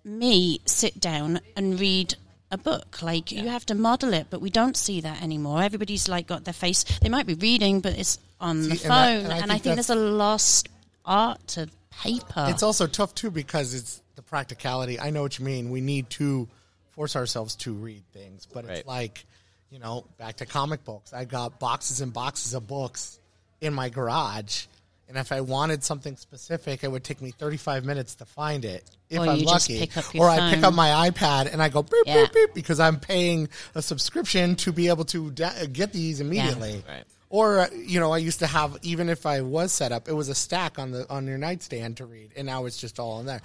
[0.05, 2.15] me sit down and read
[2.51, 3.03] a book.
[3.03, 5.63] Like you have to model it, but we don't see that anymore.
[5.63, 6.85] Everybody's like got their face.
[7.01, 9.59] They might be reading, but it's on the phone, and I- and and I I
[9.59, 10.69] think, think there's a lost
[11.05, 12.47] art to paper.
[12.49, 14.99] It's also tough too because it's the practicality.
[14.99, 15.71] I know what you mean.
[15.71, 16.49] We need to
[16.91, 18.79] force ourselves to read things, but Right.
[18.79, 19.25] it's like,
[19.71, 21.13] you know, back to comic books.
[21.13, 23.19] I got boxes and boxes of books
[23.61, 24.67] in my garage,
[25.09, 28.85] and if I wanted something specific, it would take me 35 minutes to find it
[29.11, 29.79] if Or I'm lucky.
[29.81, 32.23] pick up your or I pick up my iPad and I go beep Yeah.
[32.23, 36.85] beep beep because I'm paying a subscription to be able to da- get these immediately.
[36.89, 37.05] Right.
[37.29, 40.13] Or uh, you know, I used to have even if I was set up, it
[40.15, 43.21] was a stack on the on your nightstand to read, and now it's just all
[43.21, 43.41] in there.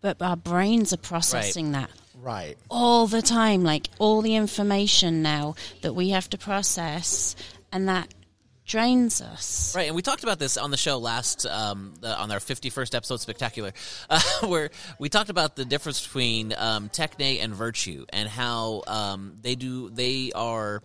[0.00, 1.90] but our brains are processing that
[2.20, 2.56] right.
[2.70, 3.62] all the time.
[3.64, 7.34] Like all the information now that we have to process,
[7.72, 8.12] and that
[8.70, 9.74] drains us.
[9.74, 13.20] Right, and we talked about this on the show last um, on our 51st episode,
[13.20, 13.72] spectacular,
[14.10, 14.70] uh, where
[15.00, 19.90] we talked about the difference between um, techne and virtue and how um, they do
[19.90, 20.82] they are.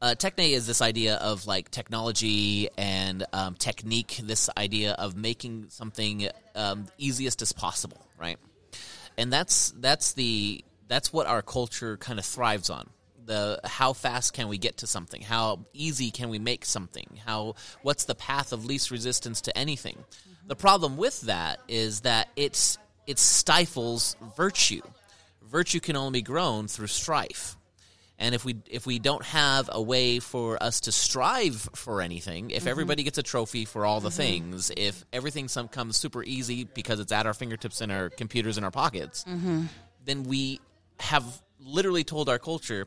[0.00, 4.18] Uh, techne is this idea of like technology and um, technique.
[4.22, 8.38] This idea of making something um, easiest as possible, right?
[9.18, 12.88] And that's that's the that's what our culture kind of thrives on.
[13.24, 15.22] The how fast can we get to something?
[15.22, 17.20] How easy can we make something?
[17.24, 19.96] How what's the path of least resistance to anything?
[19.96, 20.48] Mm-hmm.
[20.48, 24.82] The problem with that is that it's it stifles virtue.
[25.42, 27.56] Virtue can only be grown through strife.
[28.18, 32.50] And if we if we don't have a way for us to strive for anything,
[32.50, 32.68] if mm-hmm.
[32.68, 34.16] everybody gets a trophy for all the mm-hmm.
[34.16, 38.58] things, if everything some comes super easy because it's at our fingertips and our computers
[38.58, 39.24] in our pockets,
[40.04, 40.60] then we
[41.00, 41.24] have
[41.58, 42.86] literally told our culture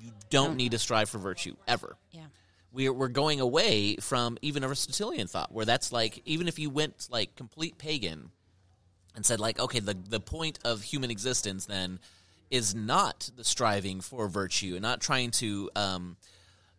[0.00, 1.96] you don't need to strive for virtue ever.
[2.10, 2.26] Yeah.
[2.72, 7.08] We're we're going away from even Aristotelian thought, where that's like even if you went
[7.10, 8.30] like complete pagan,
[9.14, 11.98] and said like, okay, the the point of human existence then
[12.50, 16.16] is not the striving for virtue and not trying to um,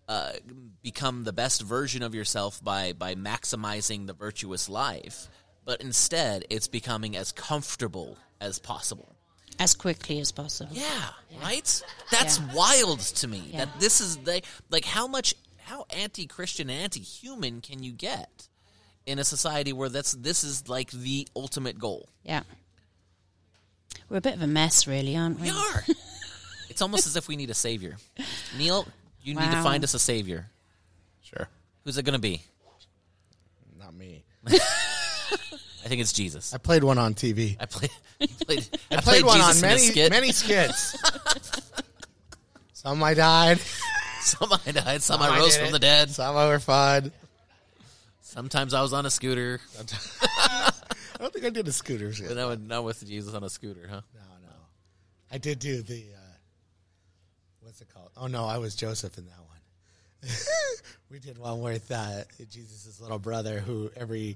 [0.08, 0.32] uh,
[0.82, 5.28] become the best version of yourself by by maximizing the virtuous life,
[5.66, 9.16] but instead it's becoming as comfortable as possible.
[9.60, 10.72] As quickly as possible.
[10.74, 11.10] Yeah,
[11.42, 11.82] right.
[12.12, 12.54] That's Yeah.
[12.54, 13.44] wild to me.
[13.52, 13.66] Yeah.
[13.66, 18.48] That this is they like how much how anti-Christian and anti-human can you get
[19.06, 22.10] in a society where that's this is like the ultimate goal.
[22.24, 22.44] Yeah.
[24.08, 25.52] We're a bit of a mess, really, aren't we?
[25.52, 25.84] We are.
[26.70, 27.98] it's almost as if we need a savior.
[28.58, 28.88] Neil,
[29.22, 30.48] you need to find us a savior.
[31.22, 31.48] Sure.
[31.84, 32.42] Who's it going to be?
[33.78, 34.24] Not me.
[35.90, 36.54] I think it's Jesus.
[36.54, 37.58] I played one on TV.
[37.60, 37.90] I played.
[38.22, 40.12] I played, I, I played, one Jesus on many skit.
[40.12, 40.96] many skits.
[42.74, 43.60] some I died.
[44.22, 45.02] Some I died.
[45.02, 46.12] Some, Some I rose did from the dead.
[46.12, 47.12] Some I were fun.
[48.22, 49.60] Sometimes I was on a scooter.
[49.80, 50.72] I
[51.18, 52.28] don't think I did a scooter skit.
[52.28, 54.02] But now, now with Jesus on a scooter, huh?
[54.14, 54.56] No, no.
[55.32, 56.36] I did do the uh,
[57.62, 58.12] what's it called?
[58.16, 60.30] Oh no, I was Joseph in that one.
[61.10, 64.36] we did one with uh, Jesus' little brother, who every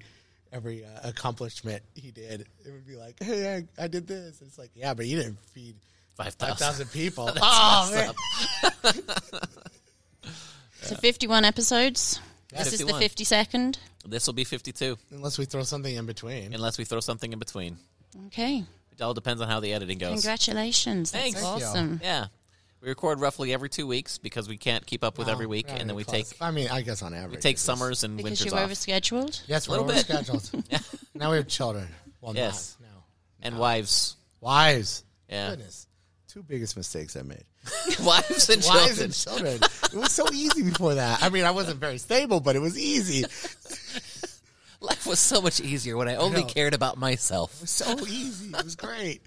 [0.53, 4.57] every uh, accomplishment he did, it would be like, "Hey, I, I did this." It's
[4.57, 5.75] like, yeah, but you didn't feed
[6.15, 6.87] Five five thousand.
[6.87, 7.29] thousand people.
[7.41, 8.09] Oh man,
[8.93, 8.95] up.
[10.81, 12.19] So 51 episodes.
[12.49, 13.77] This is the 52nd.
[14.05, 16.53] This will be fifty-two, unless we throw something in between.
[16.53, 17.77] unless we throw something in between.
[18.27, 18.63] Okay.
[18.91, 20.11] It all depends on how the editing goes.
[20.21, 21.11] Congratulations.
[21.11, 21.39] That's Thanks.
[21.41, 21.99] Thank awesome.
[22.03, 22.25] Yeah,
[22.83, 25.67] we record roughly every two weeks because we can't keep up with every oh, week,
[25.67, 26.29] Not and then even we close.
[26.31, 27.61] take I mean, I guess on average, we take it is.
[27.61, 29.41] summers and Because winters you're off, overscheduled.
[29.47, 30.05] Yes, we're Little bit.
[30.05, 30.99] overscheduled.
[31.15, 31.87] now we have children.
[32.19, 32.75] Well, Yes.
[32.81, 33.03] not now.
[33.43, 34.17] and wives.
[34.41, 35.03] Wives.
[35.29, 35.87] Yeah, Goodness.
[36.27, 37.43] Two biggest mistakes I made.
[38.03, 39.03] wives and Wives children.
[39.05, 39.53] and children.
[39.55, 41.23] It was so easy before that.
[41.23, 43.23] I mean, I wasn't very stable, but it was easy.
[44.81, 46.47] Life was so much easier when I only know.
[46.47, 47.55] cared about myself.
[47.55, 48.49] It was so easy.
[48.49, 49.21] It was great.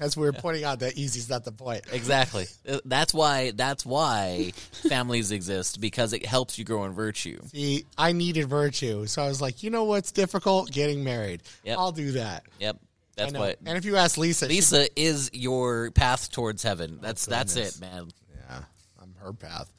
[0.00, 1.82] As we were pointing out, that easy's not the point.
[1.92, 2.46] Exactly.
[2.68, 3.52] Uh, That's why.
[3.52, 4.52] That's why
[4.88, 7.40] families exist because it helps you grow in virtue.
[7.46, 10.70] See, I needed virtue, so I was like, you know what's difficult?
[10.70, 11.42] Getting married.
[11.64, 11.78] Yep.
[11.78, 12.44] I'll do that.
[12.58, 12.78] Yep.
[13.16, 13.58] That's what.
[13.66, 16.98] And if you ask Lisa, she- Lisa is your path towards heaven.
[17.02, 17.76] That's that's goodness.
[17.76, 18.08] it, man.
[18.48, 18.60] yeah,
[19.00, 19.70] I'm her path.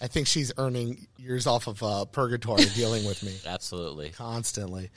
[0.00, 3.34] I think she's earning years off of uh, purgatory dealing with me.
[3.46, 4.10] Absolutely.
[4.10, 4.90] constantly.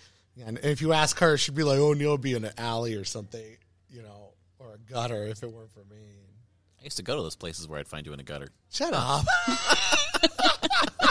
[0.45, 3.05] And if you ask her, she'd be like, "Oh, Neil be in an alley or
[3.05, 3.57] something,
[3.89, 6.01] you know, or a gutter if it weren't for me."
[6.79, 8.49] I used to go to those places where I'd find you in a gutter.
[8.71, 9.23] Shut oh.
[9.49, 10.37] up.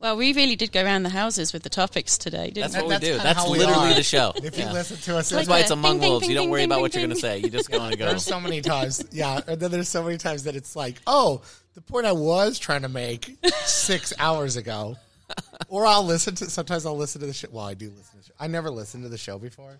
[0.00, 2.80] Well, we really did go around the houses with the topics today, didn't That's we?
[2.80, 3.10] what we That's do.
[3.10, 3.94] kinda That's how we literally are.
[3.94, 4.32] the show.
[4.42, 4.66] If Yeah.
[4.66, 6.28] you listen to us, That's Like why it's a among ding, ding, wolves.
[6.28, 7.38] You don't ding, worry ding, about ding, what you're going to say.
[7.38, 8.06] You just go and go.
[8.06, 9.40] there's so many times, yeah.
[9.46, 11.42] And then there's so many times that it's like, "Oh,
[11.74, 13.30] the point I was trying to make
[13.64, 14.96] six hours ago."
[15.68, 16.50] Or I'll listen to.
[16.50, 17.46] Sometimes I'll listen to the show.
[17.52, 18.34] Well, I do listen to the show.
[18.40, 19.78] I never listened to the show before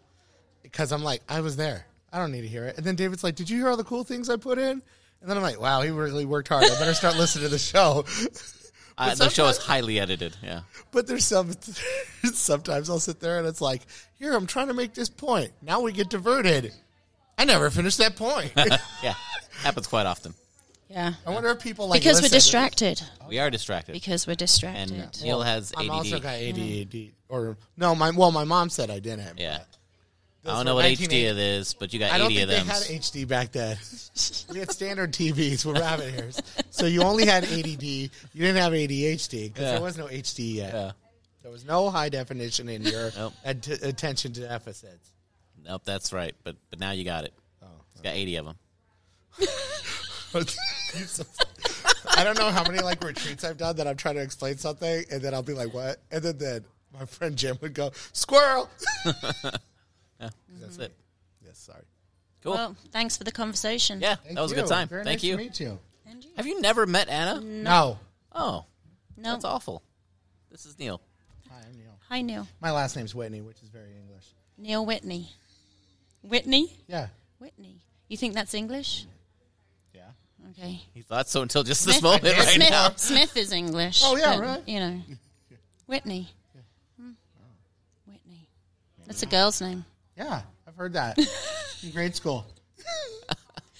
[0.62, 1.84] because I'm like, I was there.
[2.12, 2.76] I don't need to hear it.
[2.76, 4.82] And then David's like, "Did you hear all the cool things I put in?"
[5.20, 6.64] And then I'm like, "Wow, he really worked hard.
[6.64, 8.04] I better start listening to the show."
[8.98, 10.36] Uh, the show is highly edited.
[10.42, 10.60] Yeah.
[10.90, 11.50] But there's some
[12.34, 13.80] sometimes I'll sit there and it's like,
[14.18, 15.50] here I'm trying to make this point.
[15.62, 16.72] Now we get diverted.
[17.38, 18.52] I never finished that point.
[19.02, 19.14] Yeah.
[19.62, 20.34] Happens quite often.
[20.90, 21.14] Yeah.
[21.26, 22.36] I wonder if people like Because we're listen.
[22.36, 23.02] distracted.
[23.28, 23.92] We are distracted.
[23.92, 24.92] Because we're distracted.
[24.92, 25.84] And Neil has ADD.
[25.84, 26.22] I'm also ADD.
[26.22, 29.38] got ADD or no, my well, my mom said I didn't.
[29.38, 29.58] Yeah.
[29.58, 29.78] but
[30.44, 32.42] I don't know what 1980 HD it is, but you got I don't 80 think
[32.44, 32.66] of they them.
[32.66, 33.76] had HD back then.
[34.52, 37.82] we had standard TVs with rabbit ears, so you only had ADD.
[37.82, 39.72] You didn't have ADHD because Yeah.
[39.72, 40.74] there was no HD yet.
[40.74, 40.92] Yeah.
[41.42, 43.34] There was no high definition in your Nope.
[43.44, 45.10] at- attention to deficits.
[45.64, 46.34] Nope, that's right.
[46.42, 47.34] But but now you got it.
[47.62, 48.56] Oh, It's got 80 of them.
[52.16, 55.04] I don't know how many like retreats I've done that I'm trying to explain something
[55.10, 56.64] and then I'll be like, "What?" And then, then
[56.98, 58.68] my friend Jim would go, "Squirrel."
[60.60, 60.92] That's it.
[61.44, 61.82] yes, sorry.
[62.42, 62.52] Cool.
[62.54, 64.00] Well, thanks for the conversation.
[64.00, 64.88] yeah, Thank that was a good time.
[64.88, 65.36] Very Thank nice you.
[65.36, 65.78] To meet you.
[66.36, 67.40] Have you never met Anna?
[67.40, 67.98] No.
[68.32, 68.64] Oh,
[69.16, 69.32] No.
[69.32, 69.82] that's awful.
[70.50, 71.00] This is Neil.
[71.50, 71.98] Hi, I'm Neil.
[72.08, 72.48] Hi, Neil.
[72.60, 74.24] My last name's Whitney, which is very English.
[74.58, 75.28] Neil Whitney.
[76.22, 76.76] Whitney?
[76.88, 77.08] Yeah.
[77.38, 77.82] Whitney.
[78.08, 79.06] You think that's English?
[79.94, 80.02] Yeah.
[80.50, 80.82] Okay.
[80.94, 82.90] He thought so until just this moment right Smith, now.
[82.96, 84.02] Smith is English.
[84.04, 84.62] Oh, yeah, but, right.
[84.68, 85.00] You know.
[85.86, 86.28] Whitney.
[87.00, 87.10] Hmm.
[88.06, 88.48] Whitney.
[89.06, 89.84] That's a girl's name.
[90.22, 91.18] Yeah, I've heard that
[91.82, 92.46] in grade school.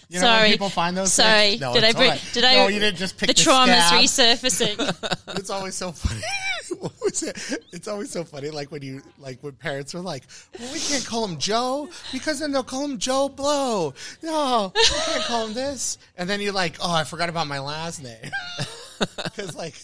[0.09, 0.43] You know Sorry.
[0.43, 1.51] when people find those Sorry.
[1.51, 1.61] things?
[1.63, 2.31] No, did I bring, right.
[2.35, 4.39] did I No, you didn't just pick the the trauma's scab.
[4.39, 5.37] resurfacing.
[5.39, 6.21] It's always so funny.
[6.81, 7.39] what was it?
[7.73, 10.25] It's always so funny, like when you like when parents are like,
[10.61, 14.83] "Well, we can't call him Joe because then they'll call him Joe Blow." No, we
[14.85, 15.97] can't call him this.
[16.19, 18.31] And then you're like, "Oh, I forgot about my last name,"
[19.25, 19.75] because like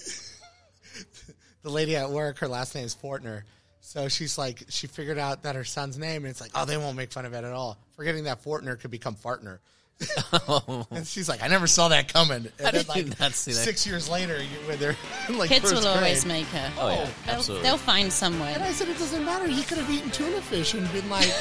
[1.62, 3.42] the lady at work, her last name is Fortner.
[3.88, 6.76] So she's like, she figured out that her son's name, and it's like, oh, they
[6.76, 7.78] won't make fun of it at all.
[7.96, 9.60] Forgetting that Fortner could become Fartner.
[10.90, 12.36] and she's like, I never saw that coming.
[12.36, 13.64] And How then, did you not see that?
[13.64, 14.94] Six years later, you, when they're
[15.26, 16.70] in like Kids first will always make her.
[16.78, 17.62] Oh, yeah, They'll, absolutely.
[17.62, 19.48] they'll find some And I said, it doesn't matter.
[19.48, 21.32] He could have eaten tuna fish and been like,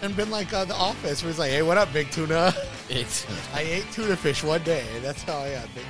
[0.00, 1.22] and been like uh, the office.
[1.22, 2.54] Where he's like, hey, what up, big tuna?
[2.88, 4.86] I ate tuna fish one day.
[5.02, 5.84] That's how I got big.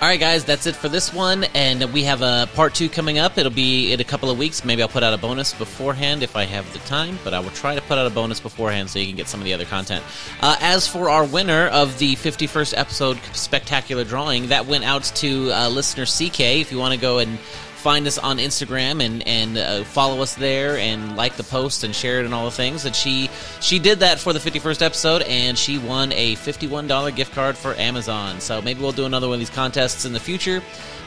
[0.00, 3.18] All right, guys, that's it for this one, and we have a part two coming
[3.18, 3.36] up.
[3.36, 4.64] It'll be in a couple of weeks.
[4.64, 7.50] Maybe I'll put out a bonus beforehand if I have the time, but I will
[7.50, 9.66] try to put out a bonus beforehand so you can get some of the other
[9.66, 10.02] content.
[10.40, 15.52] Uh, as for our winner of the 51st episode spectacular drawing, that went out to
[15.52, 16.40] uh, listener CK.
[16.40, 17.38] If you want to go and
[17.80, 21.94] find us on Instagram and and uh, follow us there and like the post and
[21.94, 22.84] share it and all the things.
[22.84, 23.30] And she
[23.60, 27.74] she did that for the 51st episode and she won a $51 gift card for
[27.74, 28.40] Amazon.
[28.40, 30.62] So maybe we'll do another one of these contests in the future.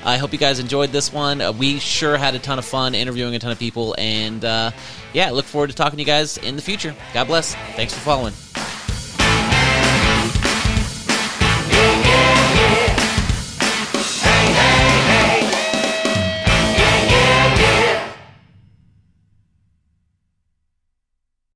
[0.05, 1.39] I hope you guys enjoyed this one.
[1.39, 4.71] Uh, we sure had a ton of fun interviewing a ton of people and uh,
[5.13, 6.95] yeah, look forward to talking to you guys in the future.
[7.13, 7.55] God bless.
[7.75, 8.33] Thanks for following.